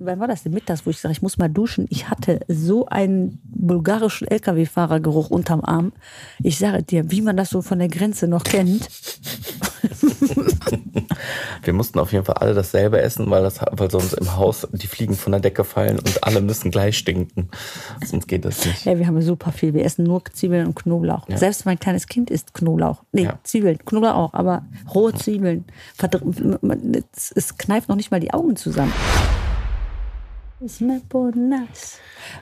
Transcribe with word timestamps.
Wann 0.00 0.20
war 0.20 0.28
das 0.28 0.44
denn 0.44 0.52
mittags, 0.54 0.86
wo 0.86 0.90
ich 0.90 1.00
sage, 1.00 1.10
ich 1.12 1.22
muss 1.22 1.38
mal 1.38 1.48
duschen? 1.48 1.86
Ich 1.90 2.08
hatte 2.08 2.38
so 2.46 2.86
einen 2.86 3.40
bulgarischen 3.44 4.28
Lkw-Fahrergeruch 4.28 5.28
unterm 5.28 5.60
Arm. 5.64 5.92
Ich 6.40 6.58
sage 6.58 6.84
dir, 6.84 7.10
wie 7.10 7.20
man 7.20 7.36
das 7.36 7.50
so 7.50 7.62
von 7.62 7.80
der 7.80 7.88
Grenze 7.88 8.28
noch 8.28 8.44
kennt. 8.44 8.88
Wir 11.64 11.72
mussten 11.72 11.98
auf 11.98 12.12
jeden 12.12 12.24
Fall 12.24 12.36
alle 12.36 12.54
dasselbe 12.54 13.00
essen, 13.00 13.28
weil, 13.28 13.42
das, 13.42 13.58
weil 13.72 13.90
sonst 13.90 14.12
im 14.12 14.36
Haus 14.36 14.68
die 14.72 14.86
Fliegen 14.86 15.14
von 15.14 15.32
der 15.32 15.40
Decke 15.40 15.64
fallen 15.64 15.98
und 15.98 16.22
alle 16.22 16.40
müssen 16.40 16.70
gleich 16.70 16.96
stinken. 16.96 17.48
Sonst 18.04 18.28
geht 18.28 18.44
das 18.44 18.64
nicht. 18.64 18.84
Ja, 18.84 18.96
wir 18.98 19.06
haben 19.08 19.20
super 19.20 19.50
viel. 19.50 19.74
Wir 19.74 19.84
essen 19.84 20.04
nur 20.04 20.22
Zwiebeln 20.32 20.66
und 20.66 20.76
Knoblauch. 20.76 21.28
Ja. 21.28 21.36
Selbst 21.36 21.66
mein 21.66 21.78
kleines 21.78 22.06
Kind 22.06 22.30
isst 22.30 22.54
Knoblauch. 22.54 23.02
Nee, 23.12 23.24
Ja. 23.24 23.38
Zwiebeln. 23.42 23.78
Knoblauch 23.84 24.14
auch, 24.14 24.34
aber 24.34 24.64
rohe 24.94 25.12
Zwiebeln. 25.14 25.64
Es 27.34 27.58
kneift 27.58 27.88
noch 27.88 27.96
nicht 27.96 28.12
mal 28.12 28.20
die 28.20 28.32
Augen 28.32 28.54
zusammen. 28.54 28.92
Me 30.60 31.00
pones, 31.08 31.98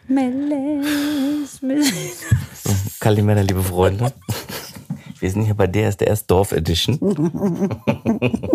me 0.08 0.30
les, 0.30 1.60
me- 1.62 1.82
So, 2.54 2.70
Kalimera, 2.98 3.42
liebe 3.42 3.62
Freunde. 3.62 4.10
Wir 5.20 5.30
sind 5.30 5.44
hier 5.44 5.54
bei 5.54 5.66
der 5.66 5.90
ist 5.90 6.00
der 6.00 6.08
erst 6.08 6.30
Dorf 6.30 6.52
Edition. 6.52 6.98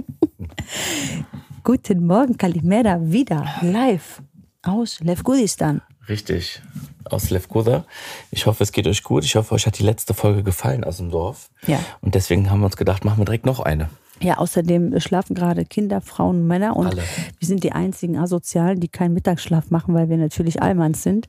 Guten 1.63 2.07
Morgen, 2.07 2.37
Kalimera, 2.37 2.97
wieder 3.01 3.45
live 3.61 4.23
aus 4.63 4.99
Levkudistan. 4.99 5.81
Richtig. 6.09 6.61
Aus 7.05 7.29
Levkoda. 7.29 7.85
Ich 8.31 8.47
hoffe, 8.47 8.63
es 8.63 8.71
geht 8.71 8.87
euch 8.87 9.03
gut. 9.03 9.23
Ich 9.23 9.35
hoffe, 9.35 9.53
euch 9.53 9.67
hat 9.67 9.77
die 9.77 9.83
letzte 9.83 10.13
Folge 10.15 10.41
gefallen 10.43 10.83
aus 10.83 10.97
dem 10.97 11.11
Dorf. 11.11 11.49
Ja. 11.67 11.79
Und 12.01 12.15
deswegen 12.15 12.49
haben 12.49 12.61
wir 12.61 12.65
uns 12.65 12.77
gedacht, 12.77 13.05
machen 13.05 13.19
wir 13.19 13.25
direkt 13.25 13.45
noch 13.45 13.59
eine. 13.59 13.89
Ja, 14.21 14.37
außerdem 14.37 14.99
schlafen 14.99 15.35
gerade 15.35 15.65
Kinder, 15.65 16.01
Frauen, 16.01 16.45
Männer 16.47 16.75
und 16.75 16.87
Alle. 16.87 17.01
wir 17.39 17.47
sind 17.47 17.63
die 17.63 17.71
einzigen 17.71 18.17
Asozialen, 18.17 18.79
die 18.79 18.87
keinen 18.87 19.13
Mittagsschlaf 19.13 19.71
machen, 19.71 19.93
weil 19.93 20.09
wir 20.09 20.17
natürlich 20.17 20.61
Allmanns 20.61 21.03
sind 21.03 21.27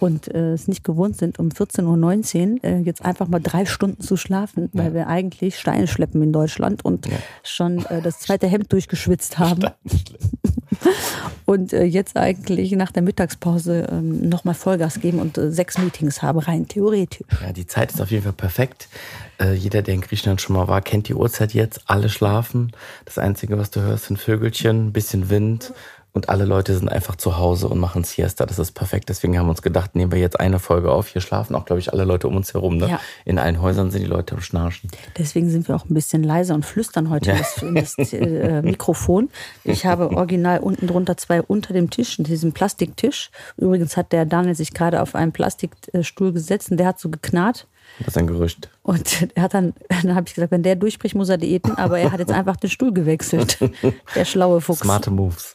und 0.00 0.32
äh, 0.34 0.52
es 0.52 0.68
nicht 0.68 0.84
gewohnt 0.84 1.16
sind, 1.16 1.38
um 1.38 1.48
14.19 1.48 2.52
Uhr 2.52 2.64
äh, 2.64 2.80
jetzt 2.80 3.04
einfach 3.04 3.28
mal 3.28 3.40
drei 3.40 3.64
Stunden 3.64 4.00
zu 4.00 4.16
schlafen, 4.16 4.68
weil 4.72 4.94
wir 4.94 5.06
eigentlich 5.06 5.58
Steine 5.58 5.86
schleppen 5.86 6.22
in 6.22 6.32
Deutschland 6.32 6.84
und 6.84 7.08
schon 7.42 7.84
äh, 7.86 8.02
das 8.02 8.18
zweite 8.18 8.46
Hemd 8.46 8.72
durchgeschwitzt 8.72 9.38
haben. 9.38 9.64
Und 11.46 11.72
äh, 11.72 11.84
jetzt 11.84 12.16
eigentlich 12.16 12.72
nach 12.72 12.90
der 12.90 13.02
Mittagspause 13.02 13.86
ähm, 13.90 14.28
nochmal 14.28 14.54
Vollgas 14.54 15.00
geben 15.00 15.18
und 15.18 15.36
äh, 15.36 15.50
sechs 15.50 15.76
Meetings 15.76 16.22
habe, 16.22 16.46
rein 16.46 16.68
theoretisch. 16.68 17.26
Ja, 17.42 17.52
die 17.52 17.66
Zeit 17.66 17.92
ist 17.92 18.00
auf 18.00 18.10
jeden 18.10 18.22
Fall 18.22 18.32
perfekt. 18.32 18.88
Äh, 19.38 19.52
jeder, 19.52 19.82
der 19.82 19.94
in 19.94 20.00
Griechenland 20.00 20.40
schon 20.40 20.56
mal 20.56 20.68
war, 20.68 20.80
kennt 20.80 21.08
die 21.08 21.14
Uhrzeit 21.14 21.52
jetzt. 21.52 21.82
Alle 21.86 22.08
schlafen. 22.08 22.72
Das 23.04 23.18
Einzige, 23.18 23.58
was 23.58 23.70
du 23.70 23.80
hörst, 23.80 24.06
sind 24.06 24.18
Vögelchen, 24.18 24.86
ein 24.86 24.92
bisschen 24.92 25.28
Wind. 25.28 25.74
Und 26.14 26.28
alle 26.28 26.44
Leute 26.44 26.74
sind 26.78 26.88
einfach 26.88 27.16
zu 27.16 27.38
Hause 27.38 27.68
und 27.68 27.80
machen 27.80 28.04
Siesta. 28.04 28.46
Das 28.46 28.60
ist 28.60 28.70
perfekt. 28.70 29.08
Deswegen 29.08 29.36
haben 29.36 29.46
wir 29.46 29.50
uns 29.50 29.62
gedacht, 29.62 29.96
nehmen 29.96 30.12
wir 30.12 30.20
jetzt 30.20 30.38
eine 30.38 30.60
Folge 30.60 30.92
auf. 30.92 31.08
Hier 31.08 31.20
schlafen 31.20 31.56
auch, 31.56 31.64
glaube 31.64 31.80
ich, 31.80 31.92
alle 31.92 32.04
Leute 32.04 32.28
um 32.28 32.36
uns 32.36 32.54
herum. 32.54 32.76
Ne? 32.76 32.88
Ja. 32.88 33.00
In 33.24 33.40
allen 33.40 33.60
Häusern 33.60 33.90
sind 33.90 34.02
die 34.02 34.06
Leute 34.06 34.36
am 34.36 34.40
Schnarchen. 34.40 34.90
Deswegen 35.18 35.50
sind 35.50 35.66
wir 35.66 35.74
auch 35.74 35.84
ein 35.86 35.92
bisschen 35.92 36.22
leiser 36.22 36.54
und 36.54 36.64
flüstern 36.64 37.10
heute 37.10 37.30
Ja. 37.30 37.36
in 37.62 37.74
das, 37.74 37.96
das 37.96 38.12
äh, 38.12 38.62
Mikrofon. 38.62 39.28
Ich 39.64 39.86
habe 39.86 40.10
original 40.12 40.60
unten 40.60 40.86
drunter 40.86 41.16
zwei 41.16 41.42
unter 41.42 41.74
dem 41.74 41.90
Tisch, 41.90 42.16
in 42.18 42.24
diesem 42.24 42.52
Plastiktisch. 42.52 43.32
Übrigens 43.56 43.96
hat 43.96 44.12
der 44.12 44.24
Daniel 44.24 44.54
sich 44.54 44.72
gerade 44.72 45.02
auf 45.02 45.16
einen 45.16 45.32
Plastikstuhl 45.32 46.32
gesetzt 46.32 46.70
und 46.70 46.76
der 46.76 46.86
hat 46.86 47.00
so 47.00 47.08
geknarrt. 47.08 47.66
Das 48.00 48.08
ist 48.08 48.18
ein 48.18 48.26
Gerücht. 48.26 48.68
Und 48.82 49.28
er 49.34 49.44
hat 49.44 49.54
dann, 49.54 49.72
dann 49.88 50.14
habe 50.14 50.26
ich 50.28 50.34
gesagt, 50.34 50.50
wenn 50.50 50.62
der 50.62 50.74
durchbricht, 50.76 51.14
muss 51.14 51.28
er 51.28 51.38
diäten. 51.38 51.76
Aber 51.78 51.98
er 51.98 52.10
hat 52.12 52.18
jetzt 52.20 52.32
einfach 52.32 52.56
den 52.56 52.68
Stuhl 52.70 52.92
gewechselt. 52.92 53.58
Der 54.14 54.24
schlaue 54.24 54.60
Fuchs. 54.60 54.80
Smarte 54.80 55.10
Moves. 55.10 55.54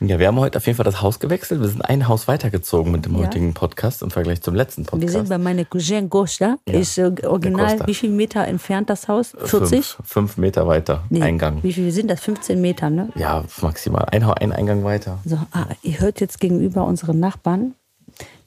Ja, 0.00 0.18
wir 0.18 0.26
haben 0.28 0.38
heute 0.38 0.58
auf 0.58 0.66
jeden 0.66 0.76
Fall 0.76 0.84
das 0.84 1.02
Haus 1.02 1.20
gewechselt. 1.20 1.60
Wir 1.60 1.68
sind 1.68 1.82
ein 1.82 2.08
Haus 2.08 2.26
weitergezogen 2.28 2.90
mit 2.92 3.04
dem 3.04 3.14
Ja. 3.16 3.20
heutigen 3.26 3.52
Podcast 3.54 4.02
im 4.02 4.10
Vergleich 4.10 4.40
zum 4.42 4.54
letzten 4.54 4.82
Wir 4.82 4.86
Podcast. 4.90 5.12
sind 5.12 5.28
bei 5.28 5.38
meiner 5.38 5.64
Cousine 5.64 6.08
Gosta. 6.08 6.56
Ja, 6.66 6.78
Ist 6.78 6.96
äh, 6.98 7.12
original, 7.24 7.68
Costa. 7.70 7.86
wie 7.86 7.94
viel 7.94 8.10
Meter 8.10 8.44
entfernt 8.46 8.88
das 8.90 9.06
Haus? 9.08 9.36
40? 9.44 9.84
Fünf, 9.86 9.96
fünf 10.08 10.36
Meter 10.38 10.66
weiter. 10.66 11.04
Nee, 11.10 11.22
Eingang. 11.22 11.62
Wie 11.62 11.72
viel 11.72 11.90
sind 11.92 12.10
das? 12.10 12.20
15 12.20 12.60
Meter, 12.60 12.90
ne? 12.90 13.10
Ja, 13.14 13.44
maximal. 13.60 14.06
Ein, 14.10 14.24
ein 14.24 14.52
Eingang 14.52 14.84
weiter. 14.84 15.18
So, 15.24 15.36
ah, 15.52 15.66
ihr 15.82 16.00
hört 16.00 16.20
jetzt 16.20 16.40
gegenüber 16.40 16.84
unseren 16.84 17.20
Nachbarn, 17.20 17.74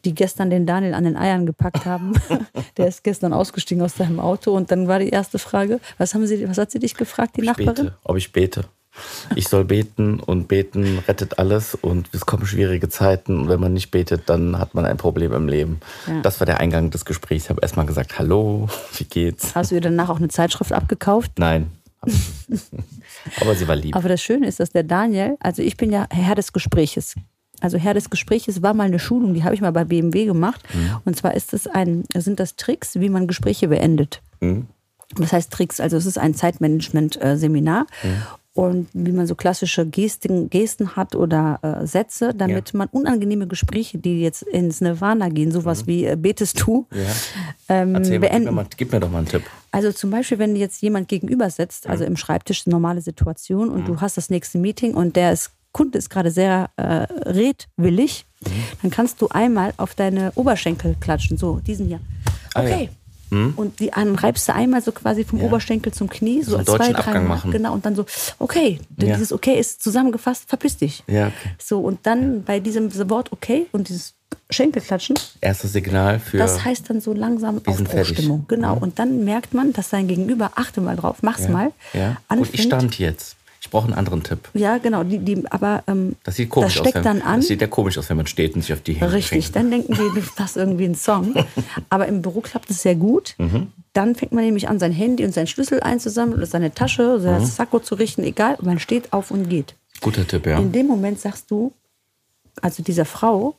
die 0.05 0.13
gestern 0.15 0.49
den 0.49 0.65
Daniel 0.65 0.93
an 0.93 1.03
den 1.03 1.15
Eiern 1.17 1.45
gepackt 1.45 1.85
haben. 1.85 2.13
Der 2.77 2.87
ist 2.87 3.03
gestern 3.03 3.33
ausgestiegen 3.33 3.83
aus 3.83 3.95
seinem 3.95 4.19
Auto 4.19 4.51
und 4.55 4.71
dann 4.71 4.87
war 4.87 4.99
die 4.99 5.09
erste 5.09 5.39
Frage, 5.39 5.79
was 5.97 6.13
haben 6.13 6.25
sie, 6.27 6.47
was 6.49 6.57
hat 6.57 6.71
sie 6.71 6.79
dich 6.79 6.95
gefragt, 6.95 7.35
die 7.37 7.41
Ich 7.41 7.47
Nachbarin? 7.47 7.85
bete, 7.85 7.97
ob 8.03 8.17
ich 8.17 8.31
bete. 8.31 8.65
Ich 9.35 9.47
soll 9.47 9.63
beten 9.63 10.19
und 10.19 10.49
beten 10.49 10.99
rettet 11.07 11.39
alles 11.39 11.75
und 11.75 12.09
es 12.11 12.25
kommen 12.25 12.45
schwierige 12.45 12.89
Zeiten 12.89 13.39
und 13.39 13.47
wenn 13.47 13.59
man 13.59 13.71
nicht 13.73 13.89
betet, 13.89 14.23
dann 14.25 14.59
hat 14.59 14.73
man 14.73 14.85
ein 14.85 14.97
Problem 14.97 15.31
im 15.31 15.47
Leben. 15.47 15.79
Ja. 16.07 16.19
Das 16.21 16.41
war 16.41 16.45
der 16.45 16.59
Eingang 16.59 16.89
des 16.89 17.05
Gesprächs. 17.05 17.45
Ich 17.45 17.49
habe 17.49 17.61
erstmal 17.61 17.85
gesagt, 17.85 18.19
hallo, 18.19 18.67
wie 18.97 19.05
geht's? 19.05 19.55
Hast 19.55 19.71
du 19.71 19.75
ihr 19.75 19.81
danach 19.81 20.09
auch 20.09 20.17
eine 20.17 20.27
Zeitschrift 20.27 20.73
abgekauft? 20.73 21.31
Nein. 21.37 21.71
Aber 23.39 23.55
sie 23.55 23.67
war 23.67 23.75
lieb. 23.75 23.95
Aber 23.95 24.09
das 24.09 24.21
Schöne 24.21 24.47
ist, 24.47 24.59
dass 24.59 24.71
der 24.71 24.83
Daniel, 24.83 25.37
also 25.39 25.61
ich 25.61 25.77
bin 25.77 25.91
ja 25.91 26.07
Herr 26.09 26.35
des 26.35 26.51
Gespräches. 26.51 27.15
Also 27.61 27.77
Herr 27.77 27.93
des 27.93 28.09
Gespräches 28.09 28.61
war 28.61 28.73
mal 28.73 28.83
eine 28.87 28.99
Schulung, 28.99 29.33
die 29.33 29.43
habe 29.43 29.55
ich 29.55 29.61
mal 29.61 29.71
bei 29.71 29.85
BMW 29.85 30.25
gemacht. 30.25 30.61
Mhm. 30.73 30.97
Und 31.05 31.15
zwar 31.15 31.33
ist 31.35 31.53
es 31.53 31.67
ein, 31.67 32.03
sind 32.15 32.39
das 32.39 32.55
Tricks, 32.57 32.99
wie 32.99 33.09
man 33.09 33.27
Gespräche 33.27 33.67
beendet. 33.69 34.21
Mhm. 34.41 34.67
Was 35.15 35.31
heißt 35.33 35.51
Tricks? 35.51 35.79
Also 35.79 35.97
es 35.97 36.05
ist 36.05 36.17
ein 36.17 36.33
Zeitmanagement-Seminar. 36.35 37.85
Und 38.53 38.89
wie 38.91 39.13
man 39.13 39.27
so 39.27 39.35
klassische 39.35 39.85
Gesten, 39.85 40.49
Gesten 40.49 40.97
hat 40.97 41.15
oder 41.15 41.59
äh, 41.61 41.87
Sätze, 41.87 42.33
damit 42.33 42.73
man 42.73 42.89
unangenehme 42.91 43.47
Gespräche, 43.47 43.97
die 43.97 44.21
jetzt 44.21 44.41
ins 44.43 44.81
Nirvana 44.81 45.29
gehen, 45.29 45.53
sowas 45.53 45.87
wie 45.87 46.05
äh, 46.05 46.17
betest 46.17 46.59
du, 46.61 46.85
Mhm. 46.91 46.97
Ja. 46.97 47.05
ähm, 47.69 47.95
Erzähl 47.95 47.95
mal, 47.95 48.01
gib, 48.01 48.11
mir 48.11 48.19
beenden. 48.19 48.55
mal, 48.55 48.65
gib 48.75 48.91
mir 48.91 48.99
doch 48.99 49.09
mal 49.09 49.19
einen 49.19 49.27
Tipp. 49.27 49.43
Also 49.71 49.93
zum 49.93 50.09
Beispiel, 50.09 50.37
wenn 50.37 50.57
jetzt 50.57 50.81
jemand 50.81 51.07
gegenüber 51.07 51.49
sitzt, 51.49 51.87
also 51.87 52.03
im 52.03 52.17
Schreibtisch, 52.17 52.67
normale 52.67 52.99
Situation, 52.99 53.69
und 53.69 53.87
du 53.87 54.01
hast 54.01 54.17
das 54.17 54.29
nächste 54.29 54.57
Meeting 54.57 54.95
und 54.95 55.15
der 55.15 55.31
ist, 55.31 55.51
Kunde 55.71 55.97
ist 55.97 56.09
gerade 56.09 56.31
sehr 56.31 56.69
äh, 56.77 57.07
redwillig, 57.29 58.25
dann 58.81 58.91
kannst 58.91 59.21
du 59.21 59.27
einmal 59.29 59.73
auf 59.77 59.95
deine 59.95 60.31
Oberschenkel 60.35 60.95
klatschen, 60.99 61.37
so 61.37 61.59
diesen 61.65 61.87
hier. 61.87 61.99
Ah, 62.53 62.63
ja. 62.63 62.75
Okay. 62.75 62.89
Und 63.55 63.79
die 63.79 63.93
an 63.93 64.15
reibst 64.15 64.49
du 64.49 64.53
einmal 64.53 64.81
so 64.81 64.91
quasi 64.91 65.23
vom 65.23 65.39
Ja. 65.39 65.45
Oberschenkel 65.45 65.93
zum 65.93 66.09
Knie, 66.09 66.43
so 66.43 66.51
So 66.51 66.57
einen 66.57 66.65
zwei, 66.65 66.91
drei 66.91 67.13
Mal. 67.13 67.21
machen. 67.21 67.51
Genau, 67.51 67.71
und 67.73 67.85
dann 67.85 67.95
so, 67.95 68.05
okay, 68.39 68.81
denn 68.89 69.07
Ja. 69.07 69.13
dieses 69.15 69.31
Okay 69.31 69.57
ist 69.57 69.81
zusammengefasst, 69.81 70.49
verpiss 70.49 70.75
dich. 70.75 71.01
Ja, 71.07 71.27
okay. 71.27 71.51
So, 71.57 71.79
und 71.79 71.99
dann 72.05 72.43
bei 72.43 72.59
diesem 72.59 72.91
Wort 73.09 73.31
Okay 73.31 73.67
und 73.71 73.87
dieses 73.87 74.15
Schenkelklatschen, 74.49 75.15
Erstes 75.39 75.71
Signal 75.71 76.19
für. 76.19 76.39
das 76.39 76.65
heißt 76.65 76.89
dann 76.89 76.99
so 76.99 77.13
langsam. 77.13 77.61
Aufbruchstimmung. 77.65 78.43
Genau. 78.49 78.75
Und 78.77 78.99
dann 78.99 79.23
merkt 79.23 79.53
man, 79.53 79.71
dass 79.71 79.89
sein 79.89 80.09
Gegenüber, 80.09 80.51
achte 80.55 80.81
mal 80.81 80.97
drauf, 80.97 81.19
mach's 81.21 81.43
ja. 81.43 81.49
mal, 81.51 81.71
Ja. 81.93 82.17
Anfängt. 82.27 82.53
ich 82.53 82.63
stand 82.63 82.99
jetzt. 82.99 83.37
Ich 83.63 83.69
brauche 83.69 83.85
einen 83.85 83.93
anderen 83.93 84.23
Tipp. 84.23 84.49
Ja, 84.55 84.79
genau. 84.79 85.03
Die, 85.03 85.19
die, 85.19 85.43
aber 85.51 85.83
ähm, 85.87 86.15
Das 86.23 86.35
sieht 86.35 86.49
komisch 86.49 86.73
das 86.73 86.81
steckt 86.81 86.97
aus. 86.97 87.05
wenn- 87.05 87.19
dann 87.19 87.21
an. 87.21 87.39
Das 87.41 87.47
sieht 87.47 87.61
ja 87.61 87.67
komisch 87.67 87.95
aus, 87.97 88.09
wenn 88.09 88.17
man 88.17 88.25
steht 88.25 88.55
und 88.55 88.61
sich 88.61 88.73
auf 88.73 88.81
die 88.81 88.93
Hände 88.93 89.13
Richtig, 89.13 89.43
schenkt. 89.45 89.55
dann 89.55 89.69
denken 89.69 89.93
die, 89.93 89.99
du 90.19 90.21
hast 90.37 90.57
irgendwie 90.57 90.85
einen 90.85 90.95
Song. 90.95 91.35
Aber 91.89 92.07
im 92.07 92.23
Büro 92.23 92.41
klappt 92.41 92.71
es 92.71 92.81
sehr 92.81 92.95
gut. 92.95 93.35
Mhm. 93.37 93.71
Dann 93.93 94.15
fängt 94.15 94.31
man 94.31 94.43
nämlich 94.45 94.67
an, 94.67 94.79
sein 94.79 94.91
Handy 94.91 95.23
und 95.23 95.33
seinen 95.33 95.45
Schlüssel 95.47 95.79
einzusammeln 95.81 96.37
oder 96.39 96.47
seine 96.47 96.73
Tasche 96.73 97.15
oder 97.17 97.37
Mhm. 97.37 97.41
das 97.41 97.55
Sakko 97.55 97.79
zu 97.79 97.93
richten, 97.95 98.23
egal. 98.23 98.55
Und 98.55 98.65
man 98.65 98.79
steht 98.79 99.13
auf 99.13 99.29
und 99.29 99.47
geht. 99.47 99.75
Guter 100.01 100.27
Tipp, 100.27 100.47
ja. 100.47 100.57
In 100.57 100.71
dem 100.71 100.87
Moment 100.87 101.19
sagst 101.19 101.51
du, 101.51 101.71
also 102.63 102.81
dieser 102.81 103.05
Frau, 103.05 103.55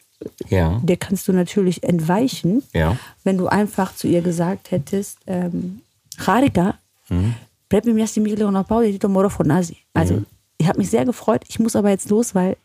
Ja. 0.48 0.80
der 0.82 0.96
kannst 0.96 1.28
du 1.28 1.32
natürlich 1.32 1.84
entweichen, 1.84 2.64
Ja. 2.72 2.96
wenn 3.22 3.38
du 3.38 3.46
einfach 3.46 3.94
zu 3.94 4.08
ihr 4.08 4.20
gesagt 4.22 4.72
hättest, 4.72 5.18
ähm, 5.28 5.80
Charita, 6.18 6.74
Mhm. 7.08 7.34
πρέπει 7.71 7.93
μια 7.93 8.05
στιγμή 8.05 8.29
λίγο 8.29 8.51
να 8.51 8.63
πάω 8.63 8.81
γιατί 8.81 8.97
το 8.97 9.09
μωρό 9.09 9.29
φωνάζει. 9.29 9.85
Also, 9.91 10.21
ich 10.57 10.67
habe 10.67 10.77
mich 10.81 10.89
sehr 10.89 11.05
gefreut, 11.05 11.41
ich 11.47 11.59
muss 11.59 11.75
aber 11.75 11.89
jetzt 11.89 12.09
los, 12.09 12.33
weil 12.35 12.57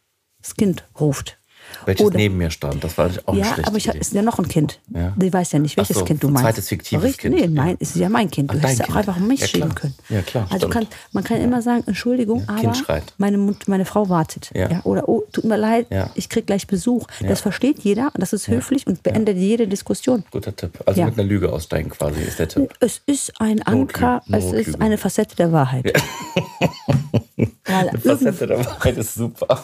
das 0.43 0.55
Kind 0.55 0.77
ruft. 1.01 1.39
Welches 1.86 2.06
Oder- 2.06 2.18
neben 2.18 2.38
mir 2.38 2.50
stand. 2.52 2.84
Das 2.84 2.98
war 2.98 3.10
auch 3.26 3.34
Ja, 3.36 3.56
aber 3.64 3.78
ich 3.78 3.88
Idee. 3.88 4.00
ist 4.00 4.14
ja 4.14 4.22
noch 4.22 4.40
ein 4.40 4.48
Kind. 4.48 4.80
Ja. 4.94 5.14
Die 5.16 5.32
weiß 5.32 5.52
ja 5.54 5.60
nicht, 5.60 5.78
welches 5.78 5.98
so, 5.98 6.04
Kind 6.06 6.22
du 6.24 6.28
ein 6.28 6.34
meinst. 6.34 6.46
zweites 6.46 6.68
fiktives 6.70 7.04
Richtig? 7.04 7.22
Kind. 7.22 7.36
Nee, 7.36 7.42
Ja. 7.56 7.64
mein, 7.64 7.76
ist 7.78 7.96
ja 7.96 8.10
mein 8.10 8.30
Kind. 8.30 8.52
Du 8.52 8.58
Ach, 8.58 8.64
hättest 8.64 8.80
ja 8.80 8.90
auch 8.90 8.96
einfach 8.96 9.18
mich 9.20 9.40
Ja, 9.42 9.48
schieben 9.48 9.76
können. 9.76 9.94
Ja, 10.10 10.22
klar, 10.22 10.48
Also 10.50 10.68
kann, 10.70 10.88
man 11.12 11.24
kann 11.24 11.42
immer 11.42 11.62
sagen, 11.62 11.84
Entschuldigung, 11.88 12.46
Ja, 12.48 12.72
aber 12.72 13.02
meine, 13.18 13.56
meine 13.68 13.86
Frau 13.86 14.10
wartet. 14.10 14.50
Ja. 14.54 14.82
Oder 14.84 15.08
oh, 15.08 15.24
tut 15.32 15.44
mir 15.46 15.58
leid, 15.58 15.88
Ja. 15.90 16.10
ich 16.16 16.30
krieg 16.30 16.46
gleich 16.48 16.68
Besuch. 16.68 17.08
Ja. 17.22 17.28
Das 17.30 17.42
versteht 17.42 17.80
jeder, 17.80 18.12
das 18.16 18.34
ist 18.34 18.48
höflich 18.48 18.88
und 18.88 19.04
beendet 19.04 19.38
jede 19.38 19.68
Diskussion. 19.68 20.24
Guter 20.32 20.56
Tipp. 20.56 20.80
Also 20.86 21.00
Ja. 21.00 21.06
mit 21.08 21.20
einer 21.20 21.28
Lüge 21.28 21.52
aussteigen 21.52 21.90
quasi 21.90 22.22
ist 22.22 22.40
der 22.40 22.48
Tipp. 22.50 22.74
Es 22.80 23.02
ist 23.06 23.34
ein 23.40 23.62
Anker, 23.64 24.22
es 24.32 24.46
Notlüge. 24.46 24.70
ist 24.72 24.82
eine 24.82 24.98
Facette 24.98 25.36
der 25.36 25.52
Wahrheit. 25.52 25.94
Weil 27.38 27.90
Eine 27.90 28.00
Facette 28.00 28.48
der 28.48 28.66
Wahrheit 28.66 28.98
ist 28.98 29.14
super. 29.14 29.64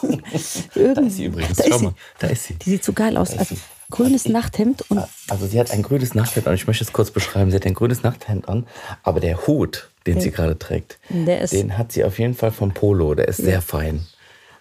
Da 0.74 1.00
ist 1.00 1.16
sie 1.16 1.24
übrigens. 1.24 1.58
Da 1.58 1.64
Schau 1.68 1.78
mal, 1.80 1.94
da 2.20 2.28
ist 2.28 2.44
sie. 2.44 2.54
Die 2.54 2.70
sieht 2.70 2.84
so 2.84 2.92
geil 2.92 3.16
aus. 3.16 3.36
Also, 3.36 3.56
grünes 3.90 4.28
Nachthemd 4.28 4.88
und 4.90 5.02
Also 5.28 5.46
sie 5.46 5.58
hat 5.58 5.72
ein 5.72 5.82
grünes 5.82 6.14
Nachthemd 6.14 6.46
an. 6.46 6.54
Ich 6.54 6.66
möchte 6.66 6.84
es 6.84 6.92
kurz 6.92 7.10
beschreiben. 7.10 7.50
Sie 7.50 7.56
hat 7.56 7.66
ein 7.66 7.74
grünes 7.74 8.02
Nachthemd 8.02 8.48
an, 8.48 8.66
aber 9.02 9.20
der 9.20 9.46
Hut, 9.46 9.90
den 10.06 10.20
sie 10.20 10.30
gerade 10.30 10.58
trägt, 10.58 10.98
den 11.10 11.76
hat 11.76 11.92
sie 11.92 12.04
auf 12.04 12.18
jeden 12.18 12.34
Fall 12.34 12.52
vom 12.52 12.72
Polo. 12.72 13.14
Der 13.14 13.28
ist 13.28 13.38
sehr 13.38 13.60
fein. 13.60 14.06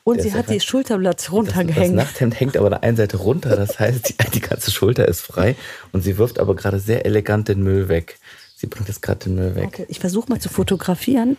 Und 0.04 0.18
Der 0.18 0.24
sie 0.26 0.34
hat 0.34 0.50
die 0.50 0.60
Schulterblatt 0.60 1.20
Das, 1.20 1.26
das 1.26 1.34
runtergehängt. 1.34 1.96
Nachthemd 1.96 2.38
hängt 2.40 2.58
aber 2.58 2.66
an 2.66 2.72
der 2.72 2.84
einen 2.84 2.98
Seite 2.98 3.18
runter, 3.18 3.56
das 3.56 3.80
heißt, 3.80 4.10
die, 4.10 4.32
die 4.32 4.42
ganze 4.42 4.70
Schulter 4.70 5.08
ist 5.08 5.22
frei 5.22 5.56
und 5.94 6.02
sie 6.04 6.18
wirft 6.18 6.40
aber 6.40 6.56
gerade 6.56 6.80
sehr 6.80 7.06
elegant 7.06 7.48
den 7.48 7.64
Müll 7.64 7.88
weg. 7.88 8.20
Sie 8.58 8.68
bringt 8.68 8.90
jetzt 8.90 9.02
gerade 9.02 9.20
den 9.20 9.36
Müll 9.36 9.56
weg. 9.56 9.66
Okay, 9.68 9.86
ich 9.88 10.00
versuche 10.00 10.30
mal 10.30 10.40
zu 10.40 10.50
fotografieren. 10.50 11.38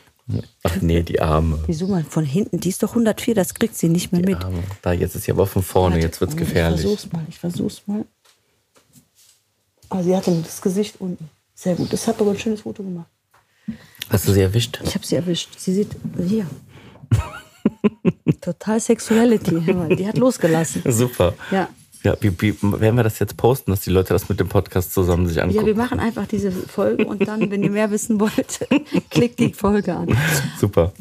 Ach 0.62 0.76
nee, 0.80 1.02
die 1.02 1.20
Arme. 1.20 1.62
Wieso 1.66 1.86
mal 1.86 2.02
von 2.04 2.24
hinten? 2.24 2.58
Die 2.58 2.70
ist 2.70 2.82
doch 2.82 2.90
104, 2.90 3.34
das 3.34 3.52
kriegt 3.54 3.76
sie 3.76 3.88
nicht 3.88 4.10
mehr 4.12 4.22
Die 4.22 4.32
mit. 4.32 4.42
Arme. 4.42 4.62
Da, 4.80 4.92
jetzt 4.92 5.14
ist 5.14 5.24
sie 5.24 5.32
aber 5.32 5.46
von 5.46 5.62
vorne, 5.62 6.00
jetzt 6.00 6.20
wird's 6.20 6.32
Warte, 6.34 6.46
gefährlich. 6.46 6.80
Ich 6.80 6.86
versuch's 6.86 7.12
mal, 7.12 7.26
ich 7.28 7.38
versuch's 7.38 7.82
mal. 7.86 8.04
Ah, 9.90 10.02
sie 10.02 10.16
hatte 10.16 10.34
das 10.42 10.62
Gesicht 10.62 10.96
unten. 10.98 11.28
Sehr 11.54 11.74
gut. 11.74 11.92
Das 11.92 12.08
hat 12.08 12.20
aber 12.20 12.30
ein 12.30 12.38
schönes 12.38 12.62
Foto 12.62 12.82
gemacht. 12.82 13.08
Hast 14.08 14.26
du 14.26 14.32
sie 14.32 14.40
erwischt? 14.40 14.80
Ich 14.82 14.94
habe 14.94 15.06
sie 15.06 15.16
erwischt. 15.16 15.50
Sie 15.58 15.74
sieht 15.74 15.90
hier. 16.26 16.46
Total 18.40 18.80
Sexuality. 18.80 19.60
Die 19.96 20.06
hat 20.06 20.18
losgelassen. 20.18 20.82
Super. 20.90 21.34
Ja. 21.50 21.68
Ja, 22.04 22.14
wie, 22.20 22.30
wie 22.42 22.54
werden 22.62 22.96
wir 22.96 23.02
das 23.02 23.18
jetzt 23.18 23.38
posten, 23.38 23.70
dass 23.70 23.80
die 23.80 23.88
Leute 23.90 24.12
das 24.12 24.28
mit 24.28 24.38
dem 24.38 24.48
Podcast 24.48 24.92
zusammen 24.92 25.26
sich 25.26 25.38
Ja, 25.38 25.44
angucken? 25.44 25.64
wir 25.64 25.74
machen 25.74 25.98
einfach 26.00 26.26
diese 26.26 26.52
Folge 26.52 27.06
und 27.06 27.26
dann, 27.26 27.50
wenn 27.50 27.62
ihr 27.62 27.70
mehr 27.70 27.90
wissen 27.90 28.20
wollt, 28.20 28.60
klickt 29.10 29.38
die 29.38 29.54
Folge 29.54 29.94
an. 29.96 30.14
Super. 30.60 30.92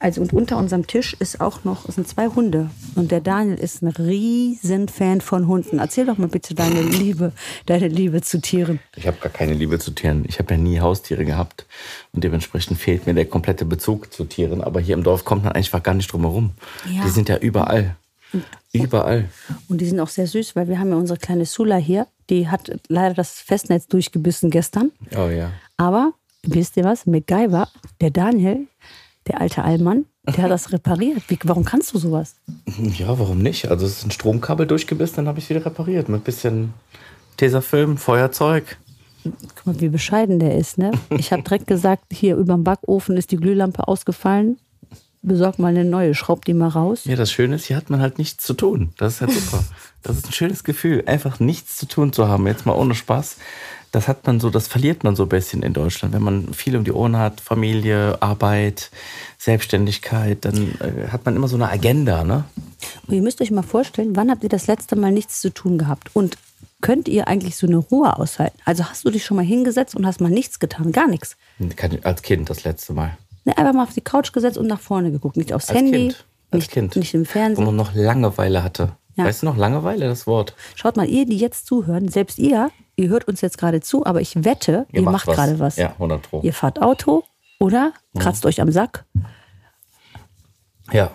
Also 0.00 0.20
und 0.20 0.32
unter 0.32 0.56
unserem 0.56 0.86
Tisch 0.88 1.14
ist 1.20 1.40
auch 1.40 1.62
noch, 1.62 1.88
es 1.88 1.94
sind 1.94 2.08
zwei 2.08 2.26
Hunde. 2.26 2.70
Und 2.96 3.12
der 3.12 3.20
Daniel 3.20 3.56
ist 3.56 3.82
ein 3.82 3.88
riesen 3.88 4.88
Fan 4.88 5.20
von 5.20 5.46
Hunden. 5.46 5.78
Erzähl 5.78 6.06
doch 6.06 6.18
mal 6.18 6.26
bitte 6.28 6.54
deine 6.56 6.82
Liebe, 6.82 7.32
deine 7.66 7.86
Liebe 7.86 8.20
zu 8.22 8.40
Tieren. 8.40 8.80
Ich 8.96 9.06
habe 9.06 9.16
gar 9.20 9.30
keine 9.32 9.54
Liebe 9.54 9.78
zu 9.78 9.92
Tieren. 9.92 10.24
Ich 10.26 10.40
habe 10.40 10.54
ja 10.54 10.58
nie 10.60 10.80
Haustiere 10.80 11.24
gehabt 11.24 11.66
und 12.12 12.24
dementsprechend 12.24 12.78
fehlt 12.78 13.06
mir 13.06 13.14
der 13.14 13.26
komplette 13.26 13.64
Bezug 13.64 14.12
zu 14.12 14.24
Tieren. 14.24 14.62
Aber 14.62 14.80
hier 14.80 14.94
im 14.96 15.04
Dorf 15.04 15.24
kommt 15.24 15.44
man 15.44 15.52
einfach 15.52 15.84
gar 15.84 15.94
nicht 15.94 16.12
drum 16.12 16.22
herum. 16.22 16.50
Ja. 16.92 17.04
Die 17.04 17.10
sind 17.10 17.28
ja 17.28 17.36
überall. 17.38 17.94
Überall. 18.72 19.28
Und 19.68 19.80
die 19.80 19.86
sind 19.86 20.00
auch 20.00 20.08
sehr 20.08 20.26
süß, 20.26 20.56
weil 20.56 20.68
wir 20.68 20.78
haben 20.78 20.90
ja 20.90 20.96
unsere 20.96 21.18
kleine 21.18 21.46
Sula 21.46 21.76
hier. 21.76 22.06
Die 22.30 22.48
hat 22.48 22.70
leider 22.88 23.14
das 23.14 23.40
Festnetz 23.40 23.86
durchgebissen 23.86 24.50
gestern. 24.50 24.92
Oh 25.16 25.28
ja. 25.28 25.52
Aber 25.76 26.12
wisst 26.42 26.76
ihr 26.76 26.84
was? 26.84 27.06
MacGyver, 27.06 27.68
der 28.00 28.10
Daniel, 28.10 28.66
der 29.26 29.40
alte 29.40 29.64
Allmann, 29.64 30.04
der 30.26 30.44
hat 30.44 30.50
das 30.50 30.72
repariert. 30.72 31.22
Wie, 31.28 31.38
warum 31.44 31.64
kannst 31.64 31.94
du 31.94 31.98
sowas? 31.98 32.36
Ja, 32.78 33.18
warum 33.18 33.38
nicht? 33.38 33.70
Also 33.70 33.86
es 33.86 33.98
ist 33.98 34.04
ein 34.04 34.10
Stromkabel 34.10 34.66
durchgebissen, 34.66 35.16
dann 35.16 35.28
habe 35.28 35.38
ich 35.38 35.44
es 35.44 35.50
wieder 35.50 35.64
repariert 35.64 36.08
mit 36.08 36.24
bisschen 36.24 36.74
Tesafilm, 37.36 37.96
Feuerzeug. 37.96 38.78
Guck 39.24 39.66
mal, 39.66 39.80
wie 39.80 39.88
bescheiden 39.88 40.38
der 40.38 40.56
ist, 40.56 40.78
ne? 40.78 40.92
Ich 41.10 41.32
habe 41.32 41.42
direkt 41.42 41.66
gesagt, 41.66 42.04
hier 42.12 42.36
über 42.36 42.54
dem 42.54 42.64
Backofen 42.64 43.16
ist 43.16 43.30
die 43.30 43.36
Glühlampe 43.36 43.88
ausgefallen. 43.88 44.58
Besorg 45.28 45.58
mal 45.58 45.68
eine 45.68 45.84
neue, 45.84 46.14
schraub 46.14 46.44
die 46.44 46.54
mal 46.54 46.68
raus. 46.68 47.04
Ja, 47.04 47.16
das 47.16 47.30
Schöne 47.30 47.56
ist, 47.56 47.66
hier 47.66 47.76
hat 47.76 47.90
man 47.90 48.00
halt 48.00 48.18
nichts 48.18 48.44
zu 48.44 48.54
tun. 48.54 48.92
Das 48.96 49.14
ist 49.14 49.20
halt 49.20 49.32
super. 49.32 49.64
Das 50.02 50.16
ist 50.16 50.26
ein 50.26 50.32
schönes 50.32 50.64
Gefühl, 50.64 51.04
einfach 51.06 51.40
nichts 51.40 51.76
zu 51.76 51.86
tun 51.86 52.12
zu 52.12 52.28
haben. 52.28 52.46
Jetzt 52.46 52.66
mal 52.66 52.72
ohne 52.72 52.94
Spaß. 52.94 53.36
Das 53.90 54.06
hat 54.06 54.26
man 54.26 54.38
so, 54.38 54.50
das 54.50 54.68
verliert 54.68 55.02
man 55.02 55.16
so 55.16 55.24
ein 55.24 55.28
bisschen 55.28 55.62
in 55.62 55.72
Deutschland. 55.72 56.14
Wenn 56.14 56.22
man 56.22 56.52
viel 56.52 56.76
um 56.76 56.84
die 56.84 56.92
Ohren 56.92 57.16
hat, 57.16 57.40
Familie, 57.40 58.20
Arbeit, 58.20 58.90
Selbstständigkeit, 59.38 60.44
dann 60.44 60.74
äh, 60.80 61.08
hat 61.08 61.24
man 61.24 61.36
immer 61.36 61.48
so 61.48 61.56
eine 61.56 61.70
Agenda, 61.70 62.22
ne? 62.22 62.44
Und 63.06 63.14
ihr 63.14 63.22
müsst 63.22 63.40
euch 63.40 63.50
mal 63.50 63.62
vorstellen, 63.62 64.14
wann 64.14 64.30
habt 64.30 64.42
ihr 64.42 64.48
das 64.48 64.66
letzte 64.66 64.94
Mal 64.94 65.10
nichts 65.10 65.40
zu 65.40 65.52
tun 65.52 65.78
gehabt? 65.78 66.10
Und 66.14 66.36
könnt 66.80 67.08
ihr 67.08 67.28
eigentlich 67.28 67.56
so 67.56 67.66
eine 67.66 67.78
Ruhe 67.78 68.16
aushalten? 68.16 68.58
Also 68.64 68.84
hast 68.84 69.04
du 69.04 69.10
dich 69.10 69.24
schon 69.24 69.36
mal 69.36 69.44
hingesetzt 69.44 69.94
und 69.94 70.06
hast 70.06 70.20
mal 70.20 70.30
nichts 70.30 70.58
getan? 70.58 70.92
Gar 70.92 71.08
nichts. 71.08 71.36
Als 72.02 72.22
Kind 72.22 72.50
das 72.50 72.64
letzte 72.64 72.92
Mal. 72.92 73.16
Ne, 73.48 73.56
einfach 73.56 73.72
mal 73.72 73.82
auf 73.84 73.94
die 73.94 74.00
Couch 74.02 74.32
gesetzt 74.32 74.58
und 74.58 74.66
nach 74.66 74.80
vorne 74.80 75.10
geguckt. 75.10 75.36
Nicht 75.38 75.52
aufs 75.54 75.68
Als 75.70 75.78
Handy, 75.78 75.92
Kind. 76.08 76.24
Als 76.50 76.60
nicht, 76.62 76.70
Kind. 76.70 76.96
nicht 76.96 77.14
im 77.14 77.22
Wo 77.22 77.24
Fernsehen. 77.30 77.64
man 77.64 77.76
noch 77.76 77.94
Langeweile 77.94 78.62
hatte. 78.62 78.92
Ja. 79.16 79.24
Weißt 79.24 79.42
du 79.42 79.46
noch, 79.46 79.56
Langeweile, 79.56 80.06
das 80.06 80.26
Wort? 80.26 80.54
Schaut 80.76 80.96
mal, 80.96 81.08
ihr, 81.08 81.24
die 81.26 81.38
jetzt 81.38 81.66
zuhören, 81.66 82.08
selbst 82.08 82.38
ihr, 82.38 82.70
ihr 82.96 83.08
hört 83.08 83.26
uns 83.26 83.40
jetzt 83.40 83.58
gerade 83.58 83.80
zu, 83.80 84.04
aber 84.06 84.20
ich 84.20 84.44
wette, 84.44 84.86
ihr, 84.92 85.02
macht 85.02 85.26
gerade 85.26 85.58
was. 85.58 85.76
Ja, 85.76 85.92
100 85.92 86.22
Pro. 86.22 86.40
Ihr 86.42 86.52
fahrt 86.52 86.80
Auto 86.82 87.24
oder 87.58 87.92
kratzt 88.18 88.44
euch 88.46 88.60
am 88.60 88.70
Sack, 88.70 89.04
Ja. 90.92 91.10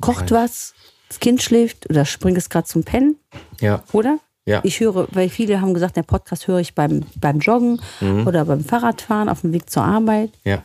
kocht 0.00 0.30
was, 0.30 0.74
das 1.08 1.18
Kind 1.18 1.42
schläft 1.42 1.88
oder 1.90 2.04
springt 2.04 2.38
es 2.38 2.50
gerade 2.50 2.66
zum 2.68 2.84
Pennen, 2.84 3.16
Ja. 3.60 3.82
oder? 3.92 4.18
Ja. 4.46 4.60
Ich 4.64 4.80
höre, 4.80 5.08
weil 5.12 5.28
viele 5.28 5.60
haben 5.60 5.74
gesagt, 5.74 5.96
der 5.96 6.02
Podcast 6.02 6.46
höre 6.46 6.58
ich 6.60 6.74
beim, 6.74 7.04
beim 7.16 7.38
Joggen 7.40 7.80
Mhm. 8.00 8.26
oder 8.26 8.44
beim 8.44 8.64
Fahrradfahren 8.64 9.28
auf 9.28 9.40
dem 9.42 9.52
Weg 9.52 9.68
zur 9.70 9.82
Arbeit. 9.82 10.30
Ja. 10.44 10.62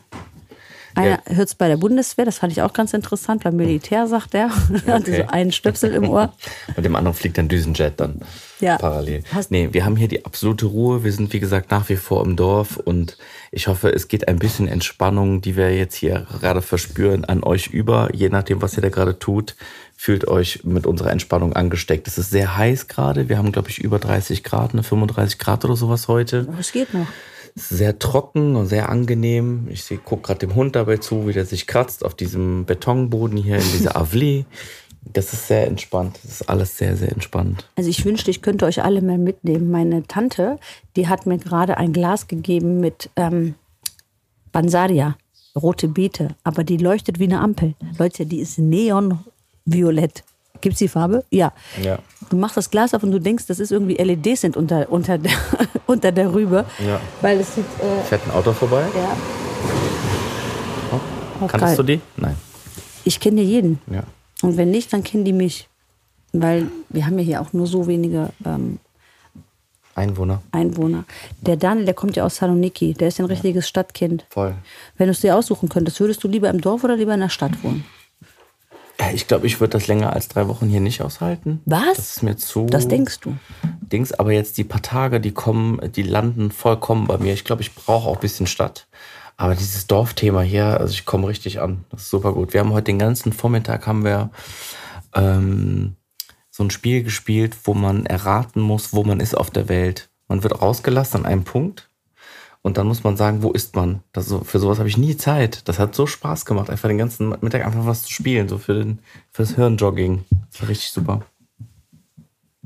Einer 0.96 1.20
hört 1.28 1.48
es 1.50 1.56
bei 1.56 1.68
der 1.68 1.78
Bundeswehr, 1.78 2.26
das 2.26 2.38
fand 2.40 2.52
ich 2.54 2.62
auch 2.62 2.74
ganz 2.74 2.94
interessant, 2.94 3.44
beim 3.44 3.56
Militär, 3.56 4.08
sagt 4.08 4.34
er. 4.34 4.50
Okay. 4.88 5.18
so 5.18 5.28
einen 5.28 5.52
Stöpsel 5.52 5.94
im 5.94 6.10
Ohr. 6.10 6.34
Und 6.76 6.84
dem 6.86 6.96
anderen 6.96 7.16
fliegt 7.16 7.38
ein 7.40 7.48
Düsenjet 7.48 8.00
dann 8.00 8.22
Ja. 8.60 8.78
parallel. 8.78 9.24
Hast- 9.34 9.52
nee, 9.52 9.70
wir 9.72 9.84
haben 9.86 9.96
hier 9.96 10.08
die 10.08 10.26
absolute 10.26 10.66
Ruhe. 10.66 11.04
Wir 11.04 11.12
sind, 11.12 11.34
wie 11.34 11.40
gesagt, 11.40 11.72
nach 11.72 11.90
wie 11.90 11.96
vor 11.98 12.24
im 12.26 12.36
Dorf 12.36 12.78
und 12.78 13.18
ich 13.52 13.68
hoffe, 13.68 13.90
es 13.90 14.08
geht 14.08 14.28
ein 14.28 14.38
bisschen 14.40 14.68
Entspannung, 14.68 15.42
die 15.42 15.56
wir 15.58 15.76
jetzt 15.76 15.96
hier 15.96 16.26
gerade 16.40 16.62
verspüren, 16.62 17.26
an 17.26 17.44
euch 17.44 17.68
über. 17.68 18.10
Je 18.14 18.30
nachdem, 18.30 18.62
was 18.62 18.76
ihr 18.78 18.82
da 18.82 18.90
gerade 18.90 19.18
tut, 19.20 19.56
fühlt 19.98 20.28
euch 20.28 20.62
mit 20.64 20.86
unserer 20.86 21.12
Entspannung 21.12 21.54
angesteckt. 21.54 22.08
Es 22.08 22.18
ist 22.18 22.30
sehr 22.32 22.58
heiß 22.58 22.88
gerade. 22.88 23.30
Wir 23.30 23.38
haben, 23.38 23.52
glaube 23.52 23.70
ich, 23.70 23.80
über 23.80 23.98
30 24.00 24.44
Grad, 24.44 24.74
ne, 24.74 24.84
35 24.84 25.40
Grad 25.40 25.64
oder 25.66 25.76
sowas 25.76 26.08
heute. 26.08 26.48
Es 26.60 26.72
geht 26.72 26.94
noch. 26.94 27.08
Es 27.56 27.72
ist 27.72 27.78
sehr 27.78 27.98
trocken 28.00 28.58
und 28.58 28.68
sehr 28.68 28.90
angenehm. 28.90 29.68
Ich 29.70 29.88
gucke 30.04 30.24
gerade 30.24 30.40
dem 30.40 30.56
Hund 30.56 30.76
dabei 30.76 30.98
zu, 30.98 31.26
wie 31.28 31.34
der 31.34 31.46
sich 31.46 31.68
kratzt 31.68 32.04
auf 32.04 32.14
diesem 32.14 32.66
Betonboden 32.66 33.38
hier 33.38 33.56
in 33.56 33.72
dieser 33.72 33.96
Avli. 33.96 34.46
Das 35.06 35.32
ist 35.34 35.48
sehr 35.48 35.68
entspannt. 35.68 36.20
Das 36.24 36.42
ist 36.42 36.50
alles 36.50 36.78
sehr, 36.78 36.98
sehr 36.98 37.12
entspannt. 37.12 37.70
Also 37.76 37.90
ich 37.90 38.04
wünschte, 38.04 38.32
ich 38.32 38.42
könnte 38.42 38.66
euch 38.66 38.84
alle 38.84 39.02
mehr 39.02 39.18
mitnehmen. 39.18 39.72
Meine 39.72 40.04
Tante, 40.04 40.60
die 40.96 41.08
hat 41.08 41.26
mir 41.26 41.38
gerade 41.38 41.78
ein 41.78 41.94
Glas 41.94 42.28
gegeben 42.28 42.82
mit 42.82 43.10
ähm, 43.16 43.56
Bansaria, 44.52 45.16
rote 45.56 45.88
Beete, 45.88 46.36
aber 46.44 46.64
die 46.64 46.78
leuchtet 46.78 47.20
wie 47.20 47.26
eine 47.26 47.40
Ampel. 47.40 47.76
Leute, 47.98 48.26
die 48.26 48.40
ist 48.40 48.58
neonviolett. 48.58 50.24
Gibt's 50.66 50.80
die 50.80 50.88
Farbe? 50.88 51.24
Ja. 51.30 51.54
Ja. 51.84 52.00
Du 52.32 52.38
machst 52.38 52.58
das 52.58 52.72
Glas 52.72 52.96
auf 52.96 53.04
und 53.04 53.12
du 53.12 53.20
denkst, 53.20 53.46
das 53.46 53.60
ist 53.60 53.72
irgendwie 53.72 53.98
LEDs 53.98 54.42
sind 54.42 54.58
unter, 54.58 54.92
unter, 54.92 55.20
der, 55.20 55.32
unter 55.86 56.12
der 56.12 56.34
Rübe. 56.34 56.66
Ja. 56.84 57.00
Weil 57.22 57.40
es 57.42 57.54
sieht, 57.54 57.66
äh, 57.80 58.04
Fährt 58.04 58.26
ein 58.26 58.32
Auto 58.32 58.52
vorbei? 58.52 58.82
ja. 58.96 59.16
Auch 61.40 61.48
Kannst 61.50 61.66
geil. 61.68 61.76
du 61.76 61.84
die? 61.84 62.02
Nein. 62.18 62.36
Ich 63.04 63.20
kenne 63.20 63.42
jeden. 63.44 63.80
Ja. 63.92 64.06
Und 64.42 64.58
wenn 64.58 64.72
nicht, 64.72 64.92
dann 64.92 65.04
kennen 65.04 65.24
die 65.24 65.34
mich. 65.34 65.70
Weil 66.34 66.66
wir 66.90 67.06
haben 67.06 67.20
ja 67.20 67.24
hier 67.26 67.42
auch 67.42 67.54
nur 67.54 67.68
so 67.68 67.86
wenige 67.86 68.30
ähm, 68.44 68.80
Einwohner. 69.94 70.42
Einwohner. 70.52 71.04
Der 71.42 71.58
Daniel, 71.58 71.86
der 71.86 71.94
kommt 71.94 72.16
ja 72.16 72.26
aus 72.26 72.38
Saloniki, 72.38 72.96
der 72.96 73.10
ist 73.10 73.20
ein 73.20 73.28
richtiges 73.28 73.68
Stadtkind. 73.68 74.26
Voll. 74.32 74.56
Wenn 74.98 75.06
du 75.06 75.12
es 75.12 75.22
dir 75.22 75.36
aussuchen 75.38 75.70
könntest, 75.70 76.00
würdest 76.00 76.24
du 76.24 76.28
lieber 76.28 76.50
im 76.50 76.60
Dorf 76.60 76.84
oder 76.84 76.96
lieber 76.96 77.14
in 77.14 77.20
der 77.20 77.30
Stadt 77.30 77.64
wohnen? 77.64 77.86
Ja, 79.00 79.12
Ich 79.12 79.28
glaube, 79.28 79.48
ich 79.48 79.60
würde 79.60 79.72
das 79.72 79.88
länger 79.88 80.14
als 80.14 80.28
drei 80.28 80.48
Wochen 80.48 80.68
hier 80.68 80.80
nicht 80.80 81.02
aushalten. 81.02 81.62
Was? 81.66 81.98
Das 81.98 82.16
ist 82.18 82.24
mir 82.24 82.38
zu. 82.38 82.66
Das 82.68 82.88
denkst 82.88 83.20
du. 83.20 83.36
Dings, 83.82 84.14
aber 84.14 84.32
jetzt 84.32 84.58
die 84.58 84.64
paar 84.64 84.82
Tage, 84.82 85.20
die 85.20 85.32
kommen, 85.32 85.80
die 85.92 86.04
landen 86.04 86.52
vollkommen 86.52 87.08
bei 87.08 87.18
mir. 87.18 87.34
Ich 87.34 87.44
glaube, 87.44 87.62
ich 87.62 87.74
brauche 87.76 88.10
auch 88.10 88.16
ein 88.16 88.22
bisschen 88.22 88.48
Stadt. 88.48 88.88
Aber 89.38 89.56
dieses 89.56 89.88
Dorfthema 89.88 90.42
hier, 90.42 90.80
also 90.80 90.94
ich 90.94 91.06
komme 91.06 91.28
richtig 91.28 91.60
an. 91.60 91.84
Das 91.90 92.04
ist 92.04 92.10
super 92.10 92.34
gut. 92.34 92.54
Wir 92.54 92.62
haben 92.62 92.72
heute 92.72 92.86
den 92.86 93.00
ganzen 93.00 93.34
Vormittag 93.34 93.86
haben 93.86 94.06
wir 94.06 94.30
ähm, 95.14 95.96
so 96.50 96.64
ein 96.64 96.72
Spiel 96.72 97.04
gespielt, 97.04 97.56
wo 97.66 97.74
man 97.74 98.06
erraten 98.06 98.62
muss, 98.62 98.94
wo 98.94 99.04
man 99.04 99.20
ist 99.20 99.36
auf 99.36 99.52
der 99.52 99.68
Welt. 99.68 100.10
Man 100.30 100.42
wird 100.44 100.62
rausgelassen 100.62 101.22
an 101.22 101.26
einem 101.26 101.44
Punkt 101.44 101.90
und 102.66 102.78
dann 102.78 102.88
muss 102.88 103.04
man 103.04 103.16
sagen, 103.16 103.44
wo 103.44 103.52
ist 103.52 103.76
man. 103.76 104.02
Das 104.12 104.26
so, 104.26 104.40
für 104.40 104.58
sowas 104.58 104.80
habe 104.80 104.90
ich 104.90 104.98
nie 104.98 105.16
Zeit. 105.18 105.68
Das 105.70 105.78
hat 105.78 105.94
so 105.94 106.08
Spaß 106.08 106.46
gemacht, 106.46 106.72
einfach 106.72 106.88
den 106.90 106.98
ganzen 106.98 107.30
Mittag 107.42 107.64
einfach 107.64 107.86
was 107.86 108.02
zu 108.06 108.12
spielen, 108.12 108.50
so 108.50 108.58
für 108.58 108.74
den 108.74 108.98
fürs 109.32 109.54
Hirnjogging. 109.54 110.26
Das 110.52 110.62
war 110.64 110.70
richtig 110.70 110.90
super. 110.92 111.22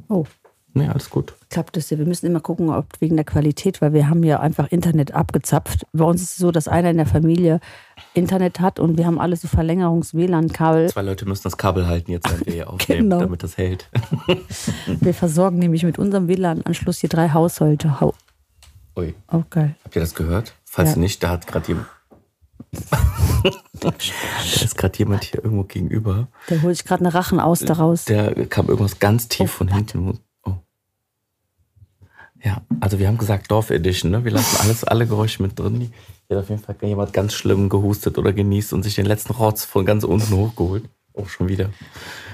Oh, 0.08 0.26
Nee, 0.74 0.88
alles 0.88 1.10
gut. 1.10 1.34
klappt 1.50 1.76
es 1.78 1.90
ja. 1.90 1.98
Wir 1.98 2.06
müssen 2.06 2.28
immer 2.28 2.40
gucken, 2.40 2.70
ob 2.70 2.86
wegen 3.00 3.16
der 3.18 3.26
Qualität, 3.26 3.82
weil 3.82 3.92
wir 3.92 4.08
haben 4.08 4.24
ja 4.24 4.40
einfach 4.40 4.72
Internet 4.72 5.14
abgezapft. 5.14 5.86
Bei 5.92 6.06
uns 6.06 6.22
ist 6.22 6.30
es 6.30 6.36
so, 6.38 6.52
dass 6.52 6.68
einer 6.70 6.92
in 6.92 6.98
der 6.98 7.08
Familie 7.08 7.60
Internet 8.14 8.60
hat 8.62 8.80
und 8.80 8.98
wir 8.98 9.06
haben 9.08 9.20
alle 9.20 9.36
so 9.36 9.48
Verlängerungs-WLAN-Kabel. 9.50 10.90
Zwei 10.92 11.02
Leute 11.02 11.26
müssen 11.28 11.44
das 11.44 11.58
Kabel 11.58 11.88
halten, 11.88 12.12
jetzt 12.12 12.32
wenn 12.32 12.46
wir 12.46 12.54
hier 12.54 12.70
aufnehmen, 12.72 13.02
Genau. 13.10 13.20
damit 13.20 13.44
das 13.44 13.58
hält. 13.58 13.90
Wir 15.02 15.14
versorgen 15.14 15.58
nämlich 15.60 15.84
mit 15.84 15.98
unserem 16.00 16.28
WLAN-Anschluss 16.30 17.00
hier 17.00 17.10
drei 17.10 17.30
Haushalte. 17.32 18.00
Ui, 19.00 19.16
Oh, 19.32 19.44
geil. 19.50 19.76
habt 19.84 19.96
ihr 19.96 20.02
das 20.02 20.14
gehört? 20.16 20.54
Falls 20.66 20.92
Ja. 20.92 20.96
nicht, 20.98 21.24
da 21.24 21.30
hat 21.30 21.48
gerade 21.48 21.68
jemand. 21.70 21.88
da 23.80 23.94
ist 24.64 24.78
gerade 24.78 24.98
jemand 25.00 25.24
hier 25.24 25.44
irgendwo 25.44 25.64
gegenüber. 25.64 26.28
Da 26.48 26.62
hole 26.62 26.74
ich 26.74 26.84
gerade 26.86 27.04
eine 27.06 27.14
Rachen 27.14 27.40
aus 27.40 27.60
daraus. 27.60 28.06
Der 28.06 28.46
kam 28.48 28.68
irgendwas 28.68 29.00
ganz 29.00 29.28
tief 29.28 29.52
Oh, 29.56 29.58
von 29.58 29.68
hinten. 29.74 30.20
Oh. 30.44 30.54
Ja, 32.44 32.62
also 32.80 33.00
wir 33.00 33.08
haben 33.08 33.18
gesagt 33.18 33.50
Dorf 33.52 33.70
Edition, 33.70 34.12
ne? 34.12 34.24
Wir 34.26 34.32
lassen 34.32 34.58
alles, 34.62 34.84
alle 34.84 35.08
Geräusche 35.08 35.42
mit 35.42 35.58
drin. 35.58 35.92
Hier 36.28 36.38
hat 36.38 36.44
auf 36.44 36.50
jeden 36.50 36.62
Fall 36.62 36.76
jemand 36.82 37.14
ganz 37.14 37.34
schlimm 37.34 37.70
gehustet 37.70 38.18
oder 38.18 38.34
genießt 38.34 38.74
und 38.74 38.84
sich 38.84 38.96
den 38.96 39.06
letzten 39.06 39.34
Rotz 39.34 39.66
von 39.66 39.86
ganz 39.86 40.04
unten 40.04 40.34
hochgeholt. 40.36 40.84
Oh, 41.20 41.26
schon 41.26 41.50
wieder. 41.50 41.70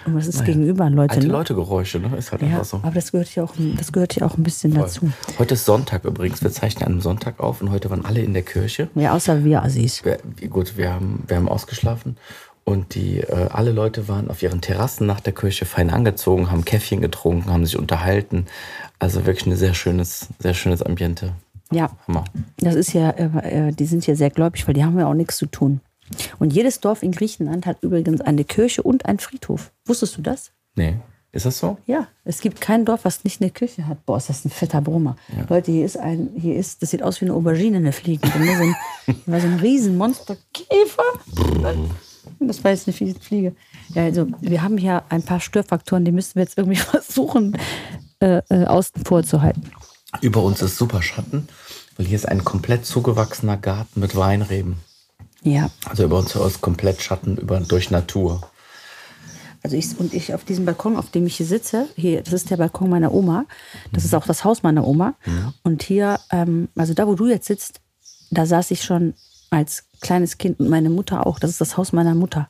Und 0.06 0.16
das 0.16 0.28
ist 0.28 0.46
gegenüber, 0.46 0.90
Leute. 0.90 1.16
Alte 1.16 1.28
ne? 1.28 1.34
Leute 1.34 1.56
Geräusche, 1.56 2.00
ne? 2.00 2.16
Ist 2.18 2.32
halt 2.32 2.42
Ja, 2.44 2.50
einfach 2.50 2.66
so. 2.66 2.78
aber 2.78 2.92
das 2.92 3.12
gehört 3.12 3.34
ja 3.34 3.44
auch, 3.44 3.54
das 3.78 3.92
gehört 3.92 4.16
ja 4.16 4.28
auch 4.28 4.38
ein 4.38 4.44
bisschen 4.44 4.74
dazu. 4.74 5.12
Heute 5.40 5.56
ist 5.56 5.66
Sonntag 5.66 6.06
übrigens. 6.06 6.44
Wir 6.44 6.52
zeichnen 6.52 6.84
an 6.86 6.92
einem 6.94 7.02
Sonntag 7.02 7.40
auf 7.40 7.62
und 7.62 7.72
heute 7.72 7.90
waren 7.90 8.06
alle 8.06 8.22
in 8.22 8.34
der 8.34 8.44
Kirche. 8.44 8.90
Ja, 8.94 9.14
außer 9.14 9.44
wir 9.44 9.64
Assis. 9.64 10.06
Wir, 10.06 10.20
gut, 10.50 10.78
wir 10.78 10.94
haben, 10.94 11.24
wir 11.28 11.38
haben 11.38 11.50
ausgeschlafen 11.50 12.18
und 12.64 12.94
die, 12.94 13.22
äh, 13.22 13.48
alle 13.52 13.72
Leute 13.72 14.08
waren 14.08 14.30
auf 14.30 14.44
ihren 14.44 14.62
Terrassen 14.62 15.08
nach 15.08 15.20
der 15.20 15.34
Kirche 15.34 15.66
fein 15.66 15.90
angezogen, 15.90 16.52
haben 16.52 16.66
Käffchen 16.66 17.02
getrunken, 17.02 17.50
haben 17.52 17.66
sich 17.66 17.78
unterhalten. 17.78 18.46
Also 19.00 19.26
wirklich 19.26 19.48
ein 19.48 19.56
sehr 19.56 19.74
schönes, 19.74 20.28
sehr 20.40 20.54
schönes 20.54 20.84
Ambiente. 20.84 21.34
Ja, 21.72 21.90
Hammer. 22.08 22.26
das 22.58 22.76
ist 22.76 22.94
ja, 22.94 23.10
äh, 23.10 23.70
äh, 23.70 23.72
die 23.72 23.86
sind 23.86 24.06
ja 24.06 24.16
sehr 24.16 24.30
gläubig, 24.30 24.68
weil 24.68 24.76
die 24.76 24.84
haben 24.84 25.00
ja 25.00 25.08
auch 25.08 25.16
nichts 25.16 25.38
zu 25.38 25.48
tun. 25.48 25.82
Und 26.40 26.54
jedes 26.54 26.80
Dorf 26.80 27.02
in 27.04 27.12
Griechenland 27.12 27.66
hat 27.66 27.78
übrigens 27.82 28.22
eine 28.22 28.44
Kirche 28.44 28.84
und 28.84 29.06
einen 29.06 29.20
Friedhof. 29.20 29.72
Wusstest 29.86 30.18
du 30.18 30.22
das? 30.22 30.52
Nee. 30.76 30.98
Ist 31.32 31.46
das 31.46 31.58
so? 31.60 31.78
Ja, 31.86 32.08
es 32.24 32.40
gibt 32.40 32.62
kein 32.62 32.86
Dorf, 32.86 33.04
was 33.04 33.26
nicht 33.26 33.42
eine 33.42 33.50
Kirche 33.52 33.88
hat. 33.88 34.06
Boah, 34.06 34.16
ist 34.16 34.30
das 34.30 34.46
ein 34.46 34.50
fetter 34.52 34.80
Brummer. 34.82 35.18
Leute, 35.50 35.70
hier 35.72 35.84
ist 35.86 35.98
ein, 35.98 36.30
hier 36.40 36.56
ist, 36.56 36.82
das 36.82 36.92
sieht 36.92 37.04
aus 37.04 37.20
wie 37.20 37.26
eine 37.26 37.34
Aubergine, 37.34 37.76
eine 37.78 37.92
Fliege. 37.92 38.26
War 38.34 38.56
so 38.56 38.64
ein, 38.64 38.76
war 39.26 39.42
so 39.42 39.48
ein 39.48 39.60
riesen 39.60 39.98
Monsterkäfer. 39.98 41.04
Das 42.40 42.64
war 42.64 42.72
jetzt 42.72 42.88
eine 42.88 42.94
Flie- 42.96 43.16
Fliege. 43.20 43.56
Ja, 43.94 44.04
also 44.06 44.28
wir 44.40 44.62
haben 44.62 44.78
hier 44.78 45.04
ein 45.10 45.24
paar 45.24 45.40
Störfaktoren, 45.42 46.06
die 46.06 46.12
müssen 46.12 46.36
wir 46.36 46.44
jetzt 46.44 46.58
irgendwie 46.58 46.78
versuchen, 46.80 47.58
äh, 48.20 48.42
äh, 48.50 48.66
außen 48.66 49.04
vor 49.04 49.24
zu 49.24 49.42
halten. 49.42 49.64
Über 50.22 50.42
uns 50.42 50.62
ist 50.62 50.78
super 50.78 51.02
Schatten, 51.02 51.48
weil 51.98 52.06
hier 52.06 52.16
ist 52.16 52.28
ein 52.30 52.46
komplett 52.46 52.86
zugewachsener 52.86 53.58
Garten 53.58 54.00
mit 54.00 54.16
Weinreben. 54.16 54.78
Ja, 55.46 55.70
Also 55.88 56.04
über 56.06 56.18
uns 56.18 56.36
ist 56.36 56.62
komplett 56.62 57.02
Schatten 57.02 57.38
über, 57.38 57.60
durch 57.60 57.92
Natur. 57.92 58.42
also 59.64 59.78
ich 59.78 59.98
und 60.00 60.14
ich 60.14 60.34
auf 60.34 60.44
diesem 60.44 60.66
Balkon, 60.66 60.98
auf 60.98 61.12
dem 61.12 61.28
ich 61.28 61.38
hier 61.38 61.46
sitze, 61.46 61.88
hier, 61.96 62.24
das 62.24 62.34
ist 62.34 62.50
der 62.50 62.58
Balkon 62.58 62.90
meiner 62.90 63.14
Oma, 63.14 63.46
das 63.92 64.04
ist 64.06 64.16
auch 64.16 64.26
das 64.26 64.44
Haus 64.44 64.64
meiner 64.64 64.88
Oma. 64.88 65.14
Und 65.64 65.84
hier, 65.84 66.20
ähm, 66.32 66.68
also 66.76 66.94
da, 66.96 67.08
wo 67.08 67.14
du 67.14 67.28
jetzt 67.28 67.46
sitzt, 67.46 67.80
da 68.32 68.46
saß 68.48 68.72
ich 68.72 68.84
schon 68.84 69.14
als 69.52 69.84
kleines 70.02 70.40
Kind 70.40 70.60
und 70.60 70.70
meine 70.70 70.90
Mutter 70.90 71.26
auch. 71.28 71.38
Das 71.40 71.52
ist 71.52 71.62
das 71.62 71.78
Haus 71.78 71.94
meiner 71.94 72.16
Mutter. 72.16 72.50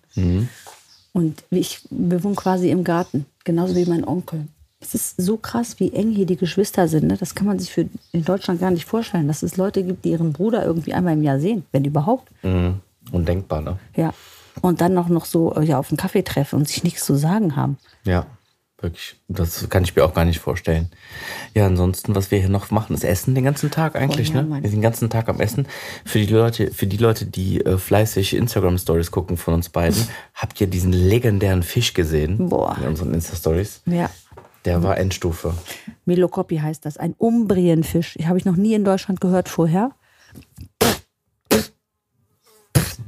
Und 1.12 1.44
ich, 1.50 1.82
wir 1.90 2.24
wohnen 2.24 2.36
quasi 2.38 2.72
im 2.72 2.84
Garten, 2.86 3.26
genauso 3.44 3.76
wie 3.76 3.86
mein 3.86 4.06
Onkel. 4.08 4.48
Es 4.82 4.94
ist 4.94 5.16
so 5.18 5.38
krass, 5.38 5.80
wie 5.80 5.92
eng 5.94 6.12
hier 6.12 6.26
die 6.26 6.36
Geschwister 6.36 6.88
sind. 6.88 7.08
Ne? 7.08 7.18
Das 7.18 7.34
kann 7.34 7.48
man 7.48 7.58
sich 7.60 7.72
für 7.72 7.88
in 8.12 8.24
Deutschland 8.26 8.60
gar 8.60 8.72
nicht 8.72 8.86
vorstellen, 8.86 9.28
dass 9.28 9.42
es 9.42 9.58
Leute 9.58 9.84
gibt, 9.84 10.06
die 10.06 10.12
ihren 10.12 10.32
Bruder 10.34 10.64
irgendwie 10.64 10.94
einmal 10.94 11.14
im 11.14 11.24
Jahr 11.24 11.40
sehen, 11.40 11.66
wenn 11.72 11.86
überhaupt. 11.86 12.30
Mhm. 12.44 12.82
Undenkbar, 13.12 13.62
ne? 13.62 13.80
Ja. 13.96 14.14
Und 14.62 14.82
dann 14.82 14.94
noch, 14.94 15.10
noch 15.10 15.26
so 15.26 15.54
äh, 15.56 15.64
ja, 15.64 15.78
auf 15.78 15.90
einen 15.90 15.98
Kaffee 15.98 16.24
treffen 16.24 16.58
und 16.58 16.68
sich 16.68 16.84
nichts 16.84 17.06
zu 17.06 17.16
sagen 17.16 17.56
haben. 17.56 17.78
Ja, 18.06 18.26
wirklich. 18.80 19.18
Das 19.28 19.70
kann 19.70 19.84
ich 19.84 19.96
mir 19.96 20.06
auch 20.06 20.14
gar 20.14 20.26
nicht 20.26 20.40
vorstellen. 20.40 20.90
Ja, 21.54 21.66
ansonsten, 21.66 22.16
was 22.16 22.32
wir 22.32 22.40
hier 22.40 22.50
noch 22.50 22.72
machen, 22.72 22.94
ist 22.94 23.04
Essen 23.04 23.36
den 23.36 23.44
ganzen 23.44 23.70
Tag 23.70 23.96
eigentlich, 23.96 24.32
Oh 24.32 24.36
ja, 24.36 24.42
ne? 24.42 24.48
Mann. 24.48 24.64
Wir 24.64 24.70
sind 24.70 24.78
den 24.78 24.84
ganzen 24.84 25.10
Tag 25.10 25.28
am 25.28 25.40
Essen. 25.40 25.68
Für 26.06 26.20
die 26.20 26.28
Leute, 26.28 26.72
für 26.72 26.88
die 26.88 26.98
Leute, 26.98 27.26
die 27.26 27.62
äh, 27.66 27.78
fleißig 27.78 28.36
Instagram-Stories 28.36 29.12
gucken 29.12 29.38
von 29.38 29.56
uns 29.56 29.70
beiden, 29.70 30.08
habt 30.34 30.60
ihr 30.62 30.68
diesen 30.68 30.94
legendären 30.94 31.64
Fisch 31.64 31.94
gesehen? 31.94 32.50
Boah. 32.50 32.78
In 32.80 32.88
unseren 32.88 33.14
Insta-Stories. 33.14 33.82
Ja. 33.86 34.10
Der 34.64 34.82
war 34.82 34.98
Endstufe. 34.98 35.54
Melokopi 36.06 36.58
heißt 36.58 36.86
das, 36.86 36.98
ein 36.98 37.14
Umbrienfisch. 37.18 38.18
Habe 38.26 38.40
ich 38.40 38.46
noch 38.46 38.56
nie 38.56 38.74
in 38.74 38.84
Deutschland 38.84 39.22
gehört 39.22 39.48
vorher. 39.48 39.92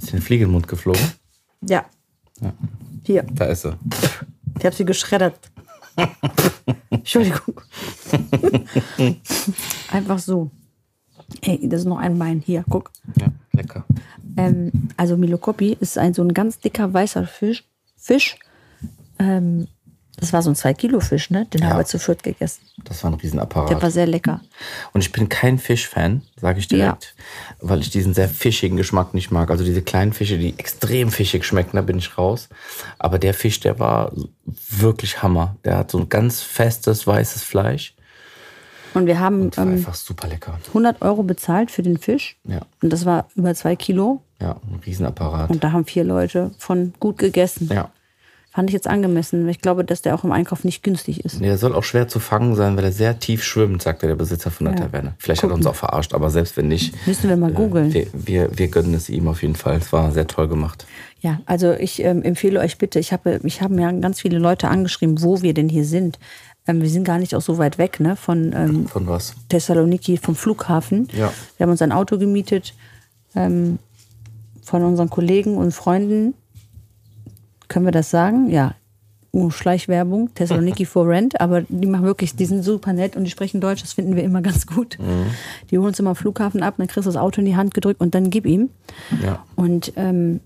Ist 0.07 0.13
den 0.13 0.21
Mund 0.51 0.69
geflogen? 0.69 1.01
Ja. 1.61 1.85
Hier, 3.05 3.23
Da 3.23 3.45
ist 3.45 3.63
sie. 3.63 3.77
ich 4.57 4.65
habe 4.65 4.73
sie 4.73 4.85
geschreddert. 4.85 5.51
Entschuldigung. 6.89 7.59
Einfach 9.91 10.19
so. 10.19 10.49
Ey, 11.41 11.67
das 11.67 11.81
ist 11.81 11.87
noch 11.87 11.97
ein 11.97 12.17
Bein. 12.17 12.39
Hier, 12.45 12.63
guck. 12.69 12.91
Ja, 13.19 13.27
lecker. 13.51 13.83
Ähm, 14.37 14.71
also 14.95 15.17
Milokopi 15.17 15.75
ist 15.79 15.97
ein 15.97 16.13
so 16.13 16.21
ein 16.21 16.33
ganz 16.33 16.59
dicker 16.59 16.93
weißer 16.93 17.27
Fisch. 17.27 17.65
Fisch. 17.97 18.37
Ähm, 19.19 19.67
das 20.19 20.33
war 20.33 20.41
so 20.41 20.49
ein 20.49 20.55
2-Kilo-Fisch, 20.55 21.29
ne? 21.29 21.45
Den 21.45 21.61
Ja. 21.61 21.69
haben 21.69 21.77
wir 21.77 21.85
zu 21.85 21.99
viert 21.99 22.23
gegessen. 22.23 22.61
Das 22.83 23.03
war 23.03 23.11
ein 23.11 23.15
Riesenapparat. 23.15 23.69
Der 23.69 23.81
war 23.81 23.91
sehr 23.91 24.07
lecker. 24.07 24.41
Und 24.93 25.01
ich 25.01 25.11
bin 25.11 25.29
kein 25.29 25.59
Fischfan, 25.59 26.23
sage 26.41 26.59
ich 26.59 26.67
direkt, 26.67 27.15
weil 27.61 27.79
ich 27.81 27.89
diesen 27.91 28.13
sehr 28.13 28.27
fischigen 28.27 28.77
Geschmack 28.77 29.13
nicht 29.13 29.29
mag. 29.31 29.51
Also 29.51 29.63
diese 29.63 29.81
kleinen 29.83 30.13
Fische, 30.13 30.37
die 30.37 30.57
extrem 30.57 31.11
fischig 31.11 31.45
schmecken, 31.45 31.75
da 31.77 31.81
bin 31.81 31.97
ich 31.99 32.17
raus. 32.17 32.49
Aber 32.99 33.19
der 33.19 33.33
Fisch, 33.33 33.59
der 33.59 33.79
war 33.79 34.11
wirklich 34.69 35.21
Hammer. 35.21 35.55
Der 35.63 35.77
hat 35.77 35.91
so 35.91 35.99
ein 35.99 36.09
ganz 36.09 36.41
festes, 36.41 37.05
weißes 37.07 37.43
Fleisch. 37.43 37.93
Und 38.93 39.05
wir 39.05 39.19
haben 39.19 39.55
war 39.55 39.65
ähm, 39.65 39.73
einfach 39.73 39.93
super 39.95 40.27
lecker. 40.27 40.57
100 40.69 41.01
Euro 41.03 41.21
bezahlt 41.21 41.69
für 41.69 41.83
den 41.83 41.97
Fisch. 41.97 42.37
Ja, 42.45 42.61
Und 42.81 42.91
das 42.91 43.05
war 43.05 43.27
über 43.35 43.53
zwei 43.53 43.75
Kilo. 43.75 44.23
ja, 44.41 44.51
ein 44.67 44.79
Riesenapparat. 44.85 45.49
Und 45.51 45.63
da 45.63 45.71
haben 45.73 45.85
vier 45.85 46.03
Leute 46.03 46.51
von 46.57 46.93
gut 46.99 47.19
gegessen. 47.19 47.69
Ja. 47.71 47.91
Fand 48.57 48.71
ich 48.71 48.73
jetzt 48.73 48.87
angemessen. 48.87 49.43
weil 49.43 49.51
Ich 49.51 49.61
glaube, 49.61 49.85
dass 49.85 50.01
der 50.01 50.15
auch 50.15 50.23
im 50.23 50.31
Einkauf 50.31 50.63
nicht 50.63 50.81
günstig 50.81 51.23
ist. 51.23 51.39
Der 51.41 51.59
soll 51.59 51.75
auch 51.75 51.83
schwer 51.83 52.07
zu 52.07 52.19
fangen 52.19 52.55
sein, 52.55 52.75
weil 52.75 52.85
er 52.85 52.91
sehr 52.91 53.19
tief 53.19 53.43
schwimmt, 53.43 53.83
sagte 53.83 54.07
der 54.07 54.15
Besitzer 54.15 54.49
von 54.49 54.65
der 54.65 54.73
Ja. 54.73 54.79
Taverne. 54.87 55.13
Vielleicht 55.19 55.43
hat 55.43 55.51
er 55.51 55.53
uns 55.53 55.67
auch 55.67 55.75
verarscht, 55.75 56.15
aber 56.15 56.31
selbst 56.31 56.57
wenn 56.57 56.67
nicht, 56.67 56.95
Müssen 57.05 57.29
wir 57.29 57.37
mal 57.37 57.51
googeln. 57.51 57.93
wir, 57.93 58.07
wir, 58.13 58.49
wir 58.57 58.67
gönnen 58.69 58.95
es 58.95 59.09
ihm 59.09 59.27
auf 59.27 59.43
jeden 59.43 59.53
Fall. 59.53 59.75
Es 59.77 59.93
war 59.93 60.11
sehr 60.11 60.25
toll 60.25 60.47
gemacht. 60.47 60.87
Ja, 61.19 61.39
also 61.45 61.71
ich 61.73 62.01
ähm, 62.03 62.23
empfehle 62.23 62.59
euch 62.59 62.79
bitte, 62.79 62.97
ich 62.97 63.13
habe, 63.13 63.39
ich 63.43 63.61
habe 63.61 63.75
mir 63.75 63.93
ganz 64.01 64.21
viele 64.21 64.39
Leute 64.39 64.69
angeschrieben, 64.69 65.21
wo 65.21 65.43
wir 65.43 65.53
denn 65.53 65.69
hier 65.69 65.85
sind. 65.85 66.17
Ähm, 66.67 66.81
wir 66.81 66.89
sind 66.89 67.03
gar 67.03 67.19
nicht 67.19 67.35
auch 67.35 67.41
so 67.43 67.59
weit 67.59 67.77
weg, 67.77 67.99
ne, 67.99 68.15
von 68.15 68.53
ähm, 68.55 68.87
Von 68.87 69.05
was? 69.05 69.35
Thessaloniki, 69.49 70.17
vom 70.17 70.35
Flughafen. 70.35 71.09
Ja. 71.15 71.31
Wir 71.57 71.65
haben 71.65 71.69
uns 71.69 71.83
ein 71.83 71.91
Auto 71.91 72.17
gemietet 72.17 72.73
ähm, 73.35 73.77
von 74.63 74.83
unseren 74.83 75.11
Kollegen 75.11 75.57
und 75.57 75.73
Freunden. 75.75 76.33
Können 77.67 77.85
wir 77.85 77.91
das 77.91 78.09
sagen? 78.09 78.49
Ja. 78.49 78.75
Oh, 79.31 79.49
Schleichwerbung, 79.49 80.33
Thessaloniki 80.33 80.85
for 80.85 81.07
Rent, 81.07 81.39
aber 81.41 81.61
die 81.61 81.85
machen 81.85 82.05
wirklich, 82.05 82.35
die 82.35 82.45
sind 82.45 82.63
super 82.63 82.93
nett 82.93 83.15
und 83.15 83.25
die 83.25 83.29
sprechen 83.29 83.61
Deutsch, 83.61 83.81
das 83.81 83.93
finden 83.93 84.15
wir 84.15 84.23
immer 84.23 84.41
ganz 84.41 84.65
gut. 84.65 84.97
Die 85.69 85.77
holen 85.77 85.87
uns 85.89 85.99
immer 85.99 86.11
am 86.11 86.15
Flughafen 86.15 86.63
ab, 86.63 86.75
dann 86.77 86.87
kriegst 86.87 87.05
du 87.05 87.09
das 87.09 87.17
Auto 87.17 87.41
in 87.41 87.45
die 87.45 87.55
Hand 87.55 87.73
gedrückt 87.73 87.99
und 88.01 88.15
dann 88.15 88.29
gib 88.29 88.45
ihm. 88.45 88.69
Ja. 89.23 89.45
Und 89.55 89.93
ähm, 89.95 90.39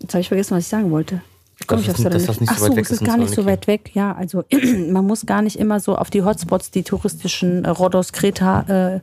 jetzt 0.00 0.14
habe 0.14 0.20
ich 0.20 0.28
vergessen, 0.28 0.54
was 0.54 0.64
ich 0.64 0.68
sagen 0.68 0.90
wollte. 0.90 1.22
Ich 1.60 1.66
komme 1.66 1.80
nicht 1.80 1.90
es- 1.90 2.04
auf 2.06 2.12
dass 2.12 2.26
das 2.26 2.40
nicht 2.40 2.50
so 2.50 2.54
Ach 2.56 2.60
weit 2.60 2.70
so, 2.70 2.76
weg 2.76 2.84
es 2.84 2.90
ist 2.92 3.04
gar 3.04 3.16
nicht 3.16 3.34
so 3.34 3.44
weit 3.46 3.66
weg. 3.66 3.90
Ja, 3.94 4.14
also 4.14 4.44
man 4.90 5.04
muss 5.06 5.26
gar 5.26 5.42
nicht 5.42 5.58
immer 5.58 5.80
so 5.80 5.96
auf 5.96 6.10
die 6.10 6.22
Hotspots, 6.22 6.70
die 6.70 6.84
touristischen 6.84 7.64
äh, 7.64 7.70
Rhodos, 7.70 8.12
Kreta, 8.12 8.94
äh, 8.96 9.00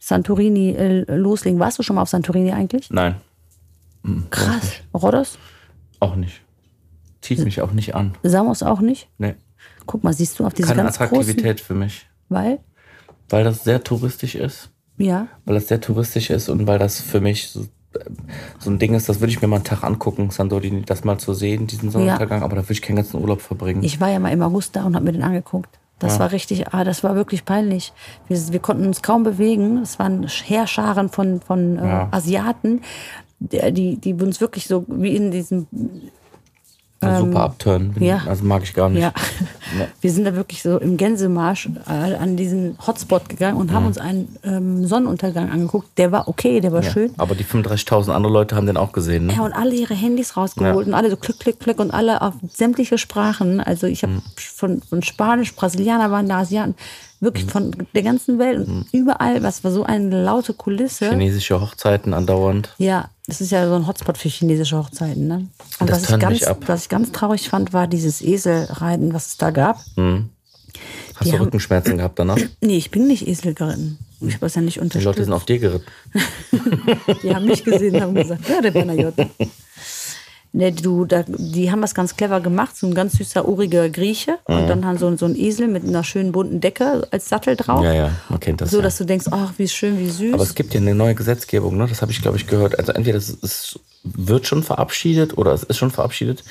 Santorini 0.00 0.70
äh, 0.72 1.14
loslegen. 1.16 1.60
Warst 1.60 1.78
du 1.78 1.82
schon 1.82 1.96
mal 1.96 2.02
auf 2.02 2.08
Santorini 2.10 2.50
eigentlich? 2.52 2.90
Nein, 2.90 3.14
Krass. 4.30 4.72
Rhodos? 4.92 5.38
Auch 6.02 6.16
nicht. 6.16 6.42
Zieht 7.20 7.38
mich 7.44 7.62
auch 7.62 7.72
nicht 7.72 7.94
an. 7.94 8.14
Samos 8.22 8.62
auch 8.62 8.80
nicht? 8.80 9.08
Nee. 9.18 9.34
Guck 9.86 10.02
mal, 10.04 10.12
siehst 10.12 10.38
du 10.38 10.44
auf 10.44 10.54
diese 10.54 10.68
Keine 10.68 10.82
ganz 10.82 10.98
großen... 10.98 11.16
Attraktivität 11.16 11.60
für 11.60 11.74
mich. 11.74 12.06
Weil? 12.28 12.58
Weil 13.28 13.44
das 13.44 13.64
sehr 13.64 13.82
touristisch 13.82 14.34
ist. 14.34 14.70
Ja. 14.96 15.28
Weil 15.44 15.54
das 15.54 15.68
sehr 15.68 15.80
touristisch 15.80 16.30
ist 16.30 16.48
und 16.48 16.66
weil 16.66 16.78
das 16.78 17.00
für 17.00 17.20
mich 17.20 17.48
so, 17.48 17.66
so 18.58 18.70
ein 18.70 18.78
Ding 18.78 18.94
ist, 18.94 19.08
das 19.08 19.20
würde 19.20 19.32
ich 19.32 19.40
mir 19.40 19.48
mal 19.48 19.56
einen 19.56 19.64
Tag 19.64 19.84
angucken, 19.84 20.30
Santorini, 20.30 20.82
das 20.82 21.04
mal 21.04 21.18
zu 21.18 21.32
sehen, 21.32 21.66
diesen 21.66 21.90
Sonnenuntergang, 21.90 22.42
aber 22.42 22.56
da 22.56 22.62
würde 22.62 22.72
ich 22.72 22.82
keinen 22.82 22.96
ganzen 22.96 23.20
Urlaub 23.20 23.40
verbringen. 23.40 23.82
Ich 23.82 24.00
war 24.00 24.08
ja 24.08 24.18
mal 24.18 24.32
im 24.32 24.42
August 24.42 24.76
da 24.76 24.84
und 24.84 24.94
habe 24.94 25.04
mir 25.04 25.12
den 25.12 25.22
angeguckt. 25.22 25.78
Das 25.98 26.18
war 26.18 26.32
richtig, 26.32 26.74
ah, 26.74 26.82
das 26.82 27.04
war 27.04 27.14
wirklich 27.14 27.44
peinlich. 27.44 27.92
Wir, 28.26 28.36
wir 28.50 28.58
konnten 28.58 28.86
uns 28.86 29.02
kaum 29.02 29.22
bewegen. 29.22 29.78
Es 29.78 30.00
waren 30.00 30.26
Heerscharen 30.26 31.08
von, 31.10 31.40
von 31.40 31.78
äh, 31.78 31.86
Ja. 31.86 32.08
Asiaten, 32.10 32.80
die, 33.50 33.96
die, 33.96 34.14
uns 34.14 34.40
wirklich 34.40 34.66
so 34.66 34.84
wie 34.88 35.16
in 35.16 35.30
diesem 35.30 35.66
Also 37.00 37.24
super 37.26 37.40
abturnen. 37.40 37.92
Bin- 37.92 38.04
ja. 38.04 38.22
Also 38.28 38.44
mag 38.44 38.62
ich 38.62 38.74
gar 38.74 38.88
nicht. 38.88 39.02
Ja, 39.02 39.12
Ja. 39.78 39.86
Wir 40.00 40.12
sind 40.12 40.24
da 40.24 40.34
wirklich 40.36 40.62
so 40.62 40.78
im 40.78 40.96
Gänsemarsch 40.96 41.68
äh, 41.88 42.14
an 42.14 42.36
diesen 42.36 42.76
Hotspot 42.86 43.28
gegangen 43.28 43.56
und 43.56 43.72
haben 43.72 43.86
uns 43.86 43.98
einen 43.98 44.36
ähm, 44.44 44.86
Sonnenuntergang 44.86 45.50
angeguckt. 45.50 45.88
Der 45.98 46.12
war 46.12 46.28
okay, 46.28 46.60
der 46.60 46.72
war 46.72 46.82
Ja. 46.84 46.90
schön. 46.90 47.12
Aber 47.18 47.34
die 47.34 47.44
35.000 47.44 48.10
andere 48.12 48.32
Leute 48.32 48.54
haben 48.54 48.66
den 48.66 48.76
auch 48.76 48.92
gesehen. 48.92 49.26
Ne? 49.26 49.34
Ja, 49.34 49.42
und 49.44 49.52
alle 49.52 49.74
ihre 49.74 49.94
Handys 49.94 50.36
rausgeholt 50.36 50.86
und 50.86 50.94
alle 50.94 51.10
so 51.10 51.16
klick, 51.16 51.40
klick, 51.40 51.58
klick 51.58 51.80
und 51.80 51.90
alle 51.90 52.22
auf 52.22 52.34
sämtliche 52.52 52.98
Sprachen. 52.98 53.60
Also 53.60 53.86
ich 53.88 54.02
habe 54.04 54.20
von, 54.36 54.80
von 54.82 55.02
Spanisch, 55.02 55.54
Brasilianer 55.56 56.10
waren 56.10 56.28
da, 56.28 56.38
Asiaten, 56.40 56.74
wirklich 57.20 57.46
von 57.46 57.70
der 57.94 58.02
ganzen 58.02 58.38
Welt 58.40 58.66
und 58.66 58.86
überall, 58.92 59.42
was 59.44 59.62
war 59.64 59.70
so 59.70 59.84
eine 59.84 60.22
laute 60.24 60.52
Kulisse. 60.54 61.08
Chinesische 61.10 61.60
Hochzeiten 61.60 62.14
andauernd. 62.14 62.74
Ja, 62.78 63.08
das 63.26 63.40
ist 63.40 63.50
ja 63.52 63.66
so 63.68 63.74
ein 63.74 63.86
Hotspot 63.86 64.18
für 64.18 64.28
chinesische 64.28 64.76
Hochzeiten. 64.76 65.26
Ne? 65.28 65.46
Und 65.78 65.88
Das 65.90 66.02
was, 66.02 66.10
ich 66.10 66.18
ganz, 66.18 66.40
was 66.66 66.82
ich 66.82 66.88
ganz 66.88 67.12
traurig 67.12 67.48
fand, 67.48 67.72
war 67.72 67.86
dieses 67.86 68.20
Eselreiten, 68.22 69.12
was 69.14 69.28
es 69.28 69.36
da 69.36 69.50
gab. 69.50 69.76
Hast 69.76 69.94
Die 69.96 71.24
du 71.30 71.32
haben- 71.32 71.44
Rückenschmerzen 71.44 71.98
gehabt 71.98 72.18
danach? 72.18 72.38
Nee, 72.60 72.76
ich 72.78 72.90
bin 72.90 73.06
nicht 73.06 73.26
Esel 73.28 73.54
geritten. 73.54 73.98
Ich 74.20 74.34
habe 74.34 74.46
das 74.46 74.54
ja 74.54 74.62
nicht 74.62 74.76
Die 74.76 74.80
unterstützt. 74.80 75.04
Leute 75.04 75.24
sind 75.24 75.32
auf 75.32 75.44
dir 75.44 75.58
geritten. 75.58 75.86
Die 77.22 77.34
haben 77.34 77.44
mich 77.46 77.64
gesehen 77.64 77.96
und 77.96 78.00
haben 78.02 78.14
gesagt, 78.14 78.48
ja, 78.48 78.60
der 78.60 78.70
Benayotte. 78.70 79.28
Ne, 80.54 80.70
du, 80.70 81.06
da, 81.06 81.24
die 81.26 81.70
haben 81.70 81.80
das 81.80 81.94
ganz 81.94 82.14
clever 82.14 82.40
gemacht, 82.40 82.76
so 82.76 82.86
ein 82.86 82.94
ganz 82.94 83.14
süßer, 83.14 83.48
uriger 83.48 83.88
Grieche 83.88 84.38
und 84.44 84.66
dann 84.66 84.84
haben 84.84 84.98
so, 84.98 85.16
so 85.16 85.24
ein 85.24 85.34
Esel 85.34 85.66
mit 85.66 85.82
einer 85.82 86.04
schönen 86.04 86.30
bunten 86.30 86.60
Decke 86.60 87.08
als 87.10 87.30
Sattel 87.30 87.56
drauf. 87.56 87.82
Ja, 87.82 87.94
ja, 87.94 88.10
man 88.28 88.38
kennt 88.38 88.60
das. 88.60 88.70
So, 88.70 88.76
ja. 88.76 88.82
dass 88.82 88.98
du 88.98 89.04
denkst, 89.04 89.28
ach, 89.30 89.54
wie 89.56 89.66
schön, 89.66 89.98
wie 89.98 90.10
süß. 90.10 90.34
Aber 90.34 90.42
es 90.42 90.54
gibt 90.54 90.74
ja 90.74 90.80
eine 90.80 90.94
neue 90.94 91.14
Gesetzgebung, 91.14 91.78
ne? 91.78 91.86
das 91.88 92.02
habe 92.02 92.12
ich, 92.12 92.20
glaube 92.20 92.36
ich, 92.36 92.46
gehört. 92.46 92.78
Also 92.78 92.92
entweder 92.92 93.16
es, 93.16 93.30
es 93.42 93.80
wird 94.04 94.46
schon 94.46 94.62
verabschiedet 94.62 95.38
oder 95.38 95.54
es 95.54 95.62
ist 95.62 95.78
schon 95.78 95.90
verabschiedet, 95.90 96.44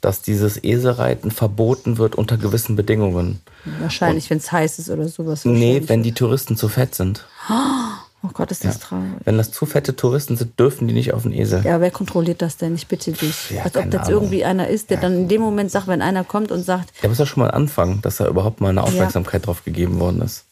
dass 0.00 0.20
dieses 0.20 0.62
Eselreiten 0.64 1.30
verboten 1.30 1.96
wird 1.98 2.16
unter 2.16 2.36
gewissen 2.36 2.74
Bedingungen. 2.74 3.40
Wahrscheinlich, 3.78 4.28
wenn 4.30 4.38
es 4.38 4.50
heiß 4.50 4.80
ist 4.80 4.90
oder 4.90 5.06
sowas. 5.06 5.44
Nee, 5.44 5.80
wenn 5.86 6.02
die 6.02 6.12
Touristen 6.12 6.56
zu 6.56 6.68
fett 6.68 6.96
sind. 6.96 7.24
Oh 7.48 7.54
Gott, 8.32 8.50
ist 8.50 8.64
das 8.64 8.78
traurig. 8.78 9.04
Wenn 9.24 9.36
das 9.36 9.50
zu 9.52 9.66
fette 9.66 9.94
Touristen 9.96 10.36
sind, 10.36 10.58
dürfen 10.58 10.88
die 10.88 10.94
nicht 10.94 11.12
auf 11.12 11.22
den 11.22 11.32
Esel. 11.32 11.64
Ja, 11.64 11.80
wer 11.80 11.90
kontrolliert 11.90 12.40
das 12.42 12.56
denn? 12.56 12.74
Ich 12.74 12.86
bitte 12.86 13.12
dich. 13.12 13.50
Ja, 13.50 13.64
Als 13.64 13.76
ob 13.76 13.90
das 13.90 14.08
Ahnung. 14.08 14.22
irgendwie 14.22 14.44
einer 14.44 14.68
ist, 14.68 14.90
der 14.90 14.96
dann 14.98 15.14
in 15.14 15.28
dem 15.28 15.40
Moment 15.42 15.70
sagt, 15.70 15.86
wenn 15.88 16.00
einer 16.02 16.24
kommt 16.24 16.50
und 16.50 16.62
sagt, 16.62 16.92
Ja, 17.02 17.06
es 17.08 17.12
ist 17.12 17.18
ja 17.18 17.26
schon 17.26 17.42
mal 17.42 17.50
ein 17.50 17.54
Anfang, 17.54 18.00
dass 18.02 18.16
da 18.16 18.26
überhaupt 18.28 18.60
mal 18.60 18.70
eine 18.70 18.82
Aufmerksamkeit 18.82 19.46
drauf 19.46 19.64
gegeben 19.64 20.00
worden 20.00 20.22
ist. 20.22 20.44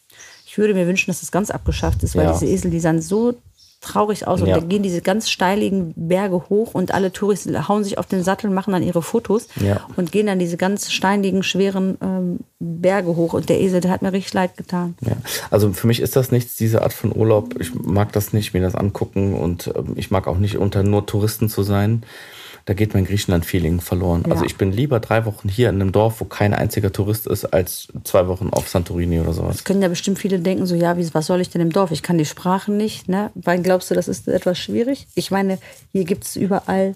ich 0.46 0.58
würde 0.58 0.74
mir 0.74 0.86
wünschen, 0.86 1.06
dass 1.10 1.20
das 1.20 1.32
ganz 1.32 1.50
abgeschafft 1.50 2.02
ist, 2.02 2.14
weil 2.14 2.24
Ja. 2.26 2.32
diese 2.32 2.46
Esel, 2.46 2.70
die 2.70 2.80
sahen 2.80 3.00
so 3.00 3.34
traurig 3.82 4.26
aus 4.26 4.40
und 4.40 4.46
Ja. 4.48 4.58
da 4.58 4.64
gehen 4.64 4.82
diese 4.82 5.02
ganz 5.02 5.28
steiligen 5.28 5.92
Berge 5.96 6.44
hoch 6.48 6.72
und 6.72 6.94
alle 6.94 7.12
Touristen 7.12 7.68
hauen 7.68 7.84
sich 7.84 7.98
auf 7.98 8.06
den 8.06 8.22
Sattel, 8.22 8.48
machen 8.48 8.72
dann 8.72 8.82
ihre 8.82 9.02
Fotos 9.02 9.48
Ja. 9.60 9.80
und 9.96 10.12
gehen 10.12 10.26
dann 10.26 10.38
diese 10.38 10.56
ganz 10.56 10.90
steinigen, 10.90 11.42
schweren 11.42 11.98
ähm, 12.00 12.38
Berge 12.60 13.16
hoch 13.16 13.32
und 13.34 13.48
der 13.48 13.60
Esel, 13.60 13.80
der 13.80 13.90
hat 13.90 14.00
mir 14.02 14.12
richtig 14.12 14.32
leid 14.34 14.56
getan. 14.56 14.94
Ja. 15.00 15.12
Also 15.50 15.72
für 15.72 15.86
mich 15.88 16.00
ist 16.00 16.16
das 16.16 16.30
nichts, 16.30 16.56
diese 16.56 16.82
Art 16.82 16.92
von 16.92 17.14
Urlaub. 17.14 17.60
Ich 17.60 17.74
mag 17.74 18.12
das 18.12 18.32
nicht, 18.32 18.54
mir 18.54 18.62
das 18.62 18.74
angucken 18.74 19.34
und 19.34 19.70
ähm, 19.76 19.92
ich 19.96 20.10
mag 20.10 20.28
auch 20.28 20.38
nicht 20.38 20.56
unter 20.58 20.82
nur 20.82 21.04
Touristen 21.06 21.48
zu 21.48 21.62
sein. 21.62 22.04
Da 22.64 22.74
geht 22.74 22.94
mein 22.94 23.04
Griechenland-Feeling 23.04 23.80
verloren. 23.80 24.24
Also 24.24 24.44
Ja. 24.44 24.46
ich 24.46 24.56
bin 24.56 24.72
lieber 24.72 25.00
drei 25.00 25.24
Wochen 25.24 25.48
hier 25.48 25.68
in 25.68 25.76
einem 25.80 25.92
Dorf, 25.92 26.20
wo 26.20 26.24
kein 26.24 26.54
einziger 26.54 26.92
Tourist 26.92 27.26
ist, 27.26 27.44
als 27.46 27.88
zwei 28.04 28.28
Wochen 28.28 28.50
auf 28.50 28.68
Santorini 28.68 29.20
oder 29.20 29.32
sowas. 29.32 29.56
Es 29.56 29.64
können 29.64 29.82
ja 29.82 29.88
bestimmt 29.88 30.18
viele 30.18 30.38
denken, 30.38 30.66
so, 30.66 30.74
ja, 30.74 30.96
was 31.12 31.26
soll 31.26 31.40
ich 31.40 31.50
denn 31.50 31.60
im 31.60 31.70
Dorf? 31.72 31.90
Ich 31.90 32.02
kann 32.02 32.18
die 32.18 32.24
Sprache 32.26 32.70
nicht. 32.70 33.08
Ne? 33.08 33.30
Wann 33.34 33.62
glaubst 33.62 33.90
du, 33.90 33.94
das 33.94 34.06
ist 34.08 34.28
etwas 34.28 34.58
schwierig? 34.58 35.08
Ich 35.14 35.30
meine, 35.30 35.58
hier 35.90 36.04
gibt 36.04 36.24
es 36.24 36.36
überall 36.36 36.94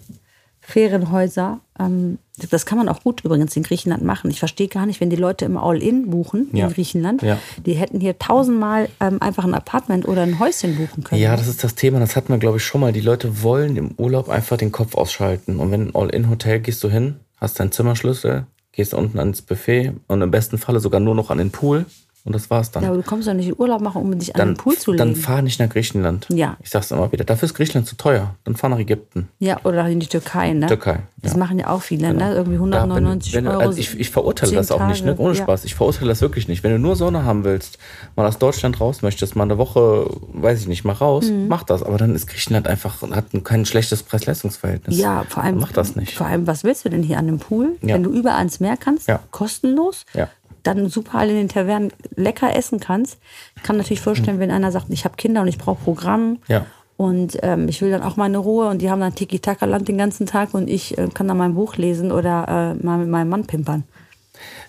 Ferienhäuser. 0.60 1.60
Ähm, 1.78 2.18
das 2.50 2.66
kann 2.66 2.76
man 2.76 2.88
auch 2.88 3.02
gut 3.02 3.22
übrigens 3.24 3.56
in 3.56 3.62
Griechenland 3.62 4.02
machen. 4.04 4.30
Ich 4.30 4.38
verstehe 4.38 4.68
gar 4.68 4.84
nicht, 4.84 5.00
wenn 5.00 5.08
die 5.08 5.16
Leute 5.16 5.46
immer 5.46 5.62
All-In 5.62 6.10
buchen 6.10 6.48
Ja. 6.52 6.66
in 6.66 6.72
Griechenland, 6.74 7.22
Ja. 7.22 7.38
die 7.64 7.72
hätten 7.74 7.98
hier 8.00 8.18
tausendmal 8.18 8.88
ähm, 9.00 9.22
einfach 9.22 9.44
ein 9.44 9.54
Apartment 9.54 10.06
oder 10.06 10.22
ein 10.22 10.38
Häuschen 10.38 10.76
buchen 10.76 11.02
können. 11.02 11.20
Ja, 11.20 11.34
das 11.36 11.48
ist 11.48 11.64
das 11.64 11.74
Thema. 11.74 11.98
Das 11.98 12.14
hatten 12.14 12.28
wir, 12.28 12.38
glaube 12.38 12.58
ich, 12.58 12.64
schon 12.64 12.82
mal. 12.82 12.92
Die 12.92 13.00
Leute 13.00 13.42
wollen 13.42 13.76
im 13.76 13.92
Urlaub 13.96 14.28
einfach 14.28 14.58
den 14.58 14.70
Kopf 14.70 14.94
ausschalten. 14.96 15.58
Und 15.58 15.70
wenn 15.70 15.88
ein 15.88 15.94
All-In-Hotel 15.94 16.60
gehst 16.60 16.84
du 16.84 16.90
hin, 16.90 17.16
hast 17.38 17.58
deinen 17.58 17.72
Zimmerschlüssel, 17.72 18.46
gehst 18.72 18.92
unten 18.92 19.18
ans 19.18 19.40
Buffet 19.40 19.92
und 20.06 20.20
im 20.20 20.30
besten 20.30 20.58
Falle 20.58 20.80
sogar 20.80 21.00
nur 21.00 21.14
noch 21.14 21.30
an 21.30 21.38
den 21.38 21.50
Pool. 21.50 21.86
Und 22.26 22.34
das 22.34 22.50
war's 22.50 22.72
dann. 22.72 22.82
Ja, 22.82 22.88
aber 22.88 22.98
du 22.98 23.04
kommst 23.04 23.28
doch 23.28 23.34
nicht 23.34 23.46
in 23.46 23.54
Urlaub 23.56 23.80
machen, 23.80 24.02
um 24.02 24.18
dich 24.18 24.34
an 24.34 24.38
dann, 24.40 24.48
den 24.50 24.56
Pool 24.56 24.76
zu 24.76 24.92
dann 24.94 25.10
legen. 25.10 25.20
fahr 25.20 25.42
nicht 25.42 25.60
nach 25.60 25.68
Griechenland. 25.68 26.26
Ja. 26.28 26.56
Ich 26.60 26.70
sag's 26.70 26.90
immer 26.90 27.10
wieder. 27.12 27.24
Dafür 27.24 27.46
ist 27.46 27.54
Griechenland 27.54 27.86
zu 27.86 27.96
teuer. 27.96 28.34
Dann 28.42 28.56
fahr 28.56 28.68
nach 28.68 28.78
Ägypten. 28.80 29.28
Ja, 29.38 29.58
oder 29.62 29.88
in 29.88 30.00
die 30.00 30.08
Türkei, 30.08 30.52
ne? 30.52 30.66
Türkei, 30.66 30.98
Das 31.22 31.32
ja. 31.32 31.38
machen 31.38 31.58
ja 31.60 31.68
auch 31.68 31.82
viele, 31.82 32.12
ne? 32.12 32.34
Irgendwie 32.34 32.56
Da, 32.58 32.82
199 32.82 33.32
wenn, 33.32 33.44
wenn, 33.44 33.52
Euro. 33.52 33.60
also 33.60 33.78
ich, 33.78 33.98
ich 33.98 34.10
verurteile 34.10 34.52
das 34.56 34.72
auch 34.72 34.84
nicht, 34.88 35.04
ne? 35.04 35.12
Tage, 35.12 35.22
ohne 35.22 35.34
ja. 35.36 35.42
Spaß. 35.44 35.64
Ich 35.66 35.76
verurteile 35.76 36.08
das 36.08 36.20
wirklich 36.20 36.48
nicht. 36.48 36.64
Wenn 36.64 36.72
du 36.72 36.78
nur 36.80 36.96
Sonne 36.96 37.24
haben 37.24 37.44
willst, 37.44 37.78
mal 38.16 38.26
aus 38.26 38.38
Deutschland 38.38 38.80
raus 38.80 39.02
möchtest, 39.02 39.36
mal 39.36 39.44
eine 39.44 39.56
Woche, 39.56 40.10
weiß 40.32 40.60
ich 40.60 40.66
nicht, 40.66 40.84
mal 40.84 40.94
raus, 40.94 41.30
Mhm. 41.30 41.46
mach 41.46 41.62
das. 41.62 41.84
Aber 41.84 41.96
dann 41.96 42.12
ist 42.16 42.26
Griechenland 42.26 42.66
einfach, 42.66 43.02
hat 43.02 43.32
ein- 43.34 43.44
kein 43.44 43.64
schlechtes 43.66 44.02
Preis-Leistungs-Verhältnis. 44.02 44.98
Ja, 44.98 45.24
vor 45.28 45.44
allem. 45.44 45.58
Mach 45.60 45.70
das 45.70 45.94
nicht. 45.94 46.14
Vor 46.16 46.26
allem, 46.26 46.48
was 46.48 46.64
willst 46.64 46.84
du 46.84 46.88
denn 46.88 47.04
hier 47.04 47.18
an 47.18 47.26
dem 47.26 47.38
Pool? 47.38 47.76
Ja. 47.82 47.94
Wenn 47.94 48.02
du 48.02 48.10
überall 48.10 48.38
ans 48.38 48.58
Meer 48.58 48.76
kannst, 48.76 49.08
kostenlos, 49.30 50.04
Ja. 50.12 50.28
Dann 50.66 50.88
super 50.88 51.22
in 51.22 51.34
den 51.34 51.48
Tavernen 51.48 51.92
lecker 52.14 52.54
essen 52.54 52.80
kannst. 52.80 53.18
Ich 53.56 53.62
kann 53.62 53.76
natürlich 53.76 54.00
vorstellen, 54.00 54.38
wenn 54.38 54.50
einer 54.50 54.72
sagt, 54.72 54.86
ich 54.90 55.04
habe 55.04 55.16
Kinder 55.16 55.42
und 55.42 55.48
ich 55.48 55.58
brauche 55.58 55.82
Programm. 55.82 56.38
Ja. 56.48 56.66
Und 56.96 57.38
ähm, 57.42 57.68
ich 57.68 57.82
will 57.82 57.90
dann 57.90 58.02
auch 58.02 58.16
meine 58.16 58.38
Ruhe 58.38 58.68
und 58.68 58.80
die 58.80 58.90
haben 58.90 59.00
dann 59.00 59.14
Tiki-Taka-Land 59.14 59.86
den 59.88 59.98
ganzen 59.98 60.26
Tag 60.26 60.54
und 60.54 60.68
ich 60.68 60.96
äh, 60.96 61.08
kann 61.12 61.28
dann 61.28 61.36
mein 61.36 61.54
Buch 61.54 61.76
lesen 61.76 62.10
oder 62.10 62.74
äh, 62.80 62.84
mal 62.84 62.98
mit 62.98 63.08
meinem 63.08 63.28
Mann 63.28 63.46
pimpern. 63.46 63.84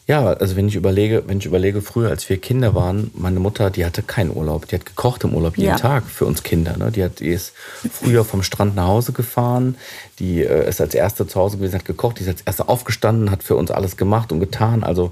Ja, 0.08 0.26
also 0.26 0.56
wenn 0.56 0.70
ich 0.70 0.76
überlege, 0.76 1.24
wenn 1.28 1.40
ich 1.40 1.46
überlege, 1.46 1.82
früher, 1.82 2.10
als 2.10 2.30
wir 2.30 2.38
Kinder 2.38 2.74
waren, 2.74 3.12
meine 3.14 3.42
Mutter, 3.42 3.70
die 3.70 3.86
hatte 3.86 4.02
keinen 4.02 4.34
Urlaub. 4.34 4.66
Die 4.68 4.76
hat 4.76 4.86
gekocht 4.86 5.26
im 5.26 5.34
Urlaub 5.34 5.58
jeden 5.58 5.72
Ja. 5.72 5.76
Tag 5.76 6.06
für 6.06 6.26
uns 6.26 6.44
Kinder. 6.44 6.78
Ne? 6.78 6.92
Die, 6.92 7.04
hat, 7.04 7.20
die 7.20 7.28
ist 7.28 7.54
früher 7.92 8.24
vom 8.24 8.42
Strand 8.42 8.76
nach 8.76 8.88
Hause 8.88 9.12
gefahren. 9.12 9.76
Die 10.20 10.44
äh, 10.44 10.68
ist 10.68 10.80
als 10.80 10.96
erste 10.96 11.28
zu 11.28 11.40
Hause 11.40 11.58
gewesen, 11.58 11.76
hat 11.76 11.86
gekocht. 11.86 12.20
Die 12.20 12.24
ist 12.24 12.30
als 12.30 12.42
erste 12.42 12.70
aufgestanden, 12.70 13.32
hat 13.32 13.44
für 13.44 13.58
uns 13.58 13.70
alles 13.70 13.98
gemacht 13.98 14.32
und 14.32 14.40
getan. 14.40 14.86
Also 14.86 15.12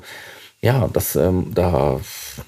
ja, 0.65 0.89
das, 0.91 1.15
ähm, 1.15 1.51
da, 1.53 1.99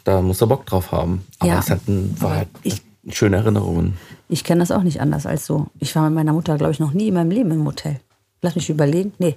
da 0.04 0.22
muss 0.22 0.42
er 0.42 0.48
Bock 0.48 0.66
drauf 0.66 0.92
haben. 0.92 1.24
Aber 1.40 1.52
Ja. 1.52 1.60
es 1.60 1.70
hat 1.70 1.88
ein, 1.88 2.16
war 2.20 2.36
halt 2.38 2.48
ich- 2.64 2.82
schöne 3.10 3.38
Erinnerungen. 3.38 3.94
Ich 4.28 4.44
kenne 4.44 4.60
das 4.60 4.72
auch 4.72 4.84
nicht 4.84 5.00
anders 5.00 5.26
als 5.26 5.46
so. 5.46 5.68
Ich 5.80 5.96
war 5.96 6.04
mit 6.06 6.14
meiner 6.16 6.34
Mutter, 6.34 6.58
glaube 6.58 6.74
ich, 6.74 6.80
noch 6.80 6.92
nie 6.94 7.08
in 7.10 7.14
meinem 7.14 7.32
Leben 7.32 7.52
im 7.52 7.66
Hotel. 7.66 8.00
Lass 8.42 8.56
mich 8.56 8.70
überlegen. 8.70 9.14
Nee. 9.20 9.36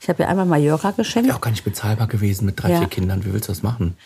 Ich 0.00 0.08
habe 0.08 0.22
ihr 0.22 0.28
einmal 0.28 0.46
Mallorca 0.46 0.90
geschenkt. 0.90 1.28
Wäre 1.28 1.36
auch 1.36 1.40
gar 1.42 1.50
nicht 1.52 1.64
bezahlbar 1.64 2.06
gewesen 2.08 2.46
mit 2.46 2.60
drei, 2.62 2.72
Ja. 2.72 2.78
vier 2.78 2.88
Kindern. 2.88 3.24
Wie 3.24 3.32
willst 3.32 3.48
du 3.48 3.52
das 3.52 3.62
machen? 3.62 3.96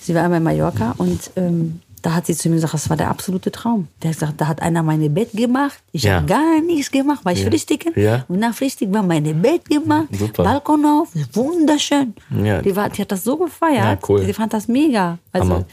Sie 0.00 0.14
war 0.14 0.22
einmal 0.24 0.38
in 0.38 0.44
Mallorca 0.44 0.94
und 0.98 1.30
ähm, 1.36 1.80
da 2.06 2.14
hat 2.14 2.26
sie 2.26 2.36
zu 2.36 2.48
mir 2.48 2.54
gesagt, 2.54 2.72
das 2.72 2.88
war 2.88 2.96
der 2.96 3.08
absolute 3.10 3.50
Traum. 3.50 3.88
Der 4.00 4.10
hat 4.10 4.20
gesagt, 4.20 4.40
da 4.40 4.46
hat 4.46 4.62
einer 4.62 4.84
mein 4.84 5.12
Bett 5.12 5.32
gemacht. 5.32 5.78
Ich 5.90 6.04
Ja. 6.04 6.16
habe 6.18 6.26
gar 6.26 6.60
nichts 6.60 6.92
gemacht, 6.92 7.20
weil 7.24 7.36
ich 7.36 7.42
Ja. 7.42 7.50
Frühstücken. 7.50 7.92
Ja. 8.00 8.24
Und 8.28 8.38
nach 8.38 8.54
Frühstück 8.54 8.92
war 8.92 9.02
mein 9.02 9.24
Bett 9.42 9.64
gemacht. 9.68 10.06
Super. 10.12 10.44
Balkon 10.44 10.84
auf, 10.86 11.08
wunderschön. 11.32 12.14
Ja. 12.44 12.62
Die, 12.62 12.76
war, 12.76 12.88
die 12.90 13.02
hat 13.02 13.10
das 13.10 13.24
so 13.24 13.36
gefeiert. 13.36 13.76
Ja, 13.84 13.98
cool. 14.08 14.24
Die 14.24 14.32
fand 14.32 14.52
das 14.52 14.68
mega. 14.68 15.18
Also 15.32 15.48
Hammer. 15.52 15.64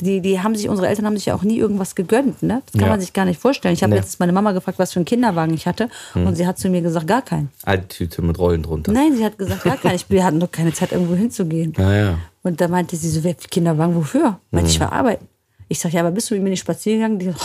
die, 0.00 0.20
die 0.20 0.40
haben 0.40 0.54
sich, 0.54 0.68
unsere 0.68 0.88
Eltern 0.88 1.06
haben 1.06 1.16
sich 1.16 1.26
ja 1.26 1.34
auch 1.34 1.42
nie 1.42 1.56
irgendwas 1.56 1.94
gegönnt. 1.94 2.42
Ne? 2.42 2.60
Das 2.66 2.72
kann 2.72 2.82
Ja. 2.82 2.88
man 2.88 3.00
sich 3.00 3.12
gar 3.14 3.24
nicht 3.24 3.40
vorstellen. 3.40 3.72
Ich 3.74 3.82
habe 3.82 3.90
Nee. 3.92 3.96
letztens 4.00 4.18
meine 4.18 4.32
Mama 4.32 4.52
gefragt, 4.52 4.78
was 4.78 4.92
für 4.92 4.98
einen 4.98 5.04
Kinderwagen 5.06 5.54
ich 5.54 5.66
hatte. 5.66 5.88
Und 6.14 6.36
sie 6.36 6.46
hat 6.46 6.58
zu 6.58 6.68
mir 6.68 6.82
gesagt, 6.82 7.06
gar 7.06 7.22
keinen. 7.22 7.50
Alte 7.64 7.88
Tüte 7.88 8.20
mit 8.22 8.38
Rollen 8.38 8.62
drunter. 8.62 8.92
Nein, 8.92 9.16
sie 9.16 9.24
hat 9.24 9.38
gesagt, 9.38 9.64
gar 9.64 9.76
keinen. 9.78 9.96
Ich- 9.96 10.10
Wir 10.10 10.24
hatten 10.24 10.40
doch 10.40 10.50
keine 10.50 10.72
Zeit, 10.74 10.92
irgendwo 10.92 11.14
hinzugehen. 11.14 11.72
Naja. 11.78 12.18
Und 12.42 12.60
da 12.60 12.68
meinte 12.68 12.96
sie 12.96 13.08
so, 13.10 13.24
wer 13.24 13.34
Kinderwagen, 13.34 13.94
wofür? 13.94 14.38
Meinte 14.50 14.68
Mhm. 14.68 14.74
ich 14.74 14.80
war 14.80 14.92
arbeiten. 14.92 15.26
Ich 15.72 15.78
sag, 15.78 15.92
ja, 15.92 16.00
aber 16.00 16.10
bist 16.10 16.28
du 16.30 16.34
mit 16.34 16.42
mir 16.42 16.50
nicht 16.50 16.58
spazieren 16.60 17.18
gegangen? 17.20 17.36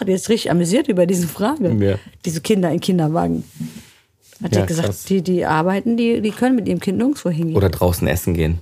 Die, 0.00 0.04
die 0.06 0.12
ist 0.12 0.28
richtig 0.28 0.52
amüsiert 0.52 0.86
über 0.86 1.04
diese 1.04 1.26
Frage. 1.26 1.74
Ja. 1.84 1.96
Diese 2.24 2.40
Kinder 2.40 2.70
in 2.70 2.78
Kinderwagen. 2.78 3.42
Hat 4.40 4.52
Ja, 4.54 4.60
ja, 4.60 4.66
gesagt, 4.66 4.86
krass. 4.86 5.02
die, 5.04 5.20
die 5.20 5.44
arbeiten, 5.44 5.96
die, 5.96 6.20
die 6.20 6.30
können 6.30 6.54
mit 6.54 6.68
ihrem 6.68 6.78
Kind 6.78 6.98
nirgendwo 6.98 7.28
hingehen. 7.30 7.56
Oder 7.56 7.70
draußen 7.70 8.06
essen 8.06 8.34
gehen. 8.34 8.60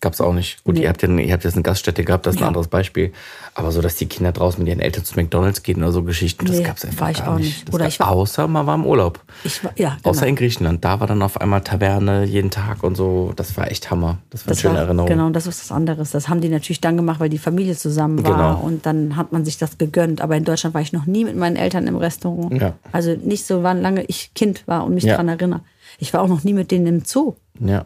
Gab's 0.00 0.20
auch 0.22 0.32
nicht. 0.32 0.64
Gut, 0.64 0.76
Nee. 0.76 0.82
ihr, 0.84 0.88
habt 0.88 1.02
ja, 1.02 1.08
ihr 1.10 1.32
habt 1.32 1.44
jetzt 1.44 1.54
eine 1.54 1.62
Gaststätte 1.62 2.04
gehabt, 2.04 2.24
das 2.24 2.34
ist 2.34 2.40
ein 2.40 2.44
Ja. 2.44 2.48
anderes 2.48 2.68
Beispiel. 2.68 3.12
Aber 3.54 3.70
so, 3.70 3.82
dass 3.82 3.96
die 3.96 4.06
Kinder 4.06 4.32
draußen 4.32 4.58
mit 4.58 4.68
ihren 4.68 4.80
Eltern 4.80 5.04
zu 5.04 5.14
McDonalds 5.14 5.62
gehen 5.62 5.82
oder 5.82 5.92
so 5.92 6.02
Geschichten, 6.04 6.46
das 6.46 6.56
Nee, 6.56 6.62
gab's 6.62 6.84
einfach 6.86 7.00
war 7.02 7.10
ich 7.10 7.18
gar 7.18 7.28
auch 7.34 7.36
nicht. 7.36 7.44
nicht. 7.46 7.68
Das 7.68 7.74
Oder 7.74 7.86
ich 7.86 8.00
war- 8.00 8.08
außer 8.10 8.48
man 8.48 8.66
war 8.66 8.76
im 8.76 8.86
Urlaub. 8.86 9.20
ich 9.44 9.62
war, 9.62 9.72
ja, 9.76 9.96
genau. 9.96 10.10
Außer 10.10 10.26
in 10.26 10.36
Griechenland. 10.36 10.84
Da 10.84 11.00
war 11.00 11.06
dann 11.06 11.20
auf 11.20 11.38
einmal 11.40 11.60
Taverne 11.60 12.24
jeden 12.24 12.50
Tag 12.50 12.82
und 12.82 12.96
so. 12.96 13.32
Das 13.36 13.56
war 13.58 13.70
echt 13.70 13.90
Hammer. 13.90 14.18
Das 14.30 14.42
war 14.42 14.46
eine 14.46 14.50
das 14.52 14.60
schöne 14.60 14.74
war, 14.76 14.82
Erinnerung. 14.84 15.08
Genau, 15.10 15.28
das 15.30 15.46
ist 15.46 15.60
was 15.60 15.70
anderes. 15.72 16.10
Das 16.12 16.28
haben 16.30 16.40
die 16.40 16.48
natürlich 16.48 16.80
dann 16.80 16.96
gemacht, 16.96 17.20
weil 17.20 17.28
die 17.28 17.36
Familie 17.38 17.76
zusammen 17.76 18.24
war. 18.24 18.32
Genau. 18.36 18.60
Und 18.60 18.86
dann 18.86 19.16
hat 19.16 19.32
man 19.32 19.44
sich 19.44 19.58
das 19.58 19.76
gegönnt. 19.76 20.22
Aber 20.22 20.34
in 20.36 20.44
Deutschland 20.44 20.72
war 20.74 20.80
ich 20.80 20.94
noch 20.94 21.04
nie 21.04 21.24
mit 21.24 21.36
meinen 21.36 21.56
Eltern 21.56 21.86
im 21.86 21.96
Restaurant. 21.96 22.52
Ja. 22.60 22.72
Also 22.92 23.14
nicht 23.22 23.44
so, 23.44 23.62
wann 23.62 23.82
lange 23.82 24.02
ich 24.04 24.32
Kind 24.34 24.66
war 24.66 24.84
und 24.84 24.94
mich 24.94 25.04
Ja. 25.04 25.12
daran 25.12 25.28
erinnere. 25.28 25.60
Ich 25.98 26.14
war 26.14 26.22
auch 26.22 26.28
noch 26.28 26.42
nie 26.44 26.54
mit 26.54 26.70
denen 26.70 26.86
im 26.86 27.04
Zoo. 27.04 27.34
Ja. 27.58 27.84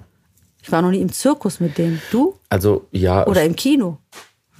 Ich 0.64 0.72
war 0.72 0.81
noch 0.81 0.90
nie 0.90 1.03
im 1.03 1.12
Zirkus 1.12 1.61
mit 1.61 1.77
denen. 1.77 2.00
Du? 2.11 2.37
Also, 2.48 2.88
ja, 2.90 3.27
Oder 3.27 3.44
im 3.44 3.55
Kino? 3.55 3.98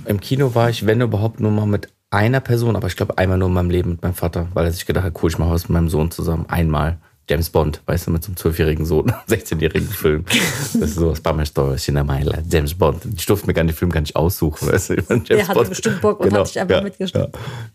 im 0.05 0.21
Kino 0.21 0.55
war 0.55 0.69
ich, 0.69 0.85
wenn 0.85 1.01
überhaupt, 1.01 1.40
nur 1.40 1.51
mal 1.51 1.64
mit 1.64 1.88
einer 2.11 2.40
Person. 2.40 2.77
Aber 2.77 2.88
ich 2.88 2.97
glaube, 2.97 3.17
einmal 3.17 3.38
nur 3.38 3.49
in 3.49 3.55
meinem 3.55 3.71
Leben 3.71 3.93
mit 3.93 4.03
meinem 4.03 4.14
Vater. 4.14 4.49
Weil 4.53 4.67
er 4.67 4.73
sich 4.73 4.85
gedacht 4.85 5.05
hat, 5.05 5.23
cool, 5.23 5.31
ich 5.31 5.38
mache 5.38 5.53
was 5.53 5.62
mit 5.62 5.71
meinem 5.71 5.88
Sohn 5.88 6.11
zusammen. 6.11 6.45
Einmal. 6.49 6.99
James 7.27 7.49
Bond, 7.49 7.81
weißt 7.87 8.07
du, 8.07 8.11
mit 8.11 8.23
so 8.23 8.29
einem 8.29 8.37
zwölfjährigen 8.37 8.85
Sohn, 8.85 9.11
16-jährigen 9.31 9.88
Film. 9.88 10.27
Das 10.27 10.75
ist 10.75 10.95
so, 10.97 11.09
das 11.09 11.23
Bammelstorch 11.23 11.88
in 11.88 11.95
der 11.95 12.05
Meile. 12.05 12.45
James 12.51 12.75
Bond. 12.75 13.01
Ich 13.17 13.25
durfte 13.25 13.47
mir 13.47 13.55
gar 13.55 13.64
den 13.64 13.75
Film 13.75 13.90
gar 13.90 14.03
nicht 14.03 14.14
aussuchen, 14.14 14.69
weißt 14.73 14.90
du. 14.90 14.95
James 15.09 15.29
Der 15.29 15.49
hatte 15.49 15.64
bestimmt 15.64 16.03
Bock 16.03 16.21
und 16.21 16.35
hat 16.35 16.49
sich 16.49 16.61
einfach 16.61 16.77
ja, 16.77 16.83
mitgeschnitten. 16.83 17.33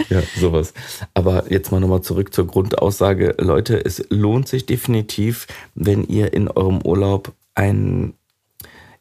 Ja, 0.08 0.20
ja, 0.20 0.24
sowas. 0.40 0.76
Aber 1.16 1.52
jetzt 1.52 1.72
mal 1.72 1.80
nochmal 1.80 2.02
zurück 2.02 2.32
zur 2.32 2.46
Grundaussage. 2.46 3.34
Leute, 3.40 3.84
es 3.84 4.06
lohnt 4.12 4.48
sich 4.48 4.68
definitiv, 4.68 5.48
wenn 5.74 6.04
ihr 6.04 6.32
in 6.32 6.48
eurem 6.48 6.84
Urlaub 6.84 7.34
ein 7.56 8.14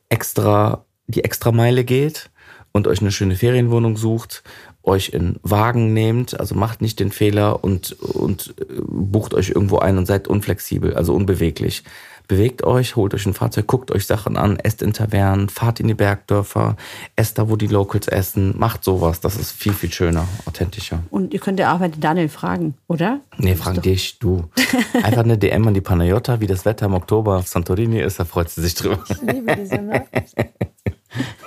extra, 0.08 0.84
die 1.06 1.24
extra 1.24 1.52
Meile 1.52 1.84
geht 1.84 2.30
und 2.72 2.86
euch 2.86 3.00
eine 3.00 3.12
schöne 3.12 3.36
Ferienwohnung 3.36 3.96
sucht, 3.96 4.42
euch 4.82 5.10
in 5.10 5.38
Wagen 5.42 5.92
nehmt, 5.92 6.38
also 6.38 6.54
macht 6.54 6.80
nicht 6.80 7.00
den 7.00 7.12
Fehler 7.12 7.62
und, 7.62 7.92
und 7.92 8.54
äh, 8.60 8.64
bucht 8.86 9.34
euch 9.34 9.50
irgendwo 9.50 9.78
ein 9.78 9.98
und 9.98 10.06
seid 10.06 10.28
unflexibel, 10.28 10.94
also 10.94 11.14
unbeweglich. 11.14 11.84
Bewegt 12.28 12.62
euch, 12.62 12.94
holt 12.94 13.14
euch 13.14 13.24
ein 13.24 13.32
Fahrzeug, 13.32 13.66
guckt 13.66 13.90
euch 13.90 14.06
Sachen 14.06 14.36
an, 14.36 14.58
esst 14.58 14.82
in 14.82 14.92
Tavernen, 14.92 15.48
fahrt 15.48 15.80
in 15.80 15.88
die 15.88 15.94
Bergdörfer, 15.94 16.76
esst 17.16 17.38
da, 17.38 17.48
wo 17.48 17.56
die 17.56 17.68
Locals 17.68 18.06
essen, 18.06 18.54
macht 18.58 18.84
sowas. 18.84 19.20
Das 19.20 19.36
ist 19.36 19.52
viel, 19.52 19.72
viel 19.72 19.90
schöner, 19.90 20.28
authentischer. 20.44 21.02
Und 21.10 21.32
ihr 21.32 21.40
könnt 21.40 21.58
ja 21.58 21.74
auch 21.74 21.78
bei 21.78 21.88
Daniel 21.88 22.28
fragen, 22.28 22.74
oder? 22.86 23.20
Nee, 23.38 23.54
frag 23.54 23.82
dich, 23.82 24.18
du. 24.18 24.44
Einfach 25.02 25.24
eine 25.24 25.38
DM 25.38 25.66
an 25.68 25.72
die 25.72 25.80
Panayota, 25.80 26.38
wie 26.40 26.46
das 26.46 26.66
Wetter 26.66 26.84
im 26.84 26.92
Oktober 26.92 27.38
auf 27.38 27.48
Santorini 27.48 28.00
ist, 28.00 28.20
da 28.20 28.26
freut 28.26 28.50
sie 28.50 28.60
sich 28.60 28.74
drüber. 28.74 29.02
Ich 29.08 29.22
liebe 29.22 29.56
diese 29.56 29.78
Nachricht. 29.78 30.34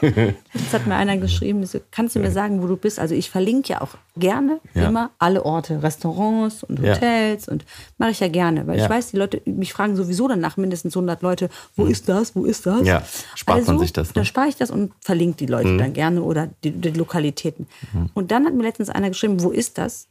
Jetzt 0.53 0.73
hat 0.73 0.87
mir 0.87 0.95
einer 0.95 1.17
geschrieben, 1.17 1.67
kannst 1.91 2.15
du 2.15 2.19
mir 2.19 2.31
sagen, 2.31 2.61
wo 2.61 2.67
du 2.67 2.75
bist? 2.77 2.99
Also 2.99 3.13
ich 3.15 3.29
verlinke 3.29 3.73
ja 3.73 3.81
auch 3.81 3.95
gerne 4.17 4.59
Ja. 4.73 4.87
immer 4.89 5.11
alle 5.19 5.45
Orte, 5.45 5.81
Restaurants 5.83 6.63
und 6.63 6.79
Ja. 6.79 6.95
Hotels 6.95 7.47
und 7.47 7.65
mache 7.97 8.11
ich 8.11 8.19
ja 8.19 8.27
gerne, 8.27 8.65
weil 8.67 8.77
Ja. 8.77 8.85
ich 8.85 8.89
weiß, 8.89 9.11
die 9.11 9.17
Leute, 9.17 9.41
mich 9.45 9.73
fragen 9.73 9.95
sowieso 9.95 10.27
danach 10.27 10.57
mindestens 10.57 10.95
100 10.95 11.21
Leute, 11.21 11.49
wo 11.75 11.85
ist 11.85 12.09
das, 12.09 12.35
wo 12.35 12.45
ist 12.45 12.65
das? 12.65 12.81
Mhm. 12.81 12.85
Ja, 12.87 13.03
spart 13.35 13.59
man 13.65 13.69
also, 13.75 13.79
sich 13.83 13.93
das, 13.93 14.07
ne? 14.07 14.11
Mhm. 14.11 14.13
Dann 14.15 14.25
spare 14.25 14.47
ich 14.49 14.55
das 14.55 14.71
und 14.71 14.91
verlinke 15.01 15.37
die 15.37 15.45
Leute 15.45 15.77
dann 15.77 15.93
gerne 15.93 16.21
oder 16.23 16.49
die, 16.63 16.71
die 16.71 16.89
Lokalitäten. 16.91 17.67
Und 18.13 18.31
dann 18.31 18.45
hat 18.45 18.53
mir 18.53 18.63
letztens 18.63 18.89
einer 18.89 19.09
geschrieben, 19.09 19.41
wo 19.43 19.49
ist 19.51 19.77
das? 19.77 20.07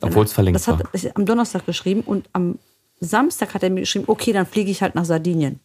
Obwohl 0.00 0.24
es 0.24 0.32
verlinkt 0.32 0.54
Das 0.56 0.68
hat 0.68 0.78
war. 0.80 0.90
er 0.92 1.16
am 1.16 1.26
Donnerstag 1.26 1.66
geschrieben 1.66 2.02
und 2.06 2.28
am 2.32 2.58
Samstag 3.00 3.54
hat 3.54 3.62
er 3.62 3.70
mir 3.70 3.80
geschrieben, 3.80 4.04
okay, 4.08 4.32
dann 4.32 4.46
fliege 4.46 4.70
ich 4.70 4.82
halt 4.82 4.94
nach 4.94 5.04
Sardinien. 5.04 5.60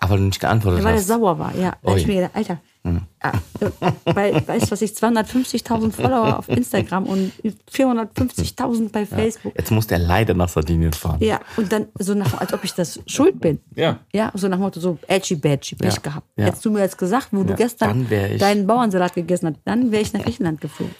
Aber 0.00 0.16
du 0.16 0.22
nicht 0.24 0.38
geantwortet 0.40 0.84
Weil 0.84 0.94
er 0.94 0.98
hast. 0.98 1.08
sauer 1.08 1.38
war, 1.38 1.56
ja. 1.56 1.74
Da 1.82 1.90
hab 1.90 1.96
ich 1.98 2.06
mir 2.06 2.16
gedacht, 2.16 2.36
Alter, 2.36 2.60
ja, 2.84 3.32
äh, 3.60 3.70
weil, 4.14 4.46
weißt 4.46 4.66
du 4.66 4.70
was 4.70 4.82
ich, 4.82 4.92
250.000 4.92 5.90
Follower 5.92 6.38
auf 6.38 6.48
Instagram 6.48 7.04
und 7.06 7.32
450.000 7.72 8.90
bei 8.92 9.04
Facebook. 9.06 9.54
Jetzt 9.56 9.70
muss 9.70 9.86
der 9.86 9.98
leider 9.98 10.34
nach 10.34 10.48
Sardinien 10.48 10.92
fahren. 10.92 11.18
Ja, 11.20 11.40
und 11.56 11.72
dann 11.72 11.86
so 11.98 12.14
nach, 12.14 12.38
als 12.40 12.52
ob 12.52 12.62
ich 12.64 12.74
das 12.74 13.00
schuld 13.06 13.40
bin. 13.40 13.58
Ja. 13.74 13.98
Ja, 14.12 14.30
so 14.34 14.46
nach 14.48 14.56
dem 14.58 14.62
Motto, 14.62 14.78
so 14.80 14.98
edgy 15.08 15.34
badgy, 15.34 15.74
Pech 15.74 15.94
Ja, 15.94 16.00
gehabt. 16.00 16.26
ja. 16.36 16.44
Hättest 16.46 16.64
du 16.64 16.70
mir 16.70 16.80
jetzt 16.80 16.96
gesagt, 16.98 17.28
wo 17.32 17.42
du 17.42 17.50
Ja, 17.50 17.56
gestern 17.56 18.06
deinen 18.08 18.66
Bauernsalat 18.66 19.14
gegessen 19.14 19.48
hast, 19.48 19.56
dann 19.64 19.90
wäre 19.90 20.02
ich 20.02 20.12
nach 20.12 20.22
Griechenland 20.22 20.60
geflogen. 20.60 20.94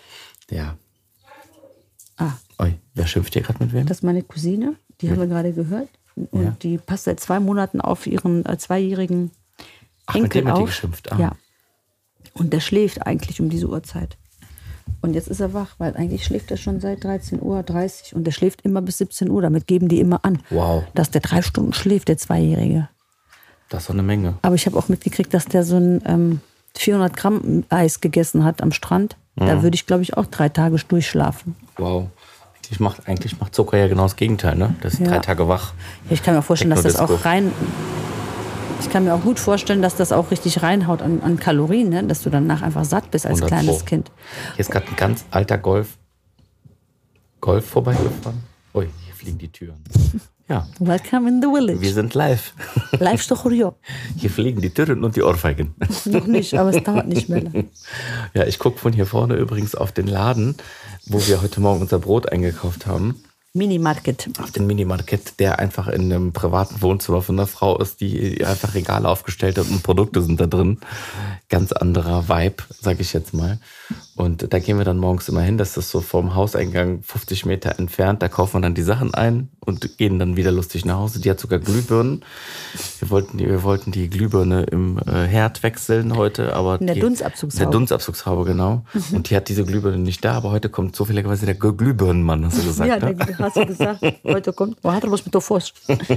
Ja. 0.50 0.76
Ah, 2.16 2.32
Oi, 2.60 2.74
wer 2.94 3.06
schimpft 3.06 3.34
hier 3.34 3.42
gerade 3.42 3.62
mit 3.62 3.72
wem? 3.72 3.86
das 3.86 3.98
ist 3.98 4.02
meine 4.02 4.22
Cousine, 4.24 4.74
die 5.00 5.08
haben 5.10 5.20
wir 5.20 5.26
gerade 5.28 5.52
gehört. 5.52 5.88
Und 6.26 6.42
Ja. 6.44 6.56
die 6.62 6.78
passt 6.78 7.04
seit 7.04 7.20
zwei 7.20 7.40
Monaten 7.40 7.80
auf 7.80 8.06
ihren 8.06 8.44
äh, 8.46 8.58
zweijährigen 8.58 9.30
Ach, 10.06 10.14
mit 10.14 10.24
Enkel 10.24 10.42
dem 10.42 10.48
hat 10.48 10.56
die 10.58 10.62
auf. 10.62 10.68
geschimpft. 10.68 11.12
Ah. 11.12 11.18
Ja. 11.18 11.32
Und 12.34 12.52
der 12.52 12.60
schläft 12.60 13.06
eigentlich 13.06 13.40
um 13.40 13.48
diese 13.48 13.68
Uhrzeit. 13.68 14.16
Und 15.00 15.14
jetzt 15.14 15.28
ist 15.28 15.40
er 15.40 15.52
wach, 15.54 15.74
weil 15.78 15.96
eigentlich 15.96 16.24
schläft 16.24 16.50
er 16.50 16.56
schon 16.56 16.80
seit 16.80 17.04
13.30 17.04 17.42
Uhr 18.12 18.16
und 18.16 18.24
der 18.24 18.32
schläft 18.32 18.62
immer 18.62 18.80
bis 18.82 18.98
17 18.98 19.30
Uhr. 19.30 19.42
Damit 19.42 19.66
geben 19.66 19.88
die 19.88 20.00
immer 20.00 20.24
an, 20.24 20.40
Wow. 20.50 20.84
dass 20.94 21.10
der 21.10 21.20
drei 21.20 21.42
Stunden 21.42 21.72
schläft, 21.72 22.08
der 22.08 22.16
Zweijährige. 22.18 22.88
Das 23.68 23.82
ist 23.82 23.88
doch 23.88 23.94
eine 23.94 24.02
Menge. 24.02 24.38
Aber 24.42 24.54
ich 24.54 24.66
habe 24.66 24.76
auch 24.78 24.88
mitgekriegt, 24.88 25.32
dass 25.34 25.44
der 25.44 25.62
so 25.62 25.76
ein 25.76 26.02
ähm, 26.06 26.40
400 26.74 27.16
Gramm 27.16 27.64
Eis 27.68 28.00
gegessen 28.00 28.44
hat 28.44 28.62
am 28.62 28.72
Strand. 28.72 29.16
Da 29.36 29.62
würde 29.62 29.76
ich, 29.76 29.86
glaube 29.86 30.02
ich, 30.02 30.16
auch 30.16 30.26
drei 30.26 30.48
Tage 30.48 30.76
durchschlafen. 30.88 31.54
Wow. 31.76 32.08
Eigentlich 32.68 32.80
macht, 32.80 33.08
eigentlich 33.08 33.40
macht 33.40 33.54
Zucker 33.54 33.78
ja 33.78 33.88
genau 33.88 34.02
das 34.02 34.16
Gegenteil, 34.16 34.54
ne? 34.54 34.74
Das 34.82 34.92
ist 34.94 35.00
Ja. 35.00 35.06
drei 35.08 35.18
Tage 35.20 35.48
wach. 35.48 35.72
Ich 36.10 36.22
kann 36.22 36.34
mir 36.34 36.40
auch 36.40 36.44
vorstellen, 36.44 36.70
dass 36.70 36.82
das 36.82 36.96
auch 36.96 37.24
rein. 37.24 37.50
Ich 38.80 38.90
kann 38.90 39.04
mir 39.04 39.14
auch 39.14 39.22
gut 39.22 39.38
vorstellen, 39.38 39.80
dass 39.80 39.96
das 39.96 40.12
auch 40.12 40.30
richtig 40.30 40.62
reinhaut 40.62 41.00
an, 41.00 41.22
an 41.22 41.38
Kalorien, 41.38 41.88
ne? 41.88 42.04
dass 42.04 42.22
du 42.22 42.30
danach 42.30 42.60
einfach 42.60 42.84
satt 42.84 43.10
bist 43.10 43.24
als 43.26 43.40
100 43.40 43.48
kleines. 43.48 43.84
Kind. 43.86 44.10
Hier 44.54 44.60
ist 44.60 44.70
gerade 44.70 44.86
ein 44.86 44.96
ganz 44.96 45.24
alter 45.30 45.56
Golf. 45.56 45.96
Golf 47.40 47.66
vorbeigefahren. 47.66 48.42
Ui, 48.74 48.88
fliegen 49.28 49.38
die 49.38 49.52
Türen. 49.52 49.84
Ja, 50.48 50.66
Welcome 50.78 51.28
in 51.28 51.42
the 51.42 51.48
wir 51.48 51.56
village. 51.60 51.92
sind 51.92 52.14
live. 52.14 52.54
Live 52.98 53.20
Stochorio. 53.20 53.74
Hier 54.16 54.30
fliegen 54.30 54.62
die 54.62 54.70
Türen 54.70 55.04
und 55.04 55.16
die 55.16 55.22
Ohrfeigen. 55.22 55.74
Noch 56.06 56.26
nicht, 56.26 56.54
aber 56.54 56.70
es 56.74 56.82
dauert 56.82 57.06
nicht 57.06 57.28
mehr 57.28 57.42
lang. 57.42 57.68
Ja, 58.32 58.46
ich 58.46 58.58
gucke 58.58 58.78
von 58.78 58.94
hier 58.94 59.04
vorne 59.04 59.34
übrigens 59.34 59.74
auf 59.74 59.92
den 59.92 60.06
Laden, 60.06 60.56
wo 61.04 61.20
wir 61.26 61.42
heute 61.42 61.60
Morgen 61.60 61.82
unser 61.82 61.98
Brot 61.98 62.32
eingekauft 62.32 62.86
haben. 62.86 63.22
Minimarket. 63.52 64.30
Auf 64.40 64.50
den 64.52 64.66
Minimarket, 64.66 65.38
der 65.38 65.58
einfach 65.58 65.88
in 65.88 66.10
einem 66.12 66.32
privaten 66.32 66.80
Wohnzimmer 66.80 67.20
von 67.20 67.38
einer 67.38 67.46
Frau 67.46 67.78
ist, 67.78 68.00
die 68.00 68.44
einfach 68.44 68.74
Regale 68.74 69.08
aufgestellt 69.08 69.58
hat 69.58 69.68
und 69.68 69.82
Produkte 69.82 70.22
sind 70.22 70.40
da 70.40 70.46
drin. 70.46 70.78
Ganz 71.50 71.72
anderer 71.72 72.28
Vibe, 72.28 72.62
sag 72.80 73.00
ich 73.00 73.12
jetzt 73.12 73.34
mal. 73.34 73.58
Und 74.18 74.52
da 74.52 74.58
gehen 74.58 74.78
wir 74.78 74.84
dann 74.84 74.98
morgens 74.98 75.28
immer 75.28 75.42
hin. 75.42 75.58
Das 75.58 75.76
ist 75.76 75.90
so 75.90 76.00
vom 76.00 76.34
Hauseingang 76.34 77.02
50 77.04 77.46
Meter 77.46 77.78
entfernt. 77.78 78.20
Da 78.20 78.26
kaufen 78.26 78.54
wir 78.54 78.62
dann 78.62 78.74
die 78.74 78.82
Sachen 78.82 79.14
ein 79.14 79.48
und 79.60 79.96
gehen 79.96 80.18
dann 80.18 80.36
wieder 80.36 80.50
lustig 80.50 80.84
nach 80.84 80.96
Hause. 80.96 81.20
Die 81.20 81.30
hat 81.30 81.38
sogar 81.38 81.60
Glühbirnen. 81.60 82.24
Wir 82.98 83.10
wollten 83.10 83.38
die, 83.38 83.46
wir 83.46 83.62
wollten 83.62 83.92
die 83.92 84.10
Glühbirne 84.10 84.64
im 84.64 84.98
äh, 84.98 85.24
Herd 85.28 85.62
wechseln 85.62 86.16
heute, 86.16 86.56
aber 86.56 86.80
In 86.80 86.88
der 86.88 86.96
die, 86.96 87.00
Dunstabzugshaube. 87.00 87.62
In 87.62 87.70
der 87.70 87.78
Dunstabzugshaube, 87.78 88.44
genau. 88.44 88.84
Und 89.12 89.30
die 89.30 89.36
hat 89.36 89.48
diese 89.48 89.64
Glühbirne 89.64 89.98
nicht 89.98 90.24
da, 90.24 90.32
aber 90.32 90.50
heute 90.50 90.68
kommt 90.68 90.96
zufälligerweise 90.96 91.46
der 91.46 91.54
Glühbirnenmann, 91.54 92.44
hast 92.44 92.58
du 92.58 92.64
gesagt. 92.64 92.88
Ja, 92.88 92.98
ne? 92.98 93.16
hast 93.38 93.56
du 93.56 93.66
gesagt. 93.66 94.02
Heute 94.24 94.52
kommt. 94.52 94.78
Wo 94.82 94.90
hat 94.90 95.04
er 95.04 95.12
was 95.12 95.24
mit 95.24 95.32
der 95.32 95.42
Forst? 95.42 95.74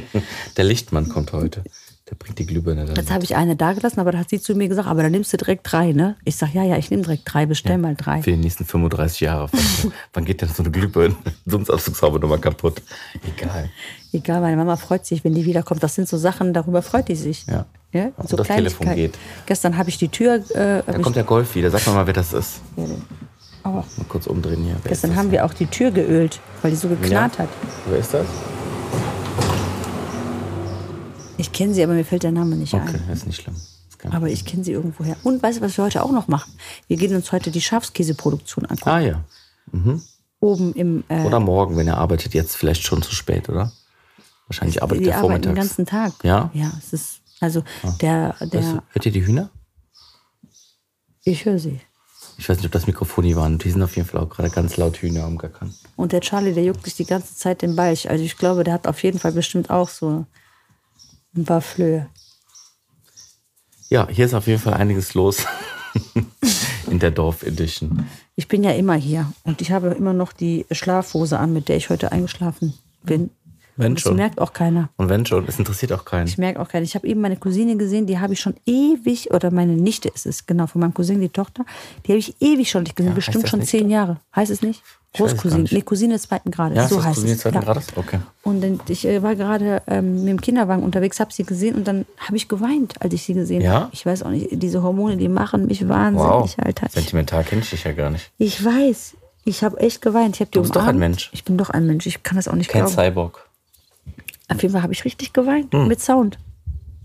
Der 0.58 0.66
Lichtmann 0.66 1.08
kommt 1.08 1.34
heute. 1.34 1.64
Der 2.12 2.16
bringt 2.18 2.38
die 2.40 2.46
Glühbirne 2.46 2.86
dann. 2.86 2.96
Jetzt 2.96 3.10
habe 3.10 3.24
ich 3.24 3.36
eine 3.38 3.56
da 3.56 3.72
gelassen, 3.72 4.02
aber 4.02 4.12
da 4.12 4.18
hat 4.20 4.30
sie 4.30 4.42
zu 4.42 4.54
mir 4.54 4.68
gesagt, 4.68 4.88
aber 4.88 5.02
dann 5.02 5.14
nimmst 5.14 5.32
du 5.32 5.38
direkt 5.38 5.72
drei, 5.72 5.94
ne? 5.94 6.18
Ich 6.26 6.36
sag, 6.36 6.54
ja, 6.54 6.62
ja, 6.64 6.76
ich 6.78 6.92
nehme 6.92 7.04
direkt 7.04 7.24
drei, 7.26 7.46
bestell 7.46 7.78
mal 7.78 7.96
drei. 7.96 8.22
Für 8.22 8.32
die 8.32 8.38
nächsten 8.38 8.66
35 8.66 9.22
Jahre. 9.22 9.50
Wann 10.14 10.26
geht 10.26 10.42
denn 10.42 10.50
so 10.50 10.62
eine 10.62 10.72
Glühbirne? 10.72 11.16
Dunstabzugshaube 11.46 12.20
nochmal 12.20 12.40
kaputt. 12.40 12.82
Egal. 13.38 13.70
Egal, 14.12 14.42
meine 14.42 14.58
Mama 14.58 14.76
freut 14.76 15.06
sich, 15.06 15.24
wenn 15.24 15.34
die 15.34 15.46
wiederkommt. 15.46 15.82
Das 15.84 15.96
sind 15.96 16.10
so 16.10 16.18
Sachen, 16.18 16.54
darüber 16.54 16.82
freut 16.82 17.08
die 17.08 17.16
sich. 17.16 17.46
Ja. 17.48 17.66
Ja, 17.94 18.10
Und 18.18 18.30
so 18.30 18.38
das 18.38 18.48
Telefon 18.48 18.94
geht. 18.96 19.18
Gestern 19.46 19.78
habe 19.78 19.90
ich 19.90 19.98
die 19.98 20.08
Tür. 20.10 20.36
Äh, 20.54 20.82
Da 20.86 21.00
kommt 21.02 21.16
der 21.18 21.24
Golf 21.26 21.56
wieder. 21.56 21.70
Sag 21.72 21.86
mal 21.88 21.94
mal, 21.94 22.08
wer 22.08 22.14
das 22.14 22.32
ist. 22.34 22.62
ich, 22.78 22.84
Aua. 23.64 23.86
Mal 23.98 24.06
kurz 24.08 24.28
umdrehen 24.28 24.64
hier. 24.64 24.76
Wer 24.84 24.90
Gestern 24.90 25.16
haben 25.16 25.32
wir 25.32 25.46
auch 25.46 25.54
die 25.54 25.66
Tür 25.68 25.92
geölt, 25.92 26.40
weil 26.62 26.72
die 26.72 26.78
so 26.78 26.88
geknarrt 26.88 27.34
Ja. 27.38 27.44
hat. 27.44 27.50
Wer 27.88 28.00
ist 28.00 28.14
das? 28.14 28.26
Ich 31.42 31.52
kenne 31.52 31.74
sie, 31.74 31.84
aber 31.84 31.94
mir 31.94 32.06
fällt 32.06 32.22
der 32.24 32.32
Name 32.32 32.56
nicht 32.56 32.74
Okay, 32.74 33.00
ein. 33.08 33.14
ist 33.14 33.26
nicht 33.26 33.42
schlimm. 33.42 33.56
Ist 33.56 34.14
Aber 34.14 34.28
ich 34.30 34.46
kenne 34.46 34.64
sie 34.64 34.72
irgendwoher. 34.72 35.18
Und 35.24 35.42
weißt 35.42 35.58
du, 35.58 35.62
was 35.64 35.76
wir 35.76 35.84
heute 35.86 36.04
auch 36.04 36.12
noch 36.12 36.28
machen? 36.28 36.54
Wir 36.88 36.98
gehen 36.98 37.16
uns 37.16 37.32
heute 37.32 37.50
die 37.50 37.62
Schafskäseproduktion 37.62 38.66
angucken. 38.66 38.90
Ah 38.90 39.00
ja. 39.00 39.24
Oben 40.40 40.74
im. 40.74 41.04
Äh, 41.08 41.24
Oder 41.24 41.40
morgen, 41.40 41.78
wenn 41.78 41.88
er 41.88 41.98
arbeitet, 41.98 42.34
jetzt 42.34 42.56
vielleicht 42.56 42.84
schon 42.84 43.02
zu 43.02 43.14
spät, 43.16 43.50
oder? 43.50 43.72
Wahrscheinlich 44.48 44.82
arbeitet 44.84 45.08
er 45.08 45.18
arbeiten 45.18 45.42
den 45.42 45.56
vormittags. 45.56 45.68
ganzen 45.68 45.86
Tag. 45.86 46.14
Ja? 46.24 46.52
Ja, 46.54 46.72
es 46.78 46.94
ist. 46.94 47.22
Also 47.40 47.64
der, 48.02 48.36
Weißt 48.40 48.54
der, 48.54 48.62
du, 48.62 48.82
hört 48.92 49.06
ihr 49.06 49.12
die 49.12 49.26
Hühner? 49.26 49.50
ich 51.24 51.46
höre 51.46 51.58
sie. 51.60 51.80
Ich 52.38 52.48
weiß 52.50 52.58
nicht, 52.58 52.66
ob 52.68 52.72
das 52.72 52.86
Mikrofon 52.88 53.24
die 53.24 53.36
waren. 53.36 53.58
Die 53.58 53.70
sind 53.70 53.82
auf 53.82 53.96
jeden 53.96 54.08
Fall 54.08 54.22
auch 54.22 54.30
gerade 54.30 54.50
ganz 54.52 54.78
laut 54.78 54.98
Hühner 54.98 55.24
am 55.26 55.38
Gackern. 55.38 55.74
Und 55.96 56.12
der 56.12 56.22
Charlie, 56.22 56.54
der 56.54 56.64
juckt 56.64 56.84
sich 56.86 56.96
die 56.96 57.06
ganze 57.06 57.36
Zeit 57.36 57.62
den 57.64 57.76
Bauch. 57.76 58.06
Also 58.08 58.24
ich 58.24 58.38
glaube, 58.38 58.64
der 58.64 58.74
hat 58.76 58.88
auf 58.88 59.02
jeden 59.04 59.20
Fall 59.20 59.32
bestimmt 59.32 59.70
auch 59.70 59.90
so 59.90 60.26
ein 61.36 61.46
paar 61.46 61.62
Flöhe. 61.62 62.10
Ja, 63.90 64.08
hier 64.10 64.26
ist 64.26 64.34
auf 64.34 64.48
jeden 64.48 64.62
Fall 64.62 64.74
einiges 64.74 65.14
los 65.14 65.46
in 66.90 67.00
der 67.00 67.12
Dorf-Edition. 67.12 68.06
Ich 68.36 68.48
bin 68.48 68.64
ja 68.64 68.72
immer 68.72 68.96
hier 68.96 69.32
und 69.44 69.62
ich 69.62 69.72
habe 69.72 69.90
immer 69.90 70.14
noch 70.14 70.32
die 70.34 70.66
Schlafhose 70.72 71.38
an, 71.40 71.54
mit 71.54 71.68
der 71.68 71.78
ich 71.78 71.90
heute 71.90 72.12
eingeschlafen 72.12 72.74
bin. 73.04 73.32
Wenn 73.78 73.94
das 73.96 74.04
schon. 74.04 74.16
merkt 74.16 74.40
auch 74.40 74.54
keiner. 74.54 74.90
Und 74.98 75.10
wenn 75.10 75.26
schon, 75.26 75.46
es 75.48 75.58
interessiert 75.58 75.92
auch 75.94 76.06
keinen. 76.06 76.28
Ich 76.28 76.38
merke 76.38 76.60
auch 76.60 76.68
keiner. 76.68 76.84
Ich 76.84 76.96
habe 76.96 77.08
eben 77.08 77.22
meine 77.22 77.38
Cousine 77.38 77.78
gesehen, 77.78 78.06
die 78.06 78.20
habe 78.20 78.34
ich 78.34 78.40
schon 78.40 78.56
ewig, 78.66 79.32
oder 79.32 79.50
meine 79.52 79.74
Nichte 79.74 80.10
ist 80.10 80.26
es, 80.26 80.46
genau, 80.46 80.68
von 80.68 80.82
meinem 80.82 80.94
Cousin, 80.94 81.20
die 81.22 81.30
Tochter, 81.30 81.66
die 82.06 82.12
habe 82.12 82.20
ich 82.20 82.36
ewig 82.42 82.70
schon 82.70 82.84
nicht 82.84 82.96
gesehen, 82.96 83.12
Ja, 83.12 83.16
bestimmt 83.16 83.48
schon 83.48 83.62
zehn 83.64 83.90
Jahre. 83.90 84.18
Heißt 84.36 84.52
es 84.52 84.62
nicht? 84.62 84.82
Großcousine, 85.14 85.66
nee, 85.72 85.82
Cousine 85.82 86.18
zweiten 86.20 86.52
Grades, 86.52 86.78
Ja, 86.78 86.88
so 86.88 86.96
das 86.96 87.06
heißt 87.06 87.16
Cousine 87.16 87.34
es. 87.34 87.40
zweiten 87.40 87.56
ja. 87.56 87.62
Grades? 87.62 87.88
Okay. 87.98 88.20
Und 88.44 88.62
dann, 88.62 88.80
ich 88.88 89.06
äh, 89.06 89.22
war 89.22 89.36
gerade 89.36 89.82
ähm, 89.88 90.20
mit 90.22 90.28
dem 90.30 90.40
Kinderwagen 90.42 90.84
unterwegs, 90.84 91.20
habe 91.20 91.34
sie 91.34 91.44
gesehen 91.44 91.76
und 91.76 91.86
dann 91.86 92.06
habe 92.18 92.38
ich 92.38 92.48
geweint, 92.48 92.94
als 93.02 93.14
ich 93.14 93.24
sie 93.24 93.34
gesehen 93.34 93.62
Ja? 93.62 93.72
habe. 93.74 93.90
Ich 93.92 94.06
weiß 94.06 94.24
auch 94.24 94.30
nicht, 94.30 94.48
diese 94.52 94.82
Hormone, 94.84 95.18
die 95.18 95.28
machen 95.28 95.66
mich 95.66 95.88
wahnsinnig, 95.90 96.58
Wow. 96.58 96.66
Alter. 96.66 96.88
Sentimental 96.90 97.44
kenne 97.44 97.62
ich 97.62 97.70
dich 97.72 97.84
ja 97.84 97.92
gar 97.92 98.10
nicht. 98.10 98.32
Ich 98.38 98.64
weiß, 98.64 99.16
ich 99.44 99.64
habe 99.66 99.78
echt 99.82 100.02
geweint. 100.02 100.36
Ich 100.36 100.40
habe 100.40 100.52
die 100.52 100.56
Du 100.56 100.62
bist 100.62 100.76
doch 100.76 100.82
ein 100.84 100.96
umarmt. 100.96 101.00
Mensch. 101.00 101.30
Ich 101.34 101.44
bin 101.44 101.58
doch 101.58 101.70
ein 101.72 101.86
Mensch. 101.88 102.06
Ich 102.06 102.24
kann 102.24 102.38
das 102.38 102.48
auch 102.48 102.54
nicht 102.54 102.70
Kein 102.70 102.86
glauben. 102.86 102.96
Cyborg. 102.96 103.46
Auf 104.52 104.62
jeden 104.62 104.74
Fall 104.74 104.84
habe 104.84 104.94
ich 104.94 105.06
richtig 105.06 105.34
geweint. 105.34 105.74
Mit 105.74 106.00
Sound. 106.02 106.38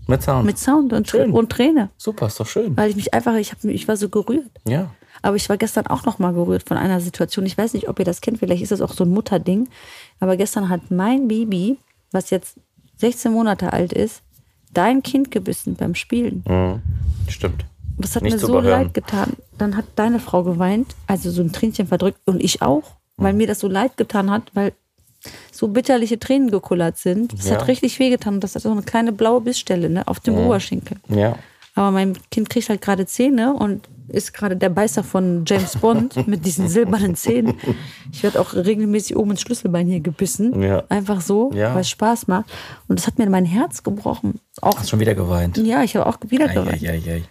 Mit 0.07 0.21
Sound. 0.23 0.45
Mit 0.45 0.57
Sound 0.57 0.93
und, 0.93 1.07
Schön. 1.09 1.31
und 1.31 1.49
Träne. 1.51 1.89
Super, 1.97 2.27
ist 2.27 2.39
doch 2.39 2.47
schön. 2.47 2.75
Weil 2.77 2.89
ich 2.89 2.95
mich 2.95 3.13
einfach, 3.13 3.35
ich, 3.35 3.51
hab, 3.51 3.63
ich 3.63 3.87
war 3.87 3.97
so 3.97 4.09
gerührt. 4.09 4.49
Ja. 4.65 4.89
Aber 5.21 5.35
ich 5.35 5.49
war 5.49 5.57
gestern 5.57 5.87
auch 5.87 6.05
noch 6.05 6.19
mal 6.19 6.33
gerührt 6.33 6.63
von 6.67 6.77
einer 6.77 7.01
Situation. 7.01 7.45
Ich 7.45 7.57
weiß 7.57 7.73
nicht, 7.73 7.89
ob 7.89 7.99
ihr 7.99 8.05
das 8.05 8.21
kennt. 8.21 8.37
Vielleicht 8.39 8.61
ist 8.63 8.71
das 8.71 8.81
auch 8.81 8.93
so 8.93 9.03
ein 9.03 9.09
Mutterding. 9.09 9.67
Aber 10.19 10.37
gestern 10.37 10.69
hat 10.69 10.91
mein 10.91 11.27
Baby, 11.27 11.77
was 12.11 12.29
jetzt 12.29 12.57
16 12.97 13.31
Monate 13.31 13.73
alt 13.73 13.91
ist, 13.93 14.21
dein 14.73 15.03
Kind 15.03 15.31
gebissen 15.31 15.75
beim 15.75 15.95
Spielen. 15.95 16.43
Mhm. 16.47 16.81
Stimmt. 17.29 17.65
Das 17.97 18.15
hat 18.15 18.23
Nicht 18.23 18.33
mir 18.33 18.39
so 18.39 18.59
leid 18.59 18.93
getan. 18.93 19.33
Dann 19.57 19.75
hat 19.75 19.85
deine 19.95 20.19
Frau 20.19 20.43
geweint, 20.43 20.95
also 21.07 21.31
so 21.31 21.41
ein 21.41 21.51
Tränchen 21.51 21.87
verdrückt 21.87 22.19
und 22.25 22.43
ich 22.43 22.61
auch, 22.61 22.83
weil 23.17 23.33
Mhm. 23.33 23.37
mir 23.39 23.47
das 23.47 23.59
so 23.59 23.67
leid 23.67 23.97
getan 23.97 24.29
hat, 24.29 24.51
weil 24.53 24.73
so 25.51 25.67
bitterliche 25.67 26.19
Tränen 26.19 26.51
gekullert 26.51 26.97
sind. 26.97 27.33
Es 27.33 27.49
Ja. 27.49 27.55
hat 27.55 27.67
richtig 27.67 27.99
wehgetan. 27.99 28.39
Das 28.39 28.55
hat 28.55 28.61
so 28.63 28.71
eine 28.71 28.81
kleine 28.83 29.11
blaue 29.11 29.41
Bissstelle 29.41 29.89
ne, 29.89 30.07
auf 30.07 30.19
dem 30.19 30.35
Mhm. 30.35 30.41
Oberschenkel. 30.47 30.97
Ja. 31.09 31.37
Aber 31.75 31.91
mein 31.91 32.17
Kind 32.31 32.49
kriegt 32.49 32.69
halt 32.69 32.81
gerade 32.81 33.05
Zähne 33.05 33.53
und 33.53 33.87
ist 34.09 34.33
gerade 34.33 34.55
der 34.55 34.69
Beißer 34.69 35.03
von 35.03 35.43
James 35.45 35.75
Bond 35.75 36.15
mit 36.27 36.45
diesen 36.45 36.69
silbernen 36.69 37.15
Zähnen. 37.15 37.53
Ich 38.11 38.23
werde 38.23 38.39
auch 38.39 38.53
regelmäßig 38.55 39.15
oben 39.17 39.31
ins 39.31 39.41
Schlüsselbein 39.41 39.85
hier 39.87 39.99
gebissen. 39.99 40.61
Ja. 40.63 40.85
Einfach 40.89 41.21
so, 41.21 41.51
Ja. 41.53 41.73
weil 41.75 41.81
es 41.81 41.89
Spaß 41.89 42.27
macht. 42.27 42.45
Und 42.87 42.97
das 42.97 43.05
hat 43.05 43.19
mir 43.19 43.29
mein 43.29 43.45
Herz 43.45 43.83
gebrochen. 43.83 44.39
Auch, 44.61 44.79
Hast 44.79 44.89
schon 44.89 44.99
wieder 45.01 45.13
geweint. 45.13 45.57
ja, 45.57 45.83
ich 45.83 45.95
habe 45.95 46.05
auch 46.07 46.17
wieder 46.29 46.47
geweint. 46.47 46.81
Eieiei. 46.81 47.23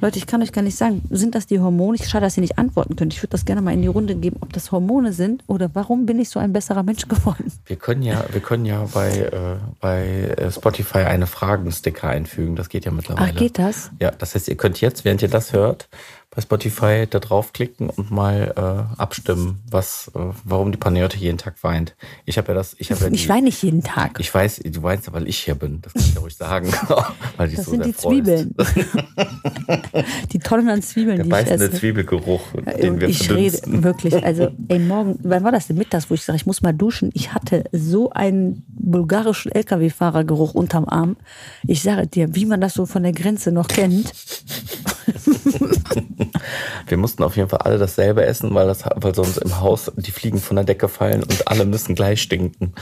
Leute, 0.00 0.18
ich 0.18 0.26
kann 0.26 0.42
euch 0.42 0.52
gar 0.52 0.62
nicht 0.62 0.76
sagen, 0.76 1.02
sind 1.10 1.34
das 1.34 1.46
die 1.46 1.60
Hormone? 1.60 1.96
Ich 1.96 2.08
schade, 2.08 2.26
dass 2.26 2.36
ihr 2.36 2.42
nicht 2.42 2.58
antworten 2.58 2.96
könnt. 2.96 3.14
Ich 3.14 3.20
würde 3.20 3.30
das 3.30 3.44
gerne 3.44 3.62
mal 3.62 3.72
in 3.72 3.82
die 3.82 3.88
Runde 3.88 4.14
geben, 4.14 4.36
ob 4.40 4.52
das 4.52 4.72
Hormone 4.72 5.12
sind 5.12 5.42
oder 5.46 5.70
warum 5.74 6.06
bin 6.06 6.18
ich 6.18 6.28
so 6.28 6.38
ein 6.38 6.52
besserer 6.52 6.82
Mensch 6.82 7.08
geworden? 7.08 7.52
Wir 7.66 7.76
können 7.76 8.02
ja, 8.02 8.24
wir 8.30 8.40
können 8.40 8.66
ja 8.66 8.86
bei, 8.92 9.10
äh, 9.18 9.56
bei 9.80 10.06
äh, 10.36 10.50
Spotify 10.50 10.98
eine 10.98 11.26
Fragensticker 11.26 12.08
einfügen. 12.08 12.56
Das 12.56 12.68
geht 12.68 12.84
ja 12.84 12.90
mittlerweile. 12.90 13.32
Ach, 13.32 13.38
geht 13.38 13.58
das? 13.58 13.90
Ja, 14.00 14.10
das 14.10 14.34
heißt, 14.34 14.48
ihr 14.48 14.56
könnt 14.56 14.80
jetzt, 14.80 15.04
während 15.04 15.22
ihr 15.22 15.28
das 15.28 15.52
hört, 15.52 15.88
bei 16.34 16.42
Spotify 16.42 17.06
da 17.08 17.20
draufklicken 17.20 17.90
und 17.90 18.10
mal 18.10 18.52
äh, 18.56 19.00
abstimmen, 19.00 19.60
was, 19.70 20.10
äh, 20.14 20.18
warum 20.44 20.72
die 20.72 20.78
Paniote 20.78 21.16
jeden 21.16 21.38
Tag 21.38 21.62
weint. 21.62 21.94
Ich 22.24 22.38
habe 22.38 22.48
ja 22.48 22.54
das, 22.54 22.74
ich 22.78 22.90
habe 22.90 23.04
ja 23.04 23.10
Ich 23.12 23.28
weine 23.28 23.44
nicht 23.44 23.62
jeden 23.62 23.82
Tag. 23.82 24.18
ich 24.18 24.34
weiß, 24.34 24.60
du 24.64 24.82
weinst, 24.82 25.06
ja, 25.06 25.12
weil 25.12 25.28
ich 25.28 25.38
hier 25.38 25.54
bin. 25.54 25.80
Das 25.82 25.92
kann 25.92 26.02
ich 26.02 26.14
ja 26.14 26.20
ruhig 26.20 26.36
sagen. 26.36 26.72
weil 27.36 27.50
das 27.50 27.64
so 27.64 27.70
sind 27.72 27.84
die 27.86 27.92
freust. 27.92 28.08
Zwiebeln. 28.24 28.54
die 30.32 30.38
Tonnen 30.40 30.68
an 30.68 30.82
Zwiebeln, 30.82 31.16
Der 31.28 31.42
die 31.44 31.46
ich 31.46 31.52
esse. 31.52 31.70
Zwiebelgeruch, 31.72 32.42
den 32.80 32.94
Und 32.94 33.00
wir 33.00 33.08
ich 33.08 33.30
rede 33.30 33.50
verdünsten. 33.58 33.84
wirklich, 33.84 34.24
also 34.24 34.48
ey, 34.68 34.78
morgen, 34.78 35.18
wann 35.22 35.44
war 35.44 35.52
das 35.52 35.68
denn 35.68 35.76
mittags, 35.78 36.10
wo 36.10 36.14
ich 36.14 36.22
sage, 36.24 36.36
ich 36.36 36.46
muss 36.46 36.62
mal 36.62 36.72
duschen? 36.72 37.10
Ich 37.14 37.32
hatte 37.32 37.64
so 37.72 38.10
einen 38.10 38.64
bulgarischen 38.68 39.52
LKW-Fahrergeruch 39.52 40.54
unterm 40.54 40.86
Arm. 40.86 41.16
Ich 41.66 41.82
sage 41.82 42.06
dir, 42.06 42.34
wie 42.34 42.46
man 42.46 42.60
das 42.60 42.74
so 42.74 42.86
von 42.86 43.02
der 43.04 43.12
Grenze 43.12 43.52
noch 43.52 43.68
kennt. 43.68 44.12
Wir 46.86 46.96
mussten 46.96 47.22
auf 47.22 47.36
jeden 47.36 47.48
Fall 47.48 47.60
alle 47.60 47.78
dasselbe 47.78 48.24
essen, 48.24 48.54
weil, 48.54 48.66
das, 48.66 48.84
weil 48.96 49.14
sonst 49.14 49.38
im 49.38 49.60
Haus 49.60 49.90
die 49.96 50.10
Fliegen 50.10 50.38
von 50.38 50.56
der 50.56 50.64
Decke 50.64 50.88
fallen 50.88 51.22
und 51.22 51.48
alle 51.48 51.64
müssen 51.64 51.94
gleich 51.94 52.22
stinken. 52.22 52.72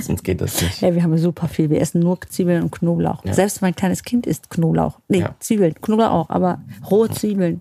Sonst 0.00 0.24
geht 0.24 0.40
das 0.40 0.60
nicht. 0.62 0.80
Ja, 0.80 0.94
wir 0.94 1.02
haben 1.02 1.16
super 1.18 1.48
viel. 1.48 1.70
Wir 1.70 1.80
essen 1.80 2.00
nur 2.00 2.18
Zwiebeln 2.28 2.62
und 2.62 2.70
Knoblauch. 2.72 3.22
Selbst 3.30 3.62
mein 3.62 3.74
kleines 3.74 4.02
Kind 4.02 4.26
isst 4.26 4.50
Knoblauch. 4.50 4.98
Nee, 5.08 5.20
Ja. 5.20 5.34
Zwiebeln. 5.40 5.74
Knoblauch 5.74 6.10
auch, 6.10 6.30
aber 6.30 6.60
rohe 6.90 7.10
Zwiebeln. 7.10 7.60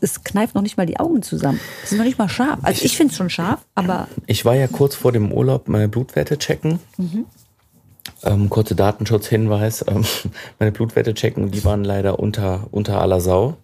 Es, 0.00 0.24
kneift 0.24 0.54
noch 0.54 0.62
nicht 0.62 0.76
mal 0.76 0.86
die 0.86 0.98
Augen 0.98 1.22
zusammen. 1.22 1.60
Es 1.84 1.92
ist 1.92 1.98
noch 1.98 2.04
nicht 2.04 2.18
mal 2.18 2.28
scharf. 2.28 2.58
Also 2.62 2.84
ich 2.84 2.96
finde 2.96 3.10
es 3.12 3.16
schon 3.16 3.30
scharf, 3.30 3.60
aber 3.74 4.08
Ich 4.26 4.44
war 4.44 4.54
ja 4.54 4.66
kurz 4.68 4.94
vor 4.94 5.12
dem 5.12 5.32
Urlaub 5.32 5.68
meine 5.68 5.88
Blutwerte 5.88 6.38
checken. 6.38 6.78
Ähm, 8.22 8.50
kurze 8.50 8.74
Datenschutzhinweis. 8.74 9.84
Ähm, 9.88 10.04
meine 10.58 10.72
Blutwerte 10.72 11.14
checken, 11.14 11.50
die 11.50 11.64
waren 11.64 11.84
leider 11.84 12.18
unter, 12.18 12.66
unter 12.70 13.00
aller 13.00 13.20
Sau. 13.20 13.56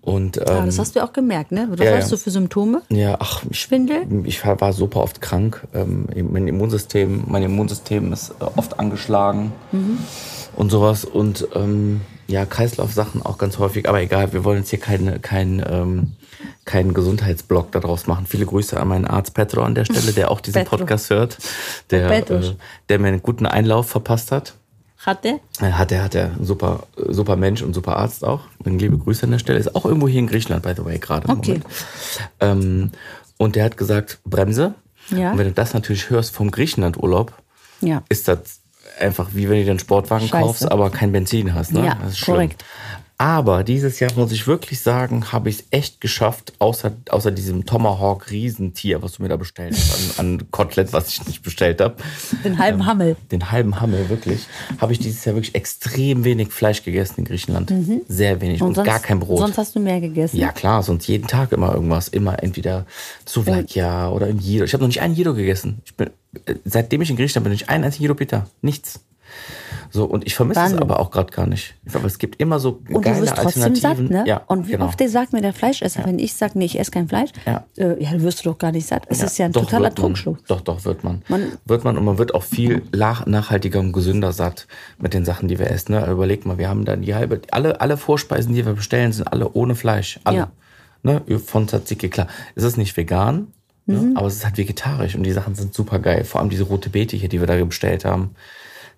Und 0.00 0.36
ja, 0.36 0.60
ähm, 0.60 0.66
das 0.66 0.78
hast 0.78 0.94
du 0.94 1.00
ja 1.00 1.06
auch 1.06 1.12
gemerkt, 1.12 1.52
ne? 1.52 1.68
Was 1.70 1.80
ja, 1.80 1.96
hast 1.96 2.10
ja. 2.10 2.16
du 2.16 2.22
für 2.22 2.30
Symptome? 2.30 2.82
ja, 2.88 3.16
ach, 3.18 3.42
ich, 3.50 3.60
Schwindel? 3.60 4.06
ich 4.24 4.44
war 4.46 4.72
super 4.72 5.00
oft 5.00 5.20
krank. 5.20 5.66
Ähm, 5.74 6.06
mein 6.30 6.48
Immunsystem, 6.48 7.24
mein 7.26 7.42
Immunsystem 7.42 8.12
ist 8.12 8.30
äh, 8.40 8.44
oft 8.56 8.78
angeschlagen 8.78 9.52
und 10.56 10.70
sowas. 10.70 11.04
Und 11.04 11.48
ähm, 11.54 12.00
ja, 12.26 12.46
Kreislaufsachen 12.46 13.22
auch 13.22 13.38
ganz 13.38 13.58
häufig. 13.58 13.88
Aber 13.88 14.00
egal, 14.00 14.32
wir 14.32 14.44
wollen 14.44 14.58
jetzt 14.58 14.70
hier 14.70 14.80
keine, 14.80 15.18
kein, 15.18 15.62
ähm, 15.68 16.12
keinen 16.64 16.94
Gesundheitsblog 16.94 17.72
daraus 17.72 18.06
machen. 18.06 18.26
Viele 18.26 18.46
Grüße 18.46 18.78
an 18.78 18.88
meinen 18.88 19.04
Arzt 19.06 19.34
Petro 19.34 19.62
an 19.62 19.74
der 19.74 19.84
Stelle, 19.84 20.12
der 20.12 20.30
auch 20.30 20.40
diesen 20.40 20.62
Petro. 20.62 20.76
Podcast 20.78 21.10
hört, 21.10 21.38
der, 21.90 22.10
äh, 22.10 22.54
der 22.88 22.98
mir 22.98 23.08
einen 23.08 23.22
guten 23.22 23.46
Einlauf 23.46 23.88
verpasst 23.88 24.32
hat. 24.32 24.54
Hat 25.04 25.24
der? 25.24 25.38
Äh, 25.60 25.72
Hat 25.72 25.92
er, 25.92 26.02
hat 26.02 26.14
er. 26.14 26.32
Super, 26.42 26.84
äh, 26.96 27.12
super 27.12 27.36
Mensch 27.36 27.62
und 27.62 27.72
super 27.74 27.96
Arzt 27.96 28.24
auch. 28.24 28.40
Dann 28.64 28.78
liebe 28.78 28.98
Grüße 28.98 29.24
an 29.24 29.30
der 29.30 29.38
Stelle. 29.38 29.58
Ist 29.58 29.74
auch 29.76 29.84
irgendwo 29.84 30.08
hier 30.08 30.18
in 30.20 30.26
Griechenland, 30.26 30.62
by 30.64 30.72
the 30.76 30.84
way, 30.84 30.98
gerade. 30.98 31.28
Okay. 31.28 31.60
Ähm, 32.40 32.90
und 33.36 33.54
der 33.56 33.64
hat 33.64 33.76
gesagt, 33.76 34.18
Bremse. 34.24 34.74
Ja. 35.10 35.32
Und 35.32 35.38
wenn 35.38 35.46
du 35.46 35.52
das 35.52 35.72
natürlich 35.72 36.10
hörst 36.10 36.34
vom 36.34 36.50
Griechenland-Urlaub, 36.50 37.32
Ja. 37.80 38.02
ist 38.08 38.26
das 38.28 38.60
einfach 38.98 39.28
wie 39.32 39.48
wenn 39.48 39.58
du 39.58 39.64
dir 39.64 39.70
einen 39.70 39.78
Sportwagen 39.78 40.26
Scheiße. 40.28 40.42
kaufst, 40.42 40.70
aber 40.72 40.90
kein 40.90 41.12
Benzin 41.12 41.54
hast. 41.54 41.72
Ne? 41.72 41.86
Ja, 41.86 41.94
das 42.02 42.12
ist 42.12 42.18
schlimm. 42.18 42.34
korrekt. 42.34 42.64
Aber 43.20 43.64
dieses 43.64 43.98
Jahr 43.98 44.12
muss 44.14 44.30
ich 44.30 44.46
wirklich 44.46 44.80
sagen, 44.80 45.32
habe 45.32 45.48
ich 45.48 45.58
es 45.58 45.64
echt 45.72 46.00
geschafft, 46.00 46.52
außer, 46.60 46.92
außer 47.10 47.32
diesem 47.32 47.66
Tomahawk-Riesentier, 47.66 49.02
was 49.02 49.14
du 49.14 49.24
mir 49.24 49.28
da 49.28 49.36
bestellt 49.36 49.74
hast, 49.74 50.20
an, 50.20 50.26
an 50.26 50.50
Kotelett, 50.52 50.92
was 50.92 51.08
ich 51.08 51.26
nicht 51.26 51.42
bestellt 51.42 51.80
habe. 51.80 51.96
Den 52.44 52.58
halben 52.58 52.86
Hammel. 52.86 53.16
Den 53.32 53.50
halben 53.50 53.80
Hammel, 53.80 54.08
wirklich. 54.08 54.46
Habe 54.80 54.92
ich 54.92 55.00
dieses 55.00 55.24
Jahr 55.24 55.34
wirklich 55.34 55.56
extrem 55.56 56.22
wenig 56.22 56.52
Fleisch 56.52 56.84
gegessen 56.84 57.14
in 57.18 57.24
Griechenland. 57.24 57.72
Sehr 58.06 58.40
wenig 58.40 58.62
und, 58.62 58.74
gar 58.74 59.00
kein 59.00 59.18
Brot. 59.18 59.40
Mhm. 59.40 59.46
Sonst 59.46 59.58
hast 59.58 59.74
du 59.74 59.80
mehr 59.80 60.00
gegessen. 60.00 60.36
Ja, 60.36 60.52
klar, 60.52 60.84
sonst 60.84 61.08
jeden 61.08 61.26
Tag 61.26 61.50
immer 61.50 61.74
irgendwas. 61.74 62.06
Immer 62.06 62.40
entweder 62.44 62.86
Souvlakia 63.24 64.10
oder 64.10 64.28
im 64.28 64.38
Jido. 64.38 64.64
Ich 64.64 64.74
habe 64.74 64.84
noch 64.84 64.88
nicht 64.88 65.00
einen 65.00 65.16
Jido 65.16 65.34
gegessen. 65.34 65.82
Ich 65.84 65.96
bin, 65.96 66.10
äh, 66.46 66.54
seitdem 66.64 67.02
ich 67.02 67.10
in 67.10 67.16
Griechenland 67.16 67.42
bin, 67.42 67.52
nicht 67.52 67.68
einen 67.68 67.82
einzigen 67.82 68.04
Jido 68.04 68.14
Pita. 68.14 68.46
Nichts. 68.62 69.00
So, 69.90 70.04
und 70.04 70.26
ich 70.26 70.34
vermisse 70.34 70.60
es 70.60 70.74
aber 70.74 71.00
auch 71.00 71.10
gerade 71.10 71.32
gar 71.32 71.46
nicht. 71.46 71.74
Ich 71.84 71.92
glaube, 71.92 72.06
es 72.06 72.18
gibt 72.18 72.40
immer 72.40 72.58
so 72.58 72.80
Und 72.90 73.02
geile 73.02 73.16
du 73.16 73.22
wirst 73.22 73.36
trotzdem 73.36 73.62
Alternativen. 73.62 74.08
satt, 74.08 74.24
ne? 74.24 74.28
Ja, 74.28 74.42
und 74.46 74.66
wie 74.68 74.72
genau. 74.72 74.84
oft 74.86 75.00
der 75.00 75.08
sagt 75.08 75.32
mir 75.32 75.40
der 75.40 75.52
Fleischesser, 75.52 76.04
wenn 76.04 76.18
ich 76.18 76.34
sage, 76.34 76.58
nee, 76.58 76.64
ich 76.66 76.78
esse 76.78 76.90
kein 76.90 77.08
Fleisch, 77.08 77.30
Ja. 77.46 77.64
äh, 77.76 78.02
ja, 78.02 78.10
dann 78.10 78.22
wirst 78.22 78.40
du 78.44 78.50
doch 78.50 78.58
gar 78.58 78.72
nicht 78.72 78.86
satt. 78.86 79.04
Es 79.08 79.22
ist 79.22 79.38
ja 79.38 79.46
ein 79.46 79.52
totaler. 79.52 79.94
Trugschluss. 79.94 80.38
Doch, 80.46 80.60
doch, 80.60 80.84
wird 80.84 81.04
man. 81.04 81.22
Man- 81.28 81.52
Wird 81.64 81.84
man 81.84 81.96
und 81.98 82.04
man 82.04 82.18
wird 82.18 82.34
auch 82.34 82.42
viel 82.44 82.82
nachhaltiger 82.92 83.80
und 83.80 83.92
gesünder 83.92 84.32
satt 84.32 84.66
mit 84.98 85.14
den 85.14 85.24
Sachen, 85.24 85.48
die 85.48 85.58
wir 85.58 85.70
essen. 85.70 85.92
Ne? 85.92 86.06
Überleg 86.10 86.44
mal, 86.46 86.58
wir 86.58 86.68
haben 86.68 86.84
dann 86.84 87.02
die 87.02 87.14
halbe, 87.14 87.40
alle, 87.50 87.80
alle 87.80 87.96
Vorspeisen, 87.96 88.54
die 88.54 88.64
wir 88.66 88.74
bestellen, 88.74 89.12
sind 89.12 89.26
alle 89.32 89.50
ohne 89.52 89.74
Fleisch. 89.74 90.20
Alle. 90.24 90.36
Ja. 90.36 90.48
Ne? 91.02 91.22
Von 91.38 91.68
Tzatziki, 91.68 92.08
klar. 92.08 92.26
Es 92.54 92.64
ist 92.64 92.76
nicht 92.76 92.96
vegan, 92.96 93.48
Mhm. 93.86 93.94
ne? 93.94 94.12
aber 94.16 94.26
es 94.26 94.34
ist 94.36 94.44
halt 94.44 94.58
vegetarisch 94.58 95.14
und 95.14 95.22
die 95.22 95.32
Sachen 95.32 95.54
sind 95.54 95.72
super 95.72 95.98
geil. 95.98 96.24
Vor 96.24 96.40
allem 96.40 96.50
diese 96.50 96.64
rote 96.64 96.90
Beete 96.90 97.16
hier, 97.16 97.28
die 97.28 97.40
wir 97.40 97.46
da 97.46 97.62
bestellt 97.64 98.04
haben. 98.04 98.34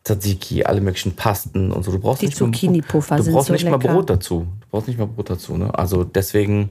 Tzatziki, 0.04 0.64
alle 0.64 0.80
möglichen 0.80 1.14
Pasten 1.14 1.70
und 1.72 1.82
so. 1.84 1.92
Du 1.92 1.98
brauchst 1.98 2.22
Die 2.22 2.26
nicht 2.26 2.40
mal- 2.40 2.46
Zucchini-Puffer 2.46 3.16
Du 3.16 3.32
brauchst 3.32 3.48
so 3.48 3.52
nicht 3.52 3.64
mal 3.64 3.72
lecker. 3.78 3.92
Brot 3.92 4.08
dazu. 4.10 4.46
Du 4.60 4.66
brauchst 4.70 4.88
nicht 4.88 4.98
mal 4.98 5.06
Brot 5.06 5.28
dazu. 5.30 5.56
Ne? 5.58 5.72
Also 5.78 6.04
deswegen, 6.04 6.70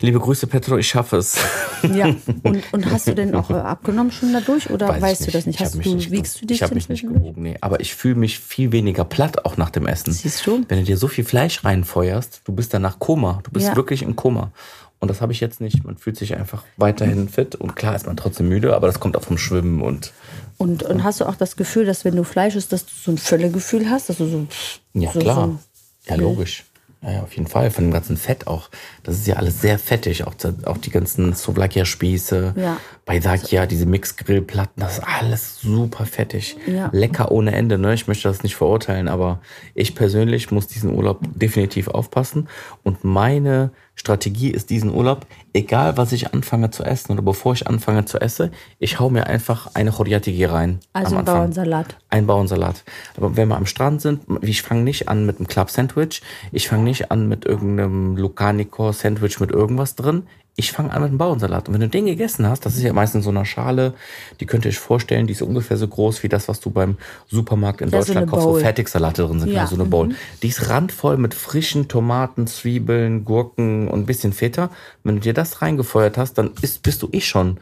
liebe 0.00 0.18
Grüße, 0.20 0.46
Petro, 0.46 0.76
ich 0.76 0.88
schaffe 0.88 1.16
es. 1.16 1.36
Ja. 1.94 2.14
Und, 2.42 2.62
und 2.74 2.92
hast 2.92 3.08
du 3.08 3.14
denn 3.14 3.34
auch 3.34 3.48
äh, 3.48 3.54
abgenommen 3.54 4.12
schon 4.12 4.34
dadurch 4.34 4.68
oder 4.68 4.88
Weiß 4.90 5.00
weißt 5.00 5.26
du 5.26 5.30
das 5.30 5.46
nicht? 5.46 5.60
Ich 5.60 5.64
Hast 5.64 5.82
du, 5.82 5.94
nicht 5.94 6.10
wiegst 6.10 6.38
du 6.42 6.44
dich 6.44 6.58
Ich 6.58 6.62
habe 6.62 6.74
mich 6.74 6.90
nicht 6.90 7.04
gewogen, 7.08 7.40
nee. 7.42 7.56
Aber 7.62 7.80
ich 7.80 7.94
fühle 7.94 8.16
mich 8.16 8.38
viel 8.38 8.70
weniger 8.70 9.06
platt 9.06 9.46
auch 9.46 9.56
nach 9.56 9.70
dem 9.70 9.86
Essen. 9.86 10.12
Siehst 10.12 10.46
du? 10.46 10.62
Wenn 10.68 10.80
du 10.80 10.84
dir 10.84 10.98
so 10.98 11.08
viel 11.08 11.24
Fleisch 11.24 11.64
reinfeuerst, 11.64 12.42
du 12.44 12.52
bist 12.52 12.74
danach 12.74 12.98
Koma. 12.98 13.40
Du 13.44 13.50
bist 13.50 13.68
Ja. 13.68 13.76
wirklich 13.76 14.02
im 14.02 14.14
Koma. 14.14 14.50
Und 14.98 15.08
das 15.08 15.22
habe 15.22 15.32
ich 15.32 15.40
jetzt 15.40 15.62
nicht. 15.62 15.82
Man 15.84 15.96
fühlt 15.96 16.18
sich 16.18 16.36
einfach 16.36 16.64
weiterhin 16.76 17.30
fit. 17.30 17.54
Und 17.54 17.76
klar 17.76 17.96
ist 17.96 18.06
man 18.06 18.18
trotzdem 18.18 18.50
müde, 18.50 18.76
aber 18.76 18.88
das 18.88 19.00
kommt 19.00 19.16
auch 19.16 19.22
vom 19.24 19.38
Schwimmen 19.38 19.80
und 19.80 20.12
Und, 20.60 20.82
und 20.82 21.04
hast 21.04 21.22
du 21.22 21.24
auch 21.24 21.36
das 21.36 21.56
Gefühl, 21.56 21.86
dass 21.86 22.04
wenn 22.04 22.16
du 22.16 22.22
Fleisch 22.22 22.54
isst, 22.54 22.70
dass 22.70 22.84
du 22.84 22.92
so 22.94 23.10
ein 23.12 23.16
Völlegefühl 23.16 23.88
hast? 23.88 24.10
Dass 24.10 24.18
du 24.18 24.26
so, 24.26 24.46
Ja, 24.92 25.10
so, 25.10 25.18
klar. 25.18 25.58
So, 26.04 26.10
ja, 26.10 26.16
logisch. 26.16 26.66
Ja, 27.02 27.12
ja, 27.12 27.22
auf 27.22 27.32
jeden 27.32 27.46
Fall. 27.46 27.70
Von 27.70 27.84
dem 27.84 27.92
ganzen 27.94 28.18
Fett 28.18 28.46
auch. 28.46 28.68
Das 29.02 29.14
ist 29.14 29.26
ja 29.26 29.36
alles 29.36 29.62
sehr 29.62 29.78
fettig. 29.78 30.24
Auch, 30.24 30.34
auch 30.66 30.76
die 30.76 30.90
ganzen 30.90 31.32
Souvlakia-Spieße. 31.32 32.52
Ja. 32.58 32.76
Bei 33.06 33.20
Dakia, 33.20 33.64
diese 33.64 33.86
Mixgrillplatten, 33.86 34.82
das 34.82 34.98
ist 34.98 35.04
alles 35.04 35.62
super 35.62 36.04
fettig. 36.04 36.58
Ja. 36.66 36.90
Lecker 36.92 37.32
ohne 37.32 37.52
Ende, 37.52 37.78
ne? 37.78 37.94
Ich 37.94 38.06
möchte 38.06 38.28
das 38.28 38.42
nicht 38.42 38.56
verurteilen, 38.56 39.08
aber 39.08 39.40
ich 39.74 39.94
persönlich 39.94 40.50
muss 40.50 40.66
diesen 40.66 40.94
Urlaub 40.94 41.20
definitiv 41.34 41.88
aufpassen. 41.88 42.50
Und 42.82 43.02
meine 43.02 43.70
Strategie 44.00 44.50
ist 44.50 44.70
diesen 44.70 44.94
Urlaub, 44.94 45.26
egal 45.52 45.98
was 45.98 46.12
ich 46.12 46.32
anfange 46.32 46.70
zu 46.70 46.82
essen 46.82 47.12
oder 47.12 47.20
bevor 47.20 47.52
ich 47.52 47.66
anfange 47.66 48.06
zu 48.06 48.18
essen, 48.18 48.50
ich 48.78 48.98
hau 48.98 49.10
mir 49.10 49.26
einfach 49.26 49.74
eine 49.74 49.92
Choriatigi 49.92 50.46
rein. 50.46 50.80
also 50.94 51.16
ein. 51.16 51.24
Bauernsalat. 51.26 51.98
ein 52.08 52.26
Bauernsalat. 52.26 52.82
Aber 53.18 53.36
wenn 53.36 53.48
wir 53.48 53.56
am 53.58 53.66
Strand 53.66 54.00
sind, 54.00 54.22
ich 54.40 54.62
fange 54.62 54.84
nicht 54.84 55.10
an 55.10 55.26
mit 55.26 55.36
einem 55.36 55.48
Club-Sandwich, 55.48 56.22
ich 56.50 56.66
fange 56.66 56.84
nicht 56.84 57.10
an 57.10 57.28
mit 57.28 57.44
irgendeinem 57.44 58.16
Lucanico-Sandwich 58.16 59.38
mit 59.38 59.50
irgendwas 59.50 59.96
drin. 59.96 60.22
Ich 60.56 60.72
fange 60.72 60.90
an 60.92 61.00
mit 61.00 61.08
einem 61.08 61.18
Bauernsalat. 61.18 61.68
Und 61.68 61.74
wenn 61.74 61.80
du 61.80 61.88
den 61.88 62.06
gegessen 62.06 62.46
hast, 62.46 62.66
das 62.66 62.76
ist 62.76 62.82
ja 62.82 62.92
meistens 62.92 63.20
in 63.20 63.22
so 63.22 63.30
einer 63.30 63.44
Schale, 63.44 63.94
die 64.40 64.46
könnt 64.46 64.64
ihr 64.64 64.70
euch 64.70 64.78
vorstellen, 64.78 65.26
die 65.26 65.32
ist 65.32 65.42
ungefähr 65.42 65.76
so 65.76 65.88
groß 65.88 66.22
wie 66.22 66.28
das, 66.28 66.48
was 66.48 66.60
du 66.60 66.70
beim 66.70 66.98
Supermarkt 67.28 67.80
in 67.80 67.88
so 67.88 67.96
Deutschland 67.96 68.18
eine 68.18 68.26
kaufst, 68.26 68.46
wo 68.46 68.50
Bowl. 68.52 68.60
Fertigsalate 68.60 69.22
drin 69.22 69.40
sind, 69.40 69.48
Ja, 69.50 69.60
genau 69.60 69.68
so 69.68 69.74
eine 69.76 69.84
Bowl. 69.86 70.14
Die 70.42 70.48
ist 70.48 70.68
randvoll 70.68 71.16
mit 71.16 71.34
frischen 71.34 71.88
Tomaten, 71.88 72.46
Zwiebeln, 72.46 73.24
Gurken 73.24 73.88
und 73.88 74.00
ein 74.00 74.06
bisschen 74.06 74.32
Feta. 74.32 74.70
Wenn 75.02 75.16
du 75.16 75.20
dir 75.22 75.34
das 75.34 75.62
reingefeuert 75.62 76.18
hast, 76.18 76.34
dann 76.34 76.50
ist, 76.60 76.82
bist 76.82 77.02
du 77.02 77.08
eh 77.12 77.20
schon 77.20 77.58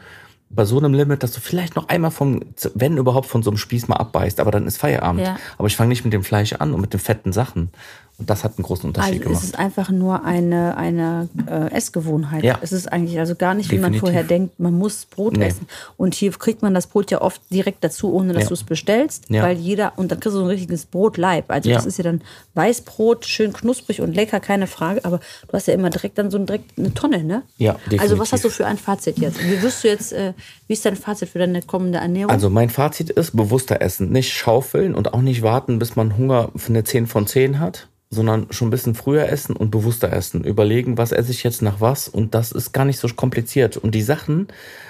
bei 0.49 0.65
so 0.65 0.79
einem 0.79 0.93
Limit, 0.93 1.21
dass 1.21 1.31
du 1.31 1.39
vielleicht 1.39 1.75
noch 1.75 1.89
einmal 1.89 2.11
vom, 2.11 2.41
wenn 2.73 2.97
überhaupt 2.97 3.27
von 3.27 3.43
so 3.43 3.51
einem 3.51 3.57
Spieß 3.57 3.87
mal 3.87 3.97
abbeißt, 3.97 4.39
aber 4.39 4.51
dann 4.51 4.65
ist 4.65 4.77
Feierabend. 4.77 5.21
Ja. 5.21 5.37
Aber 5.57 5.67
ich 5.67 5.75
fange 5.75 5.89
nicht 5.89 6.03
mit 6.03 6.13
dem 6.13 6.23
Fleisch 6.23 6.53
an 6.53 6.73
und 6.73 6.81
mit 6.81 6.91
den 6.91 6.99
fetten 6.99 7.31
Sachen. 7.31 7.69
Und 8.19 8.29
das 8.29 8.43
hat 8.43 8.57
einen 8.57 8.65
großen 8.65 8.85
Unterschied 8.87 9.13
Also 9.13 9.21
es 9.23 9.27
gemacht. 9.27 9.43
ist 9.45 9.57
einfach 9.57 9.89
nur 9.91 10.25
eine, 10.25 10.75
eine 10.75 11.29
äh, 11.47 11.71
Essgewohnheit. 11.73 12.43
Ja. 12.43 12.59
Es 12.61 12.73
ist 12.73 12.91
eigentlich 12.91 13.17
also 13.17 13.33
gar 13.35 13.53
nicht, 13.53 13.71
wie 13.71 13.75
man 13.75 13.93
Definitiv. 13.93 14.01
vorher 14.01 14.23
denkt, 14.23 14.59
man 14.59 14.73
muss 14.73 15.05
Brot 15.05 15.37
Nee. 15.37 15.45
essen. 15.47 15.67
Und 15.95 16.15
hier 16.15 16.31
kriegt 16.33 16.61
man 16.61 16.73
das 16.73 16.87
Brot 16.87 17.11
ja 17.11 17.21
oft 17.21 17.41
direkt 17.49 17.81
dazu, 17.83 18.13
ohne 18.13 18.33
dass 18.33 18.43
Ja. 18.43 18.47
du 18.49 18.53
es 18.55 18.63
bestellst, 18.63 19.25
Ja. 19.29 19.43
weil 19.43 19.57
jeder, 19.57 19.93
und 19.95 20.11
dann 20.11 20.19
kriegst 20.19 20.35
du 20.35 20.39
so 20.39 20.45
ein 20.45 20.49
richtiges 20.49 20.85
Brotleib. 20.85 21.49
Also 21.49 21.69
das 21.69 21.85
ist 21.85 21.97
ja 21.97 22.03
dann 22.03 22.21
Weißbrot, 22.55 23.25
schön 23.25 23.53
knusprig 23.53 24.01
und 24.01 24.13
lecker, 24.13 24.39
keine 24.41 24.67
Frage, 24.67 25.05
aber 25.05 25.19
du 25.47 25.53
hast 25.53 25.67
ja 25.67 25.73
immer 25.73 25.89
direkt 25.89 26.17
dann 26.17 26.29
so 26.29 26.37
ein, 26.37 26.45
direkt 26.45 26.77
eine 26.77 26.93
Tonne, 26.93 27.23
ne? 27.23 27.43
Ja, 27.57 27.73
Also 27.73 27.89
definitiv. 27.89 28.19
was 28.19 28.33
hast 28.33 28.43
du 28.43 28.49
für 28.49 28.65
ein 28.65 28.77
Fazit 28.77 29.17
jetzt? 29.19 29.41
Wie 29.41 29.61
wirst 29.61 29.83
du 29.83 29.87
jetzt, 29.87 30.11
äh, 30.11 30.33
wie 30.67 30.73
ist 30.73 30.85
dein 30.85 30.97
Fazit 30.97 31.29
für 31.29 31.39
deine 31.39 31.61
kommende 31.61 31.99
Ernährung? 31.99 32.31
Also 32.31 32.49
mein 32.49 32.69
Fazit 32.69 33.09
ist 33.11 33.35
bewusster 33.35 33.81
essen. 33.81 34.11
Nicht 34.11 34.33
schaufeln 34.33 34.93
und 34.93 35.13
auch 35.13 35.21
nicht 35.21 35.41
warten, 35.41 35.79
bis 35.79 35.95
man 35.95 36.17
Hunger 36.17 36.49
für 36.57 36.69
eine 36.69 36.83
10 36.83 37.07
von 37.07 37.25
10 37.27 37.59
hat, 37.59 37.87
sondern 38.11 38.47
schon 38.51 38.67
ein 38.67 38.71
bisschen 38.71 38.95
früher 38.95 39.29
essen 39.29 39.55
und 39.55 39.69
bewusster 39.69 40.11
essen. 40.11 40.43
Überlegen, 40.43 40.97
was 40.97 41.11
esse 41.11 41.31
ich 41.31 41.43
jetzt 41.43 41.61
nach 41.61 41.79
was 41.79 42.07
und 42.07 42.33
das 42.33 42.51
ist 42.51 42.71
gar 42.71 42.85
nicht 42.85 42.99
so 42.99 43.07
kompliziert. 43.09 43.77
Und 43.77 43.93
die 43.93 44.01
Sachen, 44.01 44.47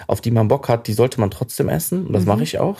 auf 0.07 0.21
die 0.21 0.31
man 0.31 0.47
Bock 0.47 0.69
hat, 0.69 0.87
die 0.87 0.93
sollte 0.93 1.19
man 1.19 1.29
trotzdem 1.29 1.67
essen 1.67 2.07
und 2.07 2.13
das 2.13 2.25
mache 2.25 2.43
ich 2.43 2.59
auch. 2.59 2.77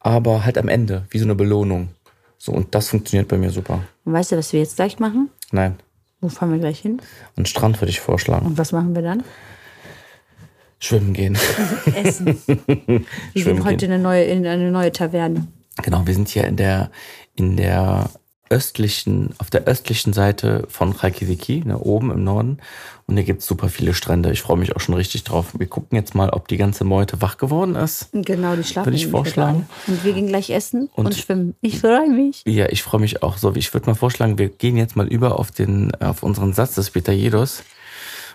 Aber 0.00 0.44
halt 0.44 0.56
am 0.58 0.68
Ende, 0.68 1.04
wie 1.10 1.18
so 1.18 1.24
eine 1.26 1.34
Belohnung. 1.34 1.90
So, 2.38 2.52
und 2.52 2.74
das 2.74 2.88
funktioniert 2.88 3.28
bei 3.28 3.36
mir 3.36 3.50
super. 3.50 3.82
Und 4.04 4.12
weißt 4.14 4.32
du, 4.32 4.36
was 4.36 4.52
wir 4.52 4.60
jetzt 4.60 4.76
gleich 4.76 4.98
machen? 5.00 5.28
Nein, 5.52 5.74
Wo 6.20 6.28
fahren 6.28 6.52
wir 6.52 6.58
gleich 6.58 6.78
hin? 6.80 7.02
einen 7.36 7.46
Strand 7.46 7.80
würde 7.80 7.90
ich 7.90 8.00
vorschlagen. 8.00 8.46
Und 8.46 8.58
was 8.58 8.72
machen 8.72 8.94
wir 8.94 9.02
dann? 9.02 9.22
Schwimmen 10.78 11.12
gehen. 11.12 11.36
Essen. 11.94 12.26
Wir 12.46 13.42
Schwimmen 13.42 13.56
gehen 13.56 13.64
heute 13.64 13.76
gehen. 13.78 13.86
in 13.90 13.92
eine 13.94 14.02
neue, 14.02 14.24
in 14.24 14.46
eine 14.46 14.70
neue 14.70 14.92
Taverne. 14.92 15.48
Genau, 15.82 16.06
wir 16.06 16.14
sind 16.14 16.28
hier 16.28 16.44
in 16.44 16.56
der, 16.56 16.90
in 17.34 17.56
der 17.56 18.10
östlichen, 18.50 19.30
auf 19.38 19.50
der 19.50 19.64
östlichen 19.64 20.12
Seite 20.12 20.64
von 20.68 20.92
Reykjavik, 20.92 21.64
ne, 21.66 21.78
oben 21.78 22.10
im 22.10 22.24
Norden. 22.24 22.58
Und 23.06 23.16
hier 23.16 23.24
gibt's 23.24 23.46
super 23.46 23.68
viele 23.68 23.94
Strände. 23.94 24.30
Ich 24.32 24.42
freue 24.42 24.58
mich 24.58 24.76
auch 24.76 24.80
schon 24.80 24.94
richtig 24.94 25.24
drauf. 25.24 25.52
Wir 25.58 25.66
gucken 25.66 25.96
jetzt 25.96 26.14
mal, 26.14 26.28
ob 26.30 26.48
die 26.48 26.56
ganze 26.58 26.84
Meute 26.84 27.22
wach 27.22 27.38
geworden 27.38 27.74
ist. 27.74 28.08
Genau, 28.12 28.54
die 28.56 28.64
schlafen. 28.64 28.86
Würde 28.86 28.96
ich 28.96 29.06
vorschlagen. 29.06 29.66
Und 29.86 30.04
wir 30.04 30.12
gehen 30.12 30.26
gleich 30.26 30.50
essen 30.50 30.90
und, 30.94 31.06
Und- 31.06 31.14
schwimmen. 31.14 31.54
Ich 31.62 31.80
freue 31.80 32.08
mich. 32.10 32.42
Ja, 32.46 32.66
ich 32.68 32.82
freue 32.82 33.00
mich 33.00 33.22
auch 33.22 33.38
so. 33.38 33.54
Ich 33.54 33.72
würde 33.72 33.86
mal 33.86 33.94
vorschlagen, 33.94 34.38
wir 34.38 34.48
gehen 34.48 34.76
jetzt 34.76 34.94
mal 34.96 35.06
über 35.06 35.38
auf 35.38 35.50
den, 35.50 35.94
auf 36.02 36.22
unseren 36.22 36.52
Satz 36.52 36.74
des 36.74 36.94
Vitajedos 36.94 37.62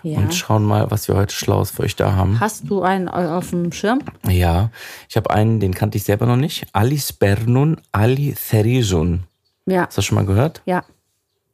Ja. 0.02 0.18
und 0.18 0.34
schauen 0.34 0.64
mal, 0.64 0.90
was 0.90 1.06
wir 1.08 1.14
heute 1.14 1.34
Schlaues 1.34 1.70
für 1.70 1.84
euch 1.84 1.94
da 1.94 2.12
haben. 2.14 2.40
Hast 2.40 2.68
du 2.68 2.82
einen 2.82 3.08
auf 3.08 3.50
dem 3.50 3.70
Schirm? 3.72 4.00
Ja, 4.28 4.70
ich 5.08 5.16
habe 5.16 5.30
einen, 5.30 5.60
den 5.60 5.72
kannte 5.74 5.98
ich 5.98 6.04
selber 6.04 6.26
noch 6.26 6.36
nicht. 6.36 6.66
Ali 6.72 6.98
Spernun, 6.98 7.80
Ali 7.92 8.34
Therizun. 8.50 9.22
Ja. 9.66 9.86
Hast 9.86 9.96
du 9.96 9.96
das 9.96 10.04
schon 10.04 10.16
mal 10.16 10.26
gehört? 10.26 10.62
Ja. 10.66 10.84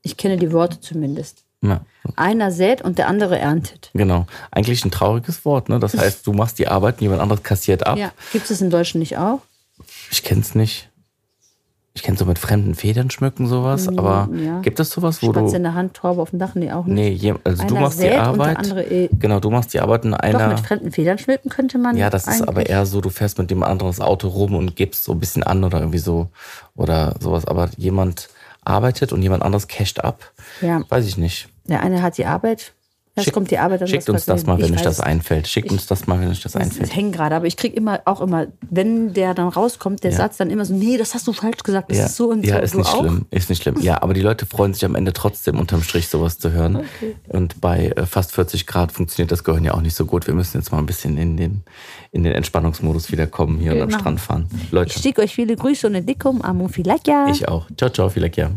Ich 0.02 0.16
kenne 0.16 0.36
die 0.36 0.52
Worte 0.52 0.80
zumindest. 0.80 1.44
Ja. 1.62 1.84
Einer 2.16 2.50
sät 2.50 2.80
und 2.82 2.98
der 2.98 3.06
andere 3.08 3.38
erntet. 3.38 3.90
Genau. 3.92 4.26
Eigentlich 4.50 4.84
ein 4.84 4.90
trauriges 4.90 5.44
Wort, 5.44 5.68
ne? 5.68 5.78
Das 5.78 5.94
heißt, 5.96 6.26
du 6.26 6.32
machst 6.32 6.58
die 6.58 6.68
Arbeit, 6.68 6.96
und 6.96 7.02
jemand 7.02 7.20
anderes 7.20 7.42
kassiert 7.42 7.86
ab. 7.86 7.98
Ja. 7.98 8.12
Gibt 8.32 8.50
es 8.50 8.60
in 8.60 8.70
Deutschland 8.70 9.00
nicht 9.00 9.18
auch? 9.18 9.40
Ich 10.10 10.22
kenn's 10.22 10.54
nicht. 10.54 10.89
Ich 11.92 12.04
kenn 12.04 12.16
so 12.16 12.24
mit 12.24 12.38
fremden 12.38 12.76
Federn 12.76 13.10
schmücken 13.10 13.48
sowas, 13.48 13.88
aber 13.88 14.26
Mm, 14.30 14.44
ja. 14.46 14.60
gibt 14.60 14.78
es 14.78 14.90
sowas, 14.90 15.20
wo 15.22 15.32
Spatz 15.32 15.50
du. 15.50 15.56
in 15.56 15.64
der 15.64 15.74
Hand, 15.74 15.94
Taube 15.94 16.22
auf 16.22 16.30
dem 16.30 16.38
Dach? 16.38 16.54
Nee, 16.54 16.70
auch 16.70 16.86
nicht. 16.86 17.22
Nee, 17.22 17.34
also 17.42 17.64
du 17.66 17.74
Einer 17.74 17.80
machst 17.86 18.00
die 18.00 18.10
Arbeit. 18.10 18.50
der 18.50 18.58
andere 18.58 18.82
eh- 18.84 19.10
Genau, 19.18 19.40
du 19.40 19.50
machst 19.50 19.74
die 19.74 19.80
Arbeit 19.80 20.04
und 20.04 20.12
Doch, 20.12 20.18
einer. 20.20 20.48
mit 20.48 20.60
fremden 20.60 20.92
Federn 20.92 21.18
schmücken 21.18 21.48
könnte 21.48 21.78
man. 21.78 21.96
Ja, 21.96 22.08
das 22.08 22.28
ist 22.28 22.46
aber 22.46 22.66
eher 22.66 22.86
so, 22.86 23.00
du 23.00 23.10
fährst 23.10 23.38
mit 23.38 23.50
dem 23.50 23.64
anderen 23.64 23.90
das 23.90 24.00
Auto 24.00 24.28
rum 24.28 24.54
und 24.54 24.76
gibst 24.76 25.02
so 25.02 25.10
ein 25.12 25.18
bisschen 25.18 25.42
an 25.42 25.64
oder 25.64 25.80
irgendwie 25.80 25.98
so 25.98 26.28
oder 26.76 27.16
sowas. 27.18 27.44
Aber 27.46 27.68
jemand 27.76 28.28
arbeitet 28.64 29.12
und 29.12 29.20
jemand 29.22 29.42
anderes 29.42 29.66
casht 29.66 29.98
ab. 29.98 30.30
Ja. 30.60 30.82
Weiß 30.88 31.06
ich 31.08 31.16
nicht. 31.16 31.48
Der 31.66 31.80
eine 31.82 32.02
hat 32.02 32.18
die 32.18 32.26
Arbeit. 32.26 32.72
Erst 33.16 33.24
Schick- 33.26 33.34
kommt 33.34 33.50
die 33.50 33.58
Arbeit, 33.58 33.88
Schickt 33.88 34.08
uns 34.08 34.24
das 34.24 34.46
mal, 34.46 34.56
wenn 34.58 34.66
Ich 34.66 34.72
euch 34.72 34.82
das 34.82 35.00
einfällt. 35.00 35.48
Schickt 35.48 35.66
Ich- 35.66 35.72
uns 35.72 35.86
das 35.86 36.06
mal, 36.06 36.20
wenn 36.20 36.28
euch 36.28 36.42
das 36.42 36.52
Das 36.52 36.62
einfällt. 36.62 36.94
hängt 36.94 37.12
gerade, 37.16 37.34
aber 37.34 37.46
ich 37.46 37.56
kriege 37.56 37.74
immer 37.76 38.00
auch 38.04 38.20
immer, 38.20 38.46
wenn 38.70 39.12
der 39.14 39.34
dann 39.34 39.48
rauskommt, 39.48 40.04
der 40.04 40.12
Ja. 40.12 40.16
Satz 40.18 40.36
dann 40.36 40.48
immer 40.48 40.64
so, 40.64 40.74
nee, 40.74 40.96
das 40.96 41.12
hast 41.14 41.26
du 41.26 41.32
falsch 41.32 41.64
gesagt, 41.64 41.90
das 41.90 41.98
Ja, 41.98 42.04
ist 42.06 42.16
so 42.16 42.30
und 42.30 42.46
ja 42.46 42.56
so. 42.58 42.62
ist 42.62 42.74
du 42.74 42.78
nicht 42.78 42.94
auch? 42.94 43.00
schlimm, 43.00 43.26
ist 43.30 43.50
nicht 43.50 43.62
schlimm. 43.64 43.80
Ja, 43.80 44.00
aber 44.00 44.14
die 44.14 44.20
Leute 44.22 44.46
freuen 44.46 44.74
sich 44.74 44.84
am 44.84 44.94
Ende 44.94 45.12
trotzdem 45.12 45.58
unterm 45.58 45.82
Strich 45.82 46.08
sowas 46.08 46.38
zu 46.38 46.52
hören. 46.52 46.84
Und 47.28 47.60
bei 47.60 47.88
äh, 47.96 48.06
fast 48.06 48.32
40 48.32 48.66
Grad 48.68 48.92
funktioniert 48.92 49.32
das 49.32 49.42
Gehirn 49.42 49.64
ja 49.64 49.74
auch 49.74 49.82
nicht 49.82 49.96
so 49.96 50.06
gut. 50.06 50.28
Wir 50.28 50.34
müssen 50.34 50.58
jetzt 50.58 50.70
mal 50.70 50.78
ein 50.78 50.86
bisschen 50.86 51.18
in 51.18 51.36
den, 51.36 51.64
in 52.12 52.22
den 52.22 52.32
Entspannungsmodus 52.32 53.10
wiederkommen 53.10 53.58
hier 53.58 53.72
und 53.72 53.80
am 53.82 53.88
Genau. 53.88 53.98
Strand 54.00 54.20
fahren. 54.20 54.46
Leute, 54.70 54.92
Ich 54.96 55.02
schicke 55.02 55.20
euch 55.22 55.34
viele 55.34 55.56
Grüße 55.56 55.86
und 55.88 55.96
eine 55.96 56.04
dicke 56.04 56.28
Umarmung. 56.28 56.68
Vielleicht 56.68 57.08
ja. 57.08 57.26
ich 57.28 57.48
auch. 57.48 57.66
Ciao, 57.76 57.90
ciao, 57.90 58.08
vielleicht 58.08 58.36
ja. 58.36 58.50